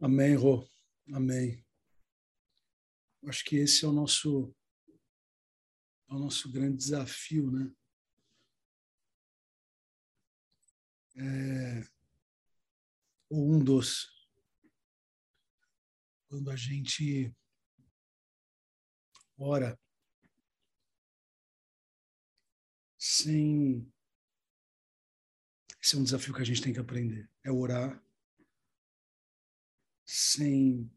Amém, 0.00 0.34
Rô. 0.34 0.68
Amém. 1.12 1.64
Acho 3.26 3.44
que 3.44 3.56
esse 3.56 3.84
é 3.84 3.88
o 3.88 3.92
nosso 3.92 4.54
é 6.08 6.14
o 6.14 6.18
nosso 6.18 6.50
grande 6.50 6.76
desafio, 6.76 7.50
né? 7.50 7.72
É, 11.16 11.86
ou 13.30 13.52
um 13.52 13.62
dos 13.62 14.10
quando 16.28 16.50
a 16.50 16.56
gente 16.56 17.34
ora 19.38 19.78
sem. 22.98 23.92
Esse 25.82 25.96
é 25.96 25.98
um 25.98 26.04
desafio 26.04 26.34
que 26.34 26.42
a 26.42 26.44
gente 26.44 26.62
tem 26.62 26.72
que 26.72 26.78
aprender. 26.78 27.28
É 27.42 27.50
orar 27.50 28.02
sem. 30.04 30.90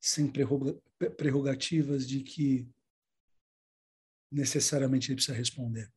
Sem 0.00 0.30
prerrogativas 1.16 2.08
de 2.08 2.22
que 2.22 2.68
necessariamente 4.30 5.08
ele 5.08 5.16
precisa 5.16 5.36
responder 5.36 5.92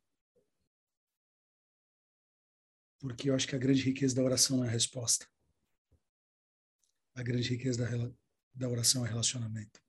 porque 3.04 3.30
eu 3.30 3.36
acho 3.36 3.46
que 3.46 3.56
a 3.56 3.60
grande 3.60 3.82
riqueza 3.82 4.16
da 4.16 4.24
oração 4.24 4.64
é 4.64 4.68
a 4.70 4.72
resposta. 4.72 5.28
A 7.14 7.22
grande 7.22 7.50
riqueza 7.50 7.86
da, 7.86 8.16
da 8.54 8.70
oração 8.70 9.06
é 9.06 9.10
relacionamento. 9.10 9.83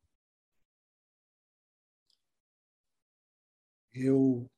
Eu 3.94 4.50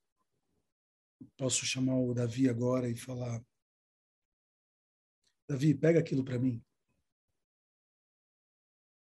posso 1.37 1.67
chamar 1.67 1.97
o 2.01 2.15
Davi 2.15 2.49
agora 2.49 2.89
e 2.89 2.97
falar: 2.97 3.45
Davi, 5.49 5.75
pega 5.75 6.01
aquilo 6.01 6.25
para 6.25 6.39
mim. 6.39 6.65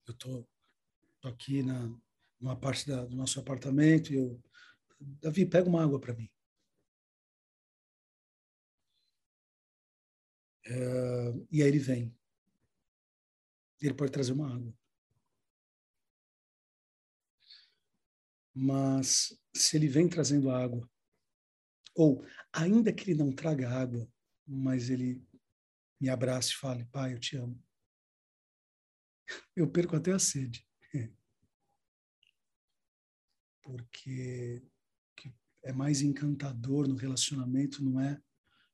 Eu 0.07 0.14
tô, 0.14 0.47
tô 1.20 1.28
aqui 1.28 1.62
na 1.62 1.89
numa 2.41 2.59
parte 2.59 2.89
da, 2.89 3.05
do 3.05 3.14
nosso 3.14 3.39
apartamento 3.39 4.12
e 4.12 4.16
eu 4.16 4.43
Davi, 5.20 5.47
pega 5.47 5.68
uma 5.68 5.83
água 5.83 6.01
para 6.01 6.14
mim. 6.14 6.30
Uh, 10.66 11.47
e 11.51 11.61
aí 11.62 11.68
ele 11.68 11.78
vem. 11.78 12.16
Ele 13.80 13.95
pode 13.95 14.12
trazer 14.12 14.33
uma 14.33 14.55
água. 14.55 14.72
Mas 18.55 19.38
se 19.55 19.76
ele 19.76 19.88
vem 19.88 20.09
trazendo 20.09 20.50
água, 20.50 20.88
ou 21.94 22.24
ainda 22.53 22.92
que 22.92 23.11
ele 23.11 23.18
não 23.18 23.32
traga 23.32 23.70
água, 23.70 24.09
mas 24.46 24.90
ele 24.90 25.24
me 26.00 26.09
abrace 26.09 26.50
e 26.50 26.57
fale, 26.57 26.84
pai, 26.86 27.14
eu 27.14 27.20
te 27.20 27.36
amo. 27.36 27.62
Eu 29.55 29.70
perco 29.70 29.96
até 29.96 30.12
a 30.12 30.18
sede. 30.18 30.66
Porque 33.62 34.62
é 35.62 35.72
mais 35.72 36.03
encantador 36.03 36.88
no 36.88 36.96
relacionamento 36.96 37.84
não 37.84 38.00
é 38.00 38.20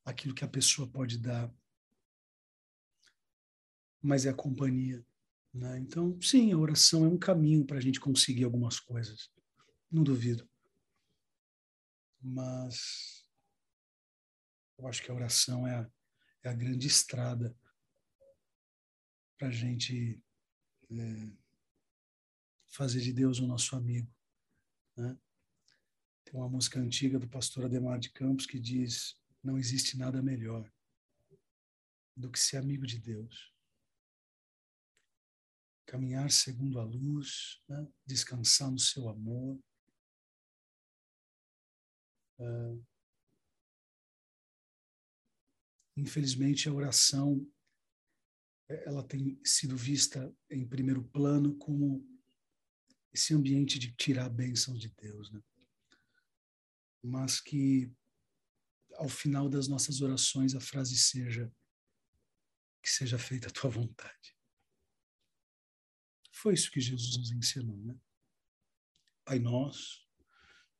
aquilo 0.03 0.33
que 0.33 0.43
a 0.43 0.47
pessoa 0.47 0.89
pode 0.89 1.19
dar, 1.19 1.53
mas 4.01 4.25
é 4.25 4.29
a 4.29 4.33
companhia. 4.33 5.05
Né? 5.53 5.79
Então, 5.79 6.19
sim, 6.21 6.51
a 6.51 6.57
oração 6.57 7.05
é 7.05 7.07
um 7.07 7.17
caminho 7.17 7.65
para 7.65 7.77
a 7.77 7.81
gente 7.81 7.99
conseguir 7.99 8.43
algumas 8.43 8.79
coisas. 8.79 9.29
Não 9.91 10.03
duvido. 10.03 10.47
Mas 12.21 13.25
eu 14.77 14.87
acho 14.87 15.01
que 15.03 15.11
a 15.11 15.13
oração 15.13 15.67
é 15.67 15.75
a, 15.75 15.91
é 16.43 16.49
a 16.49 16.53
grande 16.53 16.87
estrada 16.87 17.57
para 19.37 19.47
a 19.47 19.51
gente 19.51 20.21
é, 20.91 21.37
fazer 22.67 23.01
de 23.01 23.13
Deus 23.13 23.39
o 23.39 23.47
nosso 23.47 23.75
amigo. 23.75 24.13
Né? 24.95 25.17
Tem 26.23 26.35
uma 26.35 26.49
música 26.49 26.79
antiga 26.79 27.17
do 27.17 27.27
pastor 27.27 27.65
Ademar 27.65 27.99
de 27.99 28.11
Campos 28.11 28.45
que 28.45 28.59
diz: 28.59 29.19
Não 29.43 29.57
existe 29.57 29.97
nada 29.97 30.21
melhor 30.21 30.69
do 32.15 32.29
que 32.29 32.37
ser 32.37 32.57
amigo 32.57 32.85
de 32.85 32.99
Deus 32.99 33.53
caminhar 35.89 36.29
segundo 36.29 36.79
a 36.79 36.83
luz, 36.83 37.59
né? 37.67 37.87
descansar 38.05 38.69
no 38.69 38.77
seu 38.77 39.09
amor. 39.09 39.59
Uh, 42.39 42.83
infelizmente, 45.97 46.69
a 46.69 46.73
oração 46.73 47.45
ela 48.69 49.03
tem 49.03 49.39
sido 49.43 49.75
vista 49.75 50.33
em 50.49 50.67
primeiro 50.67 51.03
plano 51.03 51.57
como 51.57 52.07
esse 53.11 53.33
ambiente 53.33 53.79
de 53.79 53.91
tirar 53.95 54.25
a 54.25 54.29
bênção 54.29 54.75
de 54.75 54.89
Deus, 54.89 55.31
né? 55.31 55.41
Mas 57.03 57.41
que 57.41 57.91
ao 58.95 59.09
final 59.09 59.49
das 59.49 59.67
nossas 59.67 60.01
orações 60.01 60.53
a 60.53 60.59
frase 60.59 60.97
seja 60.97 61.51
que 62.81 62.89
seja 62.89 63.17
feita 63.17 63.47
a 63.47 63.51
tua 63.51 63.69
vontade. 63.69 64.37
Foi 66.31 66.53
isso 66.53 66.71
que 66.71 66.79
Jesus 66.79 67.17
nos 67.17 67.31
ensinou, 67.31 67.77
né? 67.77 67.99
Pai 69.25 69.39
nosso, 69.39 70.07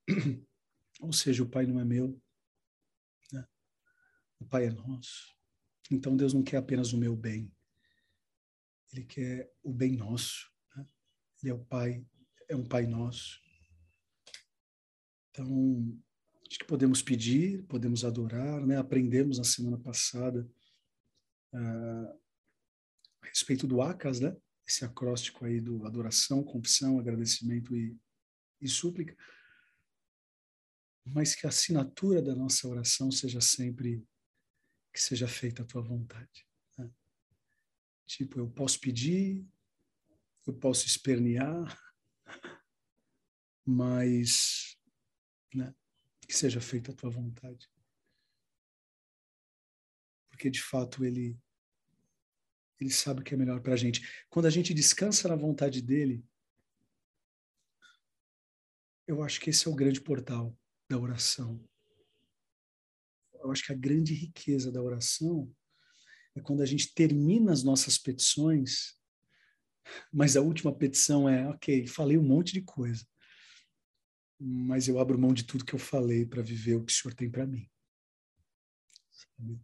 ou 1.00 1.14
seja, 1.14 1.42
o 1.42 1.50
Pai 1.50 1.66
não 1.66 1.80
é 1.80 1.86
meu, 1.86 2.22
né? 3.32 3.48
o 4.40 4.46
Pai 4.46 4.66
é 4.66 4.70
nosso. 4.70 5.34
Então 5.90 6.16
Deus 6.16 6.34
não 6.34 6.44
quer 6.44 6.58
apenas 6.58 6.94
o 6.94 6.98
meu 6.98 7.16
bem, 7.16 7.52
Ele 8.92 9.06
quer 9.06 9.52
o 9.64 9.74
bem 9.74 9.96
nosso. 9.96 10.52
Né? 10.76 10.86
Ele 11.42 11.52
é 11.52 11.54
o 11.54 11.66
Pai, 11.66 12.06
é 12.50 12.56
um 12.56 12.66
Pai 12.66 12.86
nosso. 12.86 13.40
Então, 15.32 16.00
acho 16.50 16.60
que 16.60 16.66
podemos 16.66 17.02
pedir, 17.02 17.64
podemos 17.64 18.04
adorar, 18.04 18.66
né? 18.66 18.78
Aprendemos 18.78 19.38
na 19.38 19.44
semana 19.44 19.78
passada 19.78 20.50
uh, 21.54 22.20
a 23.22 23.28
respeito 23.28 23.66
do 23.66 23.82
ACAS, 23.82 24.20
né? 24.20 24.36
Esse 24.68 24.84
acróstico 24.84 25.46
aí 25.46 25.62
do 25.62 25.86
adoração, 25.86 26.44
confissão, 26.44 27.00
agradecimento 27.00 27.76
e, 27.76 27.98
e 28.60 28.68
súplica. 28.68 29.16
Mas 31.14 31.36
que 31.36 31.46
a 31.46 31.50
assinatura 31.50 32.22
da 32.22 32.36
nossa 32.36 32.68
oração 32.68 33.12
seja 33.12 33.42
sempre 33.42 34.06
que 34.94 35.02
seja 35.02 35.28
feita 35.28 35.64
a 35.64 35.66
tua 35.66 35.82
vontade. 35.82 36.46
Né? 36.78 36.90
Tipo, 38.06 38.40
eu 38.40 38.50
posso 38.50 38.80
pedir, 38.80 39.48
eu 40.46 40.54
posso 40.54 40.86
espernear, 40.86 41.78
mas 43.66 44.78
né, 45.54 45.74
que 46.28 46.36
seja 46.36 46.60
feita 46.60 46.92
a 46.92 46.96
tua 46.96 47.10
vontade. 47.10 47.70
Porque 50.30 50.50
de 50.50 50.62
fato 50.62 51.06
ele 51.06 51.38
ele 52.80 52.92
sabe 52.92 53.20
o 53.20 53.24
que 53.26 53.34
é 53.34 53.38
melhor 53.38 53.60
para 53.60 53.74
a 53.74 53.76
gente. 53.76 54.26
Quando 54.30 54.46
a 54.46 54.50
gente 54.50 54.74
descansa 54.74 55.28
na 55.28 55.36
vontade 55.36 55.82
dele, 55.82 56.26
eu 59.06 59.22
acho 59.22 59.42
que 59.42 59.50
esse 59.50 59.68
é 59.68 59.70
o 59.70 59.76
grande 59.76 60.00
portal 60.00 60.58
da 60.90 60.98
oração. 60.98 61.64
Eu 63.36 63.52
acho 63.52 63.66
que 63.66 63.72
a 63.72 63.78
grande 63.78 64.14
riqueza 64.14 64.72
da 64.72 64.82
oração 64.82 65.54
é 66.36 66.42
quando 66.42 66.62
a 66.62 66.66
gente 66.66 66.94
termina 66.94 67.52
as 67.52 67.64
nossas 67.64 67.98
petições, 67.98 68.98
mas 70.12 70.36
a 70.36 70.42
última 70.42 70.76
petição 70.76 71.28
é: 71.28 71.48
ok, 71.48 71.88
falei 71.88 72.18
um 72.18 72.24
monte 72.24 72.54
de 72.54 72.62
coisa 72.62 73.06
mas 74.40 74.88
eu 74.88 75.00
abro 75.00 75.20
mão 75.20 75.34
de 75.34 75.44
tudo 75.44 75.66
que 75.66 75.76
eu 75.76 75.80
falei 75.80 76.26
para 76.26 76.42
viver 76.42 76.76
o 76.76 76.86
que 76.86 76.94
o 76.94 76.96
Senhor 76.96 77.14
tem 77.14 77.30
para 77.30 77.46
mim. 77.46 77.70
Sabe? 79.12 79.60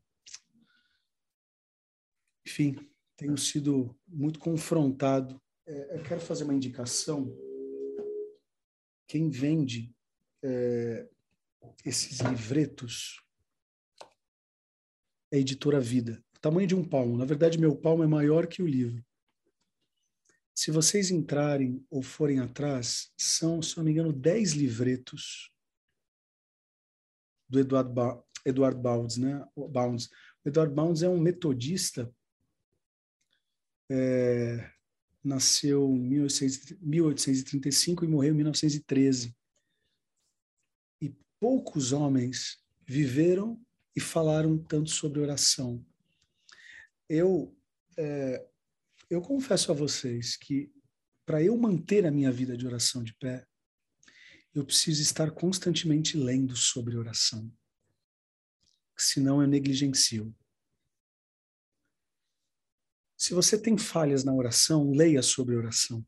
Enfim, 2.46 2.76
tenho 3.16 3.38
sido 3.38 3.98
muito 4.06 4.38
confrontado. 4.38 5.42
É, 5.66 5.98
eu 5.98 6.04
quero 6.04 6.20
fazer 6.20 6.44
uma 6.44 6.54
indicação. 6.54 7.34
Quem 9.08 9.30
vende 9.30 9.96
é, 10.44 11.10
esses 11.86 12.20
livretos 12.20 13.22
é 15.32 15.38
a 15.38 15.40
editora 15.40 15.80
Vida. 15.80 16.24
O 16.36 16.40
tamanho 16.40 16.68
de 16.68 16.76
um 16.76 16.84
palmo. 16.84 17.18
Na 17.18 17.26
verdade, 17.26 17.58
meu 17.58 17.76
palmo 17.76 18.04
é 18.04 18.08
maior 18.08 18.48
que 18.48 18.62
o 18.62 18.68
livro. 18.68 19.04
Se 20.54 20.72
vocês 20.72 21.12
entrarem 21.12 21.86
ou 21.90 22.02
forem 22.02 22.40
atrás, 22.40 23.12
são, 23.18 23.62
se 23.62 23.76
não 23.76 23.84
me 23.84 23.92
engano, 23.92 24.14
dez 24.14 24.54
livretos 24.54 25.52
do 27.50 27.60
Eduardo, 27.60 27.92
ba 27.94 28.24
Eduardo 28.46 28.80
Bounds, 28.80 29.18
né? 29.18 29.46
Bounds. 29.56 30.10
O 30.44 30.50
Eduardo 30.50 30.74
Bounds 30.74 31.02
é 31.02 31.10
um 31.10 31.20
metodista, 31.20 32.14
é, 33.92 34.72
nasceu 35.24 35.90
em 35.90 36.00
1835 36.82 38.06
e 38.06 38.08
morreu 38.08 38.32
em 38.32 38.38
1913. 38.38 39.36
Poucos 41.40 41.92
homens 41.92 42.64
viveram 42.86 43.62
e 43.96 44.02
falaram 44.02 44.58
tanto 44.58 44.90
sobre 44.90 45.20
oração. 45.20 45.86
Eu 47.08 47.56
é, 47.98 48.46
eu 49.10 49.22
confesso 49.22 49.72
a 49.72 49.76
vocês 49.76 50.36
que 50.36 50.72
para 51.26 51.42
eu 51.42 51.58
manter 51.58 52.06
a 52.06 52.12
minha 52.12 52.32
vida 52.32 52.58
de 52.58 52.66
oração 52.66 53.04
de 53.04 53.14
pé, 53.16 53.48
eu 54.54 54.66
preciso 54.66 55.02
estar 55.02 55.32
constantemente 55.32 56.18
lendo 56.18 56.56
sobre 56.56 56.96
oração. 56.96 57.52
Senão 58.98 59.42
eu 59.42 59.48
negligencio. 59.48 60.34
Se 63.18 63.34
você 63.34 63.60
tem 63.60 63.78
falhas 63.78 64.24
na 64.24 64.34
oração, 64.34 64.92
leia 64.92 65.22
sobre 65.22 65.56
oração. 65.56 66.06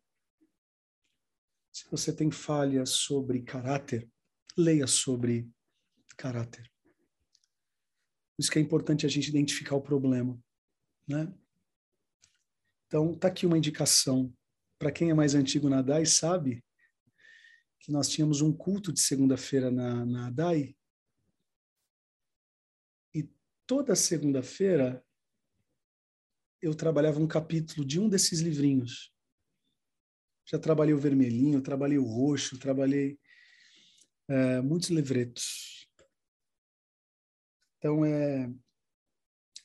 Se 1.72 1.86
você 1.90 2.14
tem 2.14 2.32
falhas 2.32 2.90
sobre 2.90 3.42
caráter, 3.42 4.10
leia 4.58 4.88
sobre 4.88 5.50
caráter. 6.18 6.64
Por 8.36 8.42
isso 8.42 8.52
que 8.52 8.60
é 8.60 8.62
importante 8.62 9.06
a 9.06 9.10
gente 9.10 9.30
identificar 9.30 9.76
o 9.76 9.82
problema, 9.82 10.40
né? 11.08 11.32
Então, 12.88 13.14
tá 13.14 13.28
aqui 13.28 13.46
uma 13.46 13.58
indicação. 13.58 14.34
Para 14.80 14.92
quem 14.92 15.10
é 15.10 15.14
mais 15.14 15.36
antigo 15.36 15.70
na 15.70 15.82
DAI, 15.82 16.06
sabe 16.06 16.64
que 17.80 17.92
nós 17.92 18.10
tínhamos 18.10 18.42
um 18.42 18.54
culto 18.54 18.94
de 18.94 19.02
segunda-feira 19.02 19.70
na, 19.70 20.06
na 20.06 20.30
DAI. 20.30 20.76
E 23.14 23.30
toda 23.66 23.96
segunda-feira 23.96 25.04
eu 26.62 26.74
trabalhava 26.74 27.20
um 27.20 27.28
capítulo 27.28 27.86
de 27.86 28.00
um 28.00 28.08
desses 28.08 28.40
livrinhos. 28.40 29.14
Já 30.46 30.58
trabalhei 30.58 30.94
o 30.94 31.00
vermelhinho, 31.00 31.62
trabalhei 31.62 31.98
o 31.98 32.06
roxo, 32.06 32.58
trabalhei 32.58 33.20
é, 34.28 34.62
muitos 34.62 34.90
livretos. 34.90 35.88
Então, 37.78 38.04
é, 38.04 38.50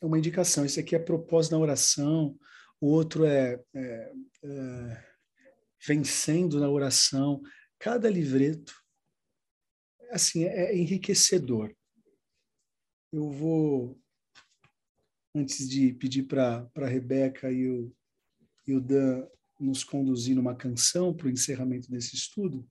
é 0.00 0.06
uma 0.06 0.18
indicação. 0.18 0.64
Esse 0.64 0.80
aqui 0.80 0.94
é 0.94 0.98
propósito 0.98 1.52
na 1.52 1.58
oração, 1.58 2.38
o 2.80 2.88
outro 2.88 3.24
é, 3.24 3.62
é, 3.74 4.12
é 4.44 5.12
vencendo 5.86 6.60
na 6.60 6.68
oração. 6.68 7.42
Cada 7.78 8.08
livreto, 8.08 8.74
assim, 10.10 10.44
é, 10.44 10.72
é 10.72 10.76
enriquecedor. 10.76 11.74
Eu 13.12 13.30
vou, 13.30 14.00
antes 15.34 15.68
de 15.68 15.92
pedir 15.94 16.24
para 16.24 16.70
a 16.76 16.86
Rebeca 16.86 17.50
e 17.50 17.68
o, 17.68 17.94
e 18.66 18.74
o 18.74 18.80
Dan 18.80 19.26
nos 19.60 19.84
conduzir 19.84 20.34
numa 20.34 20.56
canção 20.56 21.14
para 21.14 21.26
o 21.26 21.30
encerramento 21.30 21.90
desse 21.90 22.16
estudo, 22.16 22.68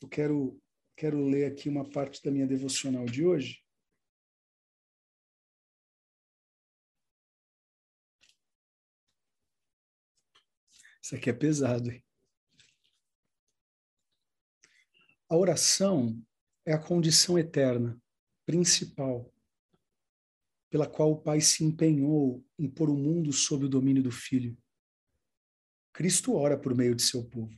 eu 0.00 0.08
quero, 0.08 0.62
quero 0.96 1.24
ler 1.24 1.44
aqui 1.44 1.68
uma 1.68 1.88
parte 1.88 2.22
da 2.22 2.30
minha 2.30 2.46
devocional 2.46 3.04
de 3.04 3.24
hoje. 3.24 3.62
Isso 11.02 11.16
aqui 11.16 11.28
é 11.28 11.32
pesado. 11.32 11.90
Hein? 11.90 12.04
A 15.28 15.36
oração 15.36 16.20
é 16.64 16.72
a 16.72 16.78
condição 16.78 17.38
eterna, 17.38 18.00
principal, 18.46 19.32
pela 20.70 20.88
qual 20.88 21.12
o 21.12 21.20
Pai 21.20 21.40
se 21.40 21.64
empenhou 21.64 22.44
em 22.58 22.70
pôr 22.70 22.88
o 22.88 22.96
mundo 22.96 23.32
sob 23.32 23.66
o 23.66 23.68
domínio 23.68 24.02
do 24.02 24.10
Filho. 24.12 24.56
Cristo 25.92 26.34
ora 26.34 26.58
por 26.58 26.74
meio 26.74 26.94
de 26.94 27.02
seu 27.02 27.28
povo. 27.28 27.56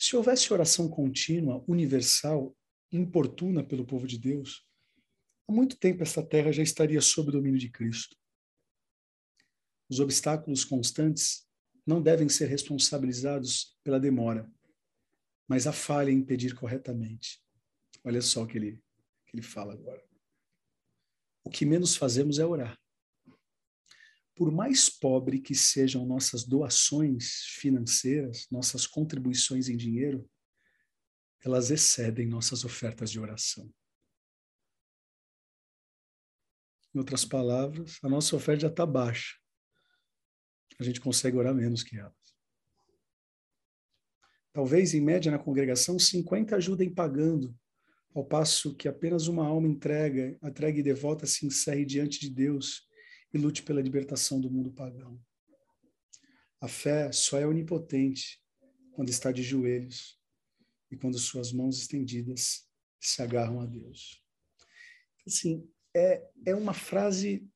Se 0.00 0.16
houvesse 0.16 0.50
oração 0.50 0.88
contínua, 0.88 1.62
universal, 1.68 2.56
importuna 2.90 3.62
pelo 3.62 3.84
povo 3.84 4.06
de 4.06 4.18
Deus, 4.18 4.66
há 5.46 5.52
muito 5.52 5.76
tempo 5.76 6.02
esta 6.02 6.24
terra 6.26 6.50
já 6.50 6.62
estaria 6.62 7.02
sob 7.02 7.28
o 7.28 7.32
domínio 7.32 7.60
de 7.60 7.68
Cristo. 7.68 8.16
Os 9.90 10.00
obstáculos 10.00 10.64
constantes 10.64 11.46
não 11.86 12.00
devem 12.00 12.30
ser 12.30 12.46
responsabilizados 12.46 13.78
pela 13.84 14.00
demora, 14.00 14.50
mas 15.46 15.66
a 15.66 15.72
falha 15.72 16.10
em 16.10 16.24
pedir 16.24 16.54
corretamente. 16.54 17.38
Olha 18.02 18.22
só 18.22 18.44
o 18.44 18.46
que 18.46 18.56
ele, 18.56 18.82
que 19.26 19.36
ele 19.36 19.42
fala 19.42 19.74
agora. 19.74 20.02
O 21.44 21.50
que 21.50 21.66
menos 21.66 21.94
fazemos 21.94 22.38
é 22.38 22.46
orar. 22.46 22.80
Por 24.34 24.50
mais 24.50 24.88
pobre 24.88 25.40
que 25.40 25.54
sejam 25.54 26.06
nossas 26.06 26.44
doações 26.44 27.44
financeiras, 27.58 28.46
nossas 28.50 28.86
contribuições 28.86 29.68
em 29.68 29.76
dinheiro, 29.76 30.28
elas 31.44 31.70
excedem 31.70 32.26
nossas 32.26 32.64
ofertas 32.64 33.10
de 33.10 33.20
oração. 33.20 33.72
Em 36.94 36.98
outras 36.98 37.24
palavras, 37.24 37.98
a 38.02 38.08
nossa 38.08 38.34
oferta 38.34 38.62
já 38.62 38.68
está 38.68 38.84
baixa 38.84 39.40
a 40.80 40.84
gente 40.84 41.00
consegue 41.00 41.36
orar 41.36 41.54
menos 41.54 41.82
que 41.82 41.98
elas. 41.98 42.14
Talvez, 44.52 44.94
em 44.94 45.00
média, 45.00 45.30
na 45.30 45.38
congregação, 45.38 45.98
50 45.98 46.56
ajudem 46.56 46.92
pagando, 46.92 47.54
ao 48.14 48.24
passo 48.24 48.74
que 48.74 48.88
apenas 48.88 49.28
uma 49.28 49.46
alma 49.46 49.68
entrega, 49.68 50.36
entregue 50.42 50.80
e 50.80 50.82
devota 50.82 51.26
se 51.26 51.46
encerre 51.46 51.84
diante 51.84 52.18
de 52.18 52.30
Deus 52.30 52.88
e 53.32 53.38
lute 53.38 53.62
pela 53.62 53.80
libertação 53.80 54.40
do 54.40 54.50
mundo 54.50 54.72
pagão. 54.72 55.20
A 56.60 56.68
fé 56.68 57.10
só 57.12 57.38
é 57.38 57.46
onipotente 57.46 58.42
quando 58.92 59.08
está 59.08 59.32
de 59.32 59.42
joelhos 59.42 60.20
e 60.90 60.96
quando 60.96 61.18
suas 61.18 61.52
mãos 61.52 61.78
estendidas 61.78 62.68
se 63.00 63.22
agarram 63.22 63.60
a 63.60 63.66
Deus. 63.66 64.22
Assim, 65.26 65.66
é, 65.94 66.28
é 66.46 66.54
uma 66.54 66.74
frase, 66.74 67.48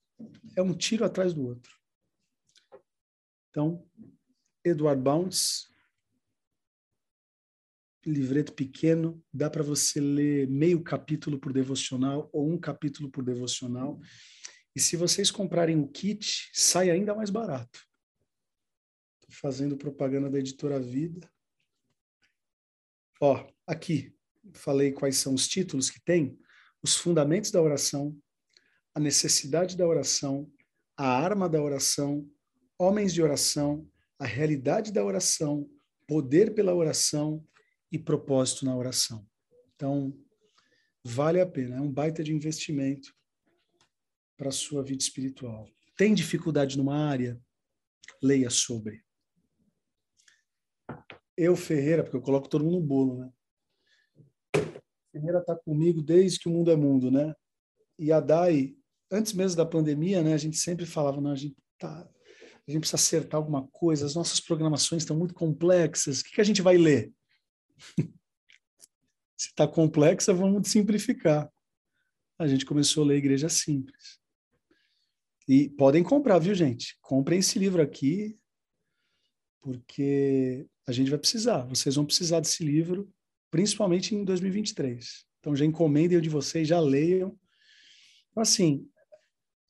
é 0.56 0.62
um 0.62 0.74
tiro 0.74 1.04
atrás 1.04 1.34
do 1.34 1.44
outro. 1.44 1.76
Então, 3.50 3.86
Edward 4.64 5.00
Bounds, 5.02 5.68
livreto 8.04 8.52
pequeno, 8.52 9.22
dá 9.32 9.48
para 9.48 9.62
você 9.62 10.00
ler 10.00 10.48
meio 10.48 10.82
capítulo 10.82 11.38
por 11.38 11.52
devocional 11.52 12.28
ou 12.32 12.50
um 12.50 12.58
capítulo 12.58 13.10
por 13.10 13.24
devocional. 13.24 14.00
E 14.74 14.80
se 14.80 14.96
vocês 14.96 15.30
comprarem 15.30 15.78
o 15.78 15.86
kit, 15.86 16.50
sai 16.52 16.90
ainda 16.90 17.14
mais 17.14 17.30
barato. 17.30 17.80
Tô 19.20 19.30
fazendo 19.30 19.76
propaganda 19.76 20.28
da 20.28 20.38
editora 20.38 20.80
Vida. 20.80 21.30
Ó, 23.20 23.46
aqui, 23.66 24.12
falei 24.52 24.90
quais 24.92 25.16
são 25.16 25.32
os 25.32 25.46
títulos 25.46 25.90
que 25.90 26.00
tem: 26.00 26.36
os 26.82 26.96
fundamentos 26.96 27.52
da 27.52 27.62
oração, 27.62 28.20
a 28.92 28.98
necessidade 28.98 29.76
da 29.76 29.86
oração, 29.86 30.52
a 30.96 31.08
arma 31.08 31.48
da 31.48 31.62
oração, 31.62 32.28
homens 32.76 33.14
de 33.14 33.22
oração, 33.22 33.88
a 34.18 34.26
realidade 34.26 34.92
da 34.92 35.04
oração, 35.04 35.70
poder 36.06 36.52
pela 36.52 36.74
oração 36.74 37.46
e 37.92 37.98
propósito 37.98 38.64
na 38.64 38.76
oração. 38.76 39.24
Então, 39.74 40.12
vale 41.04 41.40
a 41.40 41.46
pena, 41.46 41.76
é 41.76 41.80
um 41.80 41.90
baita 41.90 42.24
de 42.24 42.34
investimento 42.34 43.14
para 44.37 44.49
a 44.49 44.53
sua 44.53 44.82
vida 44.82 45.03
espiritual. 45.03 45.68
Tem 45.97 46.14
dificuldade 46.14 46.76
numa 46.76 46.97
área? 46.97 47.41
Leia 48.22 48.51
sobre. 48.51 49.03
Eu, 51.37 51.57
Ferreira, 51.57 52.03
porque 52.03 52.16
eu 52.16 52.22
coloco 52.22 52.49
todo 52.49 52.64
mundo 52.64 52.80
no 52.80 52.87
bolo, 52.87 53.18
né? 53.18 53.32
Ferreira 55.12 55.39
está 55.39 55.55
comigo 55.57 56.03
desde 56.03 56.39
que 56.39 56.49
o 56.49 56.53
mundo 56.53 56.70
é 56.70 56.76
mundo, 56.76 57.11
né? 57.11 57.35
E 57.99 58.11
a 58.11 58.20
Dai, 58.20 58.76
antes 59.11 59.32
mesmo 59.32 59.57
da 59.57 59.66
pandemia, 59.66 60.22
né, 60.22 60.35
a 60.35 60.39
gente 60.39 60.57
sempre 60.57 60.85
falava, 60.85 61.20
não, 61.20 61.30
a 61.30 61.37
gente 61.37 61.57
tá, 61.78 62.09
a 62.66 62.70
gente 62.70 62.80
precisa 62.80 62.97
acertar 62.97 63.39
alguma 63.39 63.66
coisa, 63.68 64.07
as 64.07 64.14
nossas 64.14 64.41
programações 64.41 65.03
estão 65.03 65.16
muito 65.16 65.35
complexas, 65.35 66.20
o 66.20 66.24
que, 66.24 66.32
que 66.32 66.41
a 66.41 66.45
gente 66.45 66.62
vai 66.62 66.76
ler? 66.76 67.12
Se 69.37 69.49
está 69.49 69.68
complexa, 69.68 70.32
vamos 70.32 70.68
simplificar. 70.68 71.53
A 72.39 72.47
gente 72.47 72.64
começou 72.64 73.05
a 73.05 73.07
ler 73.09 73.18
Igreja 73.18 73.49
Simples. 73.49 74.23
E 75.47 75.68
podem 75.68 76.03
comprar, 76.03 76.38
viu, 76.38 76.55
gente? 76.55 76.97
Comprem 77.03 77.40
esse 77.40 77.59
livro 77.59 77.82
aqui, 77.82 78.38
porque 79.61 80.66
a 80.86 80.92
gente 80.92 81.11
vai 81.11 81.18
precisar. 81.18 81.62
Vocês 81.66 81.95
vão 81.95 82.07
precisar 82.07 82.40
desse 82.40 82.64
livro, 82.64 83.12
principalmente 83.51 84.14
em 84.14 84.24
2023. 84.24 85.26
Então 85.40 85.55
já 85.55 85.64
encomendem 85.64 86.16
o 86.16 86.22
de 86.22 86.30
vocês, 86.30 86.66
já 86.66 86.80
leiam. 86.80 87.38
Então, 88.30 88.42
assim, 88.42 88.88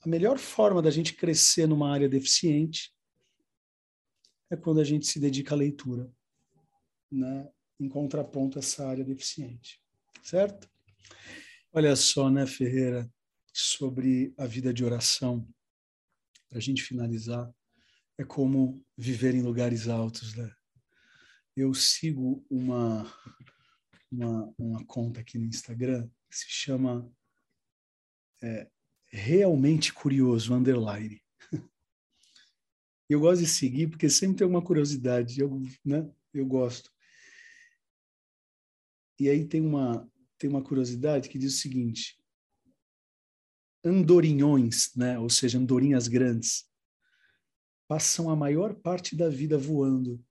a 0.01 0.09
melhor 0.09 0.39
forma 0.39 0.81
da 0.81 0.91
gente 0.91 1.14
crescer 1.14 1.66
numa 1.66 1.93
área 1.93 2.09
deficiente 2.09 2.95
é 4.51 4.57
quando 4.57 4.81
a 4.81 4.85
gente 4.85 5.07
se 5.07 5.18
dedica 5.18 5.55
à 5.55 5.59
leitura, 5.59 6.11
né? 7.11 7.49
em 7.81 7.89
contraponto 7.89 8.59
a 8.59 8.61
essa 8.61 8.87
área 8.87 9.05
deficiente, 9.05 9.81
certo? 10.22 10.68
Olha 11.72 11.97
só, 11.97 12.31
né, 12.31 12.47
Ferreira, 12.47 13.11
sobre 13.53 14.33
a 14.39 14.47
vida 14.47 14.72
de 14.72 14.85
oração, 14.85 15.47
para 16.55 16.61
a 16.61 16.62
gente 16.62 16.84
finalizar, 16.84 17.52
é 18.16 18.22
como 18.22 18.80
viver 18.96 19.34
em 19.34 19.42
lugares 19.42 19.88
altos, 19.88 20.36
né? 20.36 20.55
Eu 21.57 21.74
sigo 21.74 22.46
uma, 22.48 23.12
uma, 24.09 24.55
uma 24.57 24.86
conta 24.86 25.18
aqui 25.18 25.36
no 25.36 25.46
Instagram 25.46 26.09
que 26.30 26.36
se 26.36 26.46
chama 26.48 27.12
é, 28.40 28.70
realmente 29.09 29.92
curioso, 29.92 30.55
underline. 30.55 31.20
Eu 33.11 33.18
gosto 33.18 33.40
de 33.40 33.48
seguir 33.48 33.88
porque 33.88 34.09
sempre 34.09 34.38
tem 34.38 34.46
uma 34.46 34.62
curiosidade, 34.62 35.40
eu, 35.40 35.61
né? 35.84 36.09
Eu 36.32 36.46
gosto. 36.46 36.90
E 39.18 39.28
aí 39.28 39.44
tem 39.44 39.61
uma 39.61 40.09
tem 40.38 40.48
uma 40.48 40.62
curiosidade 40.62 41.28
que 41.28 41.38
diz 41.38 41.55
o 41.55 41.59
seguinte: 41.59 42.18
andorinhões, 43.85 44.95
né? 44.97 45.18
Ou 45.18 45.28
seja, 45.28 45.59
andorinhas 45.59 46.09
grandes, 46.09 46.64
passam 47.87 48.30
a 48.30 48.37
maior 48.37 48.74
parte 48.74 49.14
da 49.14 49.28
vida 49.28 49.59
voando 49.59 50.24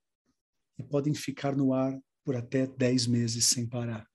e 0.78 0.84
podem 0.84 1.14
ficar 1.14 1.56
no 1.56 1.74
ar 1.74 1.98
por 2.24 2.36
até 2.36 2.66
10 2.66 3.08
meses 3.08 3.46
sem 3.46 3.68
parar. 3.68 4.10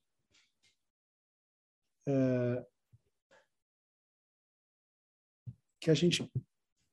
É, 2.06 2.66
que 5.80 5.90
a 5.90 5.94
gente 5.94 6.28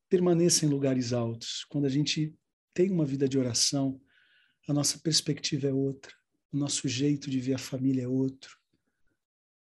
permaneça 0.07 0.65
em 0.65 0.69
lugares 0.69 1.13
altos. 1.13 1.65
Quando 1.65 1.85
a 1.85 1.89
gente 1.89 2.35
tem 2.73 2.91
uma 2.91 3.05
vida 3.05 3.27
de 3.27 3.39
oração, 3.39 3.99
a 4.67 4.73
nossa 4.73 4.99
perspectiva 4.99 5.67
é 5.67 5.73
outra, 5.73 6.13
o 6.51 6.57
nosso 6.57 6.87
jeito 6.87 7.29
de 7.29 7.39
ver 7.39 7.53
a 7.53 7.59
família 7.59 8.03
é 8.03 8.07
outro, 8.07 8.57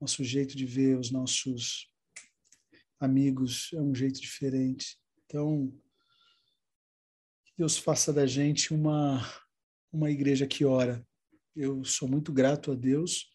nosso 0.01 0.25
jeito 0.25 0.57
de 0.57 0.65
ver 0.65 0.99
os 0.99 1.11
nossos 1.11 1.90
amigos 3.01 3.71
é 3.73 3.81
um 3.81 3.95
jeito 3.95 4.21
diferente. 4.21 4.99
Então, 5.25 5.73
que 7.45 7.53
Deus 7.57 7.79
faça 7.79 8.13
da 8.13 8.27
gente 8.27 8.75
uma, 8.75 9.21
uma 9.91 10.11
igreja 10.11 10.47
que 10.47 10.65
ora. 10.65 11.05
Eu 11.57 11.83
sou 11.85 12.07
muito 12.07 12.33
grato 12.33 12.71
a 12.71 12.75
Deus, 12.75 13.35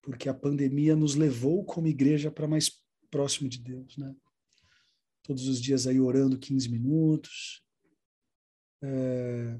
porque 0.00 0.28
a 0.28 0.34
pandemia 0.34 0.94
nos 0.94 1.16
levou 1.16 1.64
como 1.64 1.88
igreja 1.88 2.30
para 2.30 2.48
mais 2.48 2.80
próximo 3.10 3.48
de 3.48 3.58
Deus, 3.58 3.96
né? 3.98 4.14
todos 5.22 5.46
os 5.46 5.60
dias 5.60 5.86
aí 5.86 6.00
orando 6.00 6.38
15 6.38 6.68
minutos, 6.68 7.62
é, 8.82 9.58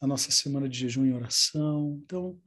a 0.00 0.06
nossa 0.06 0.30
semana 0.30 0.68
de 0.68 0.78
jejum 0.78 1.04
e 1.04 1.12
oração. 1.12 2.00
Então, 2.04 2.40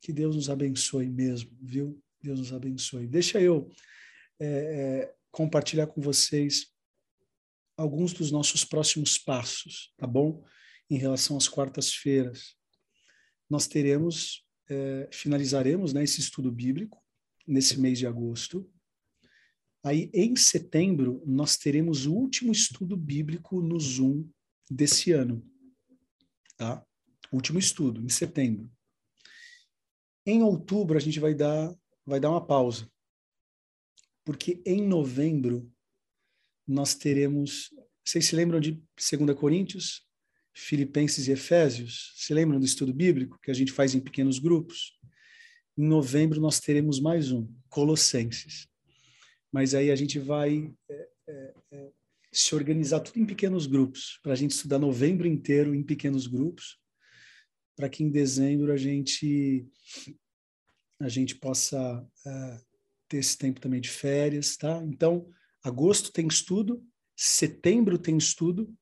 que 0.00 0.12
Deus 0.12 0.34
nos 0.34 0.48
abençoe 0.48 1.08
mesmo, 1.08 1.50
viu? 1.60 2.02
Deus 2.22 2.38
nos 2.38 2.52
abençoe. 2.52 3.06
Deixa 3.06 3.40
eu 3.40 3.70
é, 4.40 4.46
é, 4.46 5.14
compartilhar 5.30 5.86
com 5.86 6.00
vocês 6.00 6.72
alguns 7.76 8.12
dos 8.12 8.30
nossos 8.30 8.64
próximos 8.64 9.18
passos, 9.18 9.92
tá 9.96 10.06
bom? 10.06 10.44
Em 10.88 10.98
relação 10.98 11.36
às 11.36 11.48
quartas-feiras. 11.48 12.56
Nós 13.48 13.66
teremos, 13.66 14.46
é, 14.68 15.08
finalizaremos 15.12 15.92
né, 15.92 16.02
esse 16.02 16.20
estudo 16.20 16.50
bíblico 16.50 17.02
nesse 17.46 17.78
mês 17.78 17.98
de 17.98 18.06
agosto. 18.06 18.70
Aí, 19.82 20.10
em 20.12 20.36
setembro, 20.36 21.22
nós 21.26 21.56
teremos 21.56 22.06
o 22.06 22.14
último 22.14 22.52
estudo 22.52 22.96
bíblico 22.96 23.60
no 23.62 23.78
Zoom 23.78 24.28
desse 24.70 25.12
ano. 25.12 25.46
Tá? 26.56 26.84
Último 27.32 27.58
estudo, 27.58 28.02
em 28.02 28.08
setembro. 28.08 28.70
Em 30.26 30.42
outubro, 30.42 30.96
a 30.96 31.00
gente 31.00 31.18
vai 31.18 31.34
dar, 31.34 31.74
vai 32.04 32.20
dar 32.20 32.30
uma 32.30 32.46
pausa. 32.46 32.90
Porque 34.24 34.62
em 34.64 34.86
novembro, 34.86 35.70
nós 36.66 36.94
teremos. 36.94 37.70
Vocês 38.04 38.26
se 38.26 38.36
lembram 38.36 38.60
de 38.60 38.72
2 38.72 39.38
Coríntios, 39.38 40.06
Filipenses 40.54 41.28
e 41.28 41.32
Efésios? 41.32 42.12
Se 42.16 42.32
lembram 42.34 42.58
do 42.58 42.66
estudo 42.66 42.92
bíblico 42.92 43.38
que 43.42 43.50
a 43.50 43.54
gente 43.54 43.72
faz 43.72 43.94
em 43.94 44.00
pequenos 44.00 44.38
grupos? 44.38 44.98
Em 45.76 45.86
novembro, 45.86 46.40
nós 46.40 46.60
teremos 46.60 47.00
mais 47.00 47.32
um, 47.32 47.48
Colossenses 47.68 48.70
mas 49.52 49.74
aí 49.74 49.90
a 49.90 49.96
gente 49.96 50.18
vai 50.18 50.72
é, 50.88 51.08
é, 51.28 51.54
é, 51.72 51.92
se 52.32 52.54
organizar 52.54 53.00
tudo 53.00 53.18
em 53.18 53.26
pequenos 53.26 53.66
grupos, 53.66 54.18
para 54.22 54.32
a 54.32 54.36
gente 54.36 54.52
estudar 54.52 54.78
novembro 54.78 55.26
inteiro 55.26 55.74
em 55.74 55.82
pequenos 55.82 56.26
grupos, 56.26 56.78
para 57.76 57.88
que 57.88 58.04
em 58.04 58.10
dezembro 58.10 58.72
a 58.72 58.76
gente 58.76 59.66
a 61.00 61.08
gente 61.08 61.34
possa 61.34 62.06
é, 62.26 62.60
ter 63.10 63.18
esse 63.18 63.36
tempo 63.36 63.60
também 63.60 63.80
de 63.80 63.90
férias, 63.90 64.56
tá? 64.56 64.80
Então, 64.84 65.28
agosto 65.64 66.12
tem 66.12 66.28
estudo, 66.28 66.82
setembro 67.16 67.98
tem 67.98 68.16
estudo, 68.16 68.72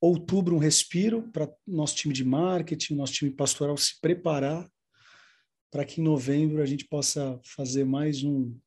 outubro 0.00 0.56
um 0.56 0.58
respiro 0.58 1.30
para 1.30 1.52
nosso 1.66 1.94
time 1.96 2.14
de 2.14 2.24
marketing, 2.24 2.94
nosso 2.94 3.12
time 3.12 3.30
pastoral 3.30 3.76
se 3.76 4.00
preparar 4.00 4.68
para 5.70 5.84
que 5.84 6.00
em 6.00 6.04
novembro 6.04 6.62
a 6.62 6.66
gente 6.66 6.86
possa 6.86 7.38
fazer 7.44 7.84
mais 7.84 8.24
um 8.24 8.58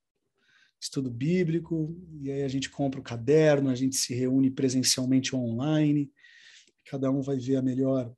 estudo 0.79 1.09
bíblico, 1.09 1.95
e 2.21 2.31
aí 2.31 2.43
a 2.43 2.47
gente 2.47 2.69
compra 2.69 2.99
o 2.99 3.03
caderno, 3.03 3.71
a 3.71 3.75
gente 3.75 3.95
se 3.95 4.13
reúne 4.13 4.51
presencialmente 4.51 5.35
ou 5.35 5.41
online, 5.41 6.11
cada 6.85 7.09
um 7.09 7.21
vai 7.21 7.37
ver 7.37 7.55
a 7.55 7.61
melhor 7.61 8.13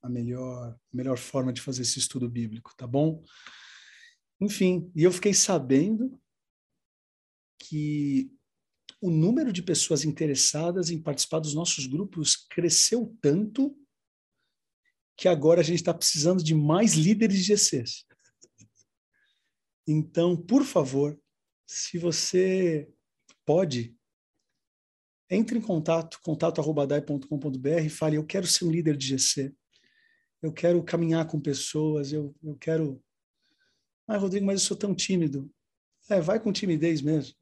a 0.00 0.08
melhor, 0.08 0.72
a 0.72 0.96
melhor 0.96 1.16
forma 1.16 1.52
de 1.52 1.60
fazer 1.60 1.82
esse 1.82 1.98
estudo 1.98 2.28
bíblico, 2.28 2.74
tá 2.76 2.86
bom? 2.88 3.22
Enfim, 4.42 4.90
e 4.92 5.04
eu 5.04 5.12
fiquei 5.12 5.32
sabendo 5.32 6.20
que 7.60 8.28
o 9.00 9.08
número 9.08 9.52
de 9.52 9.62
pessoas 9.62 10.04
interessadas 10.04 10.90
em 10.90 11.00
participar 11.00 11.38
dos 11.38 11.54
nossos 11.54 11.86
grupos 11.86 12.34
cresceu 12.34 13.16
tanto 13.20 13.72
que 15.16 15.28
agora 15.28 15.60
a 15.60 15.62
gente 15.62 15.76
está 15.76 15.94
precisando 15.94 16.42
de 16.42 16.56
mais 16.56 16.94
líderes 16.94 17.36
de 17.36 17.44
GCs. 17.44 18.04
Então, 19.86 20.36
por 20.36 20.64
favor, 20.64 21.16
se 21.64 21.96
você 21.96 22.92
pode, 23.46 23.96
entre 25.30 25.56
em 25.56 25.62
contato, 25.62 26.18
contato.com.br 26.20 27.80
e 27.84 27.88
fale, 27.88 28.16
eu 28.16 28.26
quero 28.26 28.48
ser 28.48 28.64
um 28.64 28.72
líder 28.72 28.96
de 28.96 29.06
GC, 29.06 29.54
eu 30.42 30.52
quero 30.52 30.82
caminhar 30.82 31.28
com 31.28 31.40
pessoas, 31.40 32.12
eu, 32.12 32.34
eu 32.42 32.56
quero... 32.56 33.00
Ah, 34.12 34.18
Rodrigo, 34.18 34.44
mas 34.44 34.60
eu 34.60 34.66
sou 34.66 34.76
tão 34.76 34.94
tímido. 34.94 35.50
É, 36.10 36.20
vai 36.20 36.38
com 36.38 36.52
timidez 36.52 37.00
mesmo. 37.00 37.34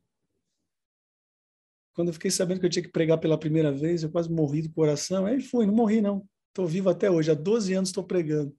Quando 1.93 2.09
eu 2.09 2.15
fiquei 2.15 2.31
sabendo 2.31 2.61
que 2.61 2.67
eu 2.67 2.71
tinha 2.71 2.85
que 2.85 2.93
pregar 2.93 3.19
pela 3.19 3.37
primeira 3.37 3.73
vez, 3.73 4.05
eu 4.05 4.11
quase 4.11 4.31
morri 4.31 4.63
do 4.63 4.73
coração. 4.73 5.27
Aí 5.27 5.41
fui, 5.41 5.67
não 5.67 5.75
morri 5.75 6.01
não. 6.01 6.25
Estou 6.47 6.69
vivo 6.69 6.89
até 6.89 7.11
hoje, 7.11 7.29
há 7.29 7.35
12 7.35 7.75
anos 7.75 7.89
estou 7.89 8.05
pregando. 8.05 8.57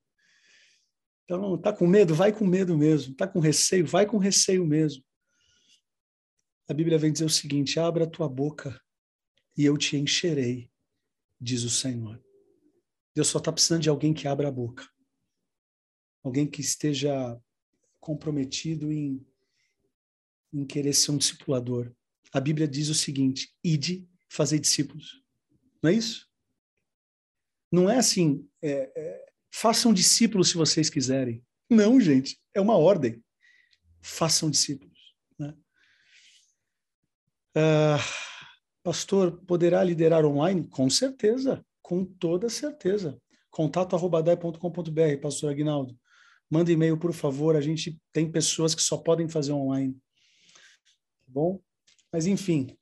Então, 1.23 1.57
tá 1.57 1.71
com 1.71 1.87
medo? 1.87 2.13
Vai 2.13 2.33
com 2.33 2.45
medo 2.45 2.77
mesmo. 2.77 3.15
Tá 3.15 3.25
com 3.25 3.39
receio? 3.39 3.85
Vai 3.85 4.05
com 4.05 4.17
receio 4.17 4.67
mesmo. 4.67 5.01
A 6.67 6.73
Bíblia 6.73 6.97
vem 6.97 7.13
dizer 7.13 7.23
o 7.23 7.29
seguinte: 7.29 7.79
abra 7.79 8.03
a 8.03 8.09
tua 8.09 8.27
boca 8.27 8.77
e 9.55 9.63
eu 9.63 9.77
te 9.77 9.95
encherei, 9.95 10.69
diz 11.39 11.63
o 11.63 11.69
Senhor. 11.69 12.21
Deus 13.15 13.29
só 13.29 13.37
está 13.37 13.53
precisando 13.53 13.83
de 13.83 13.89
alguém 13.89 14.13
que 14.13 14.27
abra 14.27 14.49
a 14.49 14.51
boca. 14.51 14.85
Alguém 16.21 16.45
que 16.45 16.59
esteja 16.59 17.41
comprometido 18.01 18.91
em, 18.91 19.25
em 20.51 20.65
querer 20.65 20.93
ser 20.93 21.11
um 21.11 21.17
discipulador. 21.17 21.93
A 22.33 22.39
Bíblia 22.41 22.67
diz 22.67 22.89
o 22.89 22.95
seguinte: 22.95 23.55
ide 23.63 24.09
fazer 24.27 24.59
discípulos. 24.59 25.23
Não 25.81 25.89
é 25.89 25.93
isso? 25.93 26.29
Não 27.71 27.89
é 27.89 27.97
assim, 27.97 28.45
é, 28.61 28.91
é, 28.93 29.25
façam 29.49 29.93
discípulos 29.93 30.49
se 30.49 30.57
vocês 30.57 30.89
quiserem. 30.89 31.41
Não, 31.69 32.01
gente, 32.01 32.37
é 32.53 32.59
uma 32.59 32.75
ordem. 32.75 33.23
Façam 34.01 34.49
discípulos. 34.49 35.15
Né? 35.39 35.55
Uh, 37.55 38.01
pastor, 38.83 39.41
poderá 39.45 39.81
liderar 39.83 40.25
online? 40.25 40.67
Com 40.67 40.89
certeza, 40.89 41.65
com 41.81 42.03
toda 42.03 42.49
certeza. 42.49 43.17
Contato 43.49 43.95
arrobadai.com.br, 43.95 45.21
pastor 45.21 45.51
Aguinaldo. 45.51 45.97
Manda 46.51 46.71
e-mail, 46.71 46.97
por 46.97 47.13
favor. 47.13 47.55
A 47.55 47.61
gente 47.61 47.97
tem 48.11 48.29
pessoas 48.29 48.75
que 48.75 48.83
só 48.83 48.97
podem 48.97 49.29
fazer 49.29 49.53
online. 49.53 49.93
Tá 49.93 51.27
bom? 51.27 51.61
Mas, 52.11 52.27
enfim, 52.27 52.77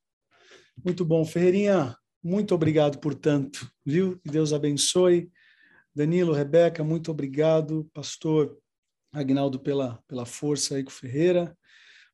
muito 0.84 1.06
bom. 1.06 1.24
Ferreirinha, 1.24 1.96
muito 2.24 2.56
obrigado 2.56 3.00
por 3.00 3.14
tanto, 3.14 3.72
viu? 3.86 4.20
Que 4.20 4.32
Deus 4.32 4.54
abençoe. 4.54 5.32
Danilo, 5.94 6.34
Rebeca, 6.34 6.84
muito 6.84 7.12
obrigado. 7.12 7.88
Pastor 7.94 8.58
Agnaldo, 9.14 9.60
pela, 9.60 10.02
pela 10.08 10.26
força 10.26 10.76
aí 10.76 10.84
com 10.84 10.90
Ferreira. 10.90 11.56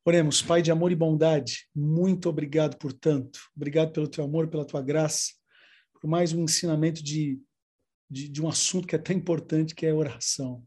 Oremos, 0.03 0.41
Pai 0.41 0.61
de 0.61 0.71
amor 0.71 0.91
e 0.91 0.95
bondade, 0.95 1.67
muito 1.73 2.29
obrigado 2.29 2.77
por 2.77 2.93
tanto. 2.93 3.39
Obrigado 3.55 3.91
pelo 3.91 4.07
teu 4.07 4.23
amor, 4.23 4.47
pela 4.47 4.63
tua 4.63 4.79
graça, 4.79 5.31
por 5.93 6.07
mais 6.07 6.31
um 6.31 6.43
ensinamento 6.43 7.03
de, 7.03 7.41
de, 8.07 8.29
de 8.29 8.41
um 8.41 8.47
assunto 8.47 8.87
que 8.87 8.95
é 8.95 8.99
tão 8.99 9.15
importante, 9.15 9.73
que 9.73 9.83
é 9.83 9.91
oração. 9.91 10.63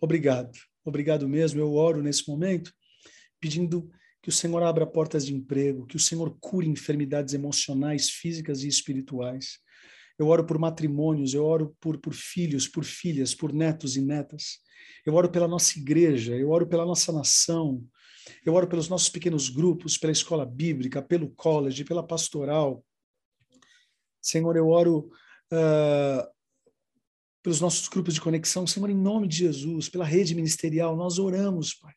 Obrigado, 0.00 0.58
obrigado 0.84 1.28
mesmo. 1.28 1.60
Eu 1.60 1.74
oro 1.74 2.02
nesse 2.02 2.28
momento 2.28 2.72
pedindo 3.38 3.90
que 4.22 4.28
o 4.28 4.32
Senhor 4.32 4.62
abra 4.62 4.86
portas 4.86 5.24
de 5.26 5.34
emprego, 5.34 5.86
que 5.86 5.96
o 5.96 6.00
Senhor 6.00 6.36
cure 6.40 6.68
enfermidades 6.68 7.34
emocionais, 7.34 8.10
físicas 8.10 8.62
e 8.62 8.68
espirituais. 8.68 9.58
Eu 10.18 10.28
oro 10.28 10.44
por 10.44 10.58
matrimônios, 10.58 11.32
eu 11.32 11.44
oro 11.44 11.74
por, 11.80 11.98
por 11.98 12.12
filhos, 12.12 12.68
por 12.68 12.84
filhas, 12.84 13.34
por 13.34 13.52
netos 13.52 13.96
e 13.96 14.02
netas. 14.02 14.58
Eu 15.06 15.14
oro 15.14 15.30
pela 15.30 15.48
nossa 15.48 15.78
igreja, 15.78 16.36
eu 16.36 16.50
oro 16.50 16.66
pela 16.66 16.84
nossa 16.84 17.10
nação, 17.10 17.82
eu 18.44 18.54
oro 18.54 18.68
pelos 18.68 18.88
nossos 18.88 19.08
pequenos 19.08 19.48
grupos, 19.48 19.96
pela 19.96 20.12
escola 20.12 20.44
bíblica, 20.44 21.00
pelo 21.00 21.30
college, 21.30 21.84
pela 21.84 22.06
pastoral. 22.06 22.84
Senhor, 24.20 24.54
eu 24.56 24.68
oro 24.68 25.10
uh, 25.50 26.28
pelos 27.42 27.60
nossos 27.60 27.88
grupos 27.88 28.14
de 28.14 28.20
conexão. 28.20 28.66
Senhor, 28.66 28.90
em 28.90 28.96
nome 28.96 29.28
de 29.28 29.36
Jesus, 29.36 29.88
pela 29.88 30.04
rede 30.04 30.34
ministerial, 30.34 30.96
nós 30.96 31.18
oramos, 31.18 31.74
Pai 31.74 31.94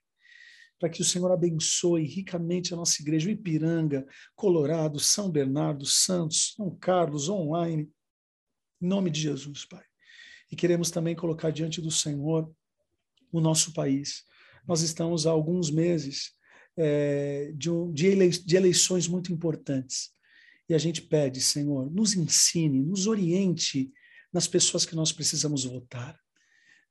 para 0.84 0.90
que 0.90 1.02
o 1.02 1.06
Senhor 1.06 1.32
abençoe 1.32 2.04
ricamente 2.04 2.74
a 2.74 2.76
nossa 2.76 3.02
igreja, 3.02 3.30
o 3.30 3.32
Ipiranga, 3.32 4.06
Colorado, 4.36 5.00
São 5.00 5.32
Bernardo, 5.32 5.86
Santos, 5.86 6.56
São 6.58 6.76
Carlos, 6.76 7.30
online, 7.30 7.90
em 8.82 8.86
nome 8.86 9.10
de 9.10 9.22
Jesus, 9.22 9.64
Pai. 9.64 9.82
E 10.52 10.58
queremos 10.58 10.92
também 10.92 11.16
colocar 11.16 11.52
diante 11.52 11.80
do 11.80 11.90
Senhor 11.90 12.54
o 13.32 13.40
nosso 13.40 13.72
país. 13.72 14.26
Nós 14.68 14.82
estamos 14.82 15.26
há 15.26 15.32
alguns 15.32 15.72
meses 15.72 16.34
é, 16.76 17.54
de, 17.56 17.72
um, 17.72 17.90
de, 17.94 18.14
de 18.44 18.56
eleições 18.58 19.08
muito 19.08 19.32
importantes. 19.32 20.12
E 20.68 20.74
a 20.74 20.78
gente 20.78 21.02
pede, 21.02 21.40
Senhor, 21.40 21.90
nos 21.92 22.14
ensine, 22.14 22.84
nos 22.84 23.08
oriente 23.08 23.90
nas 24.34 24.48
pessoas 24.48 24.86
que 24.86 24.96
nós 24.96 25.12
precisamos 25.12 25.64
votar. 25.64 26.20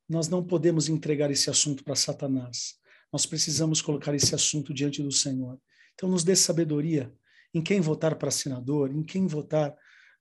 Nós 0.07 0.29
não 0.29 0.43
podemos 0.43 0.87
entregar 0.87 1.29
esse 1.29 1.49
assunto 1.49 1.83
para 1.83 1.95
Satanás. 1.95 2.75
Nós 3.11 3.25
precisamos 3.25 3.81
colocar 3.81 4.15
esse 4.15 4.33
assunto 4.33 4.73
diante 4.73 5.03
do 5.03 5.11
Senhor. 5.11 5.59
Então, 5.93 6.09
nos 6.09 6.23
dê 6.23 6.35
sabedoria 6.35 7.13
em 7.53 7.61
quem 7.61 7.79
votar 7.79 8.15
para 8.15 8.31
senador, 8.31 8.89
em 8.91 9.03
quem 9.03 9.27
votar 9.27 9.75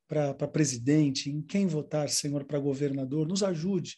para 0.06 0.48
presidente, 0.48 1.30
em 1.30 1.40
quem 1.40 1.66
votar, 1.66 2.10
Senhor, 2.10 2.44
para 2.44 2.58
governador. 2.58 3.26
Nos 3.26 3.42
ajude, 3.42 3.96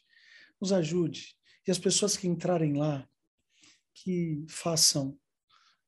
nos 0.61 0.73
ajude. 0.73 1.35
E 1.67 1.71
as 1.71 1.79
pessoas 1.79 2.17
que 2.17 2.29
entrarem 2.29 2.75
lá, 2.75 3.09
que 3.95 4.45
façam 4.49 5.19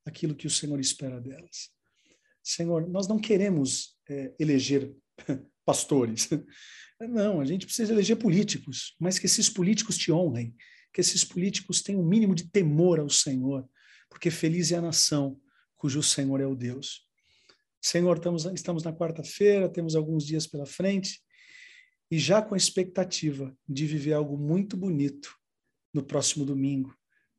aquilo 0.04 0.34
que 0.34 0.46
o 0.46 0.50
Senhor 0.50 0.80
espera 0.80 1.20
delas. 1.20 1.70
Senhor, 2.42 2.88
nós 2.88 3.06
não 3.06 3.18
queremos 3.18 3.96
é, 4.08 4.34
eleger 4.38 4.94
pastores. 5.66 6.30
Não, 6.98 7.40
a 7.40 7.44
gente 7.44 7.66
precisa 7.66 7.92
eleger 7.92 8.16
políticos, 8.16 8.96
mas 8.98 9.18
que 9.18 9.26
esses 9.26 9.50
políticos 9.50 9.98
te 9.98 10.10
honrem, 10.10 10.54
que 10.94 11.00
esses 11.02 11.22
políticos 11.22 11.82
tenham 11.82 12.00
um 12.00 12.08
mínimo 12.08 12.34
de 12.34 12.48
temor 12.48 12.98
ao 12.98 13.10
Senhor, 13.10 13.68
porque 14.08 14.30
feliz 14.30 14.72
é 14.72 14.76
a 14.76 14.80
nação 14.80 15.38
cujo 15.76 16.02
Senhor 16.02 16.40
é 16.40 16.46
o 16.46 16.54
Deus. 16.54 17.06
Senhor, 17.82 18.16
estamos, 18.16 18.46
estamos 18.46 18.82
na 18.82 18.92
quarta-feira, 18.92 19.68
temos 19.68 19.94
alguns 19.94 20.24
dias 20.24 20.46
pela 20.46 20.64
frente, 20.64 21.20
e 22.10 22.18
já 22.18 22.40
com 22.40 22.54
a 22.54 22.56
expectativa 22.56 23.54
de 23.68 23.86
viver 23.86 24.14
algo 24.14 24.38
muito 24.38 24.76
bonito 24.76 25.36
no 25.92 26.02
próximo 26.02 26.44
domingo, 26.44 26.96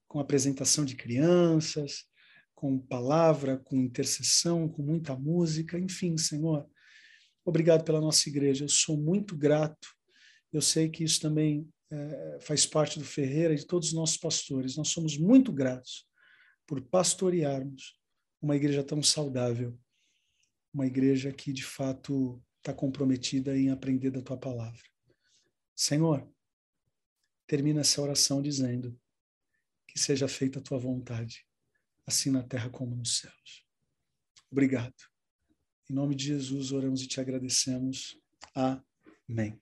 com 0.07 0.19
apresentação 0.19 0.85
de 0.85 0.95
crianças, 0.95 2.05
com 2.53 2.77
palavra, 2.77 3.57
com 3.57 3.75
intercessão, 3.77 4.67
com 4.67 4.81
muita 4.81 5.15
música, 5.15 5.79
enfim, 5.79 6.17
Senhor. 6.17 6.67
Obrigado 7.47 7.85
pela 7.85 8.01
nossa 8.01 8.27
igreja. 8.27 8.65
Eu 8.65 8.69
sou 8.69 8.97
muito 8.97 9.33
grato. 9.33 9.87
Eu 10.51 10.61
sei 10.61 10.89
que 10.89 11.01
isso 11.01 11.21
também 11.21 11.65
é, 11.89 12.39
faz 12.41 12.65
parte 12.65 12.99
do 12.99 13.05
Ferreira 13.05 13.53
e 13.53 13.57
de 13.57 13.65
todos 13.65 13.87
os 13.87 13.93
nossos 13.93 14.17
pastores. 14.17 14.75
Nós 14.75 14.89
somos 14.89 15.17
muito 15.17 15.53
gratos 15.53 16.05
por 16.67 16.81
pastorearmos 16.81 17.97
uma 18.41 18.57
igreja 18.57 18.83
tão 18.83 19.01
saudável, 19.01 19.79
uma 20.73 20.85
igreja 20.85 21.31
que 21.31 21.53
de 21.53 21.63
fato 21.63 22.43
está 22.57 22.73
comprometida 22.73 23.57
em 23.57 23.69
aprender 23.69 24.11
da 24.11 24.21
tua 24.21 24.37
palavra. 24.37 24.83
Senhor, 25.73 26.29
termina 27.47 27.79
essa 27.79 28.01
oração 28.01 28.41
dizendo 28.41 28.99
que 29.87 29.97
seja 29.97 30.27
feita 30.27 30.59
a 30.59 30.61
tua 30.61 30.77
vontade, 30.77 31.47
assim 32.05 32.29
na 32.29 32.43
terra 32.43 32.69
como 32.69 32.93
nos 32.93 33.19
céus. 33.19 33.65
Obrigado. 34.51 35.16
Em 35.89 35.93
nome 35.93 36.15
de 36.15 36.25
Jesus, 36.25 36.71
oramos 36.71 37.01
e 37.01 37.07
te 37.07 37.21
agradecemos. 37.21 38.19
Amém. 38.53 39.57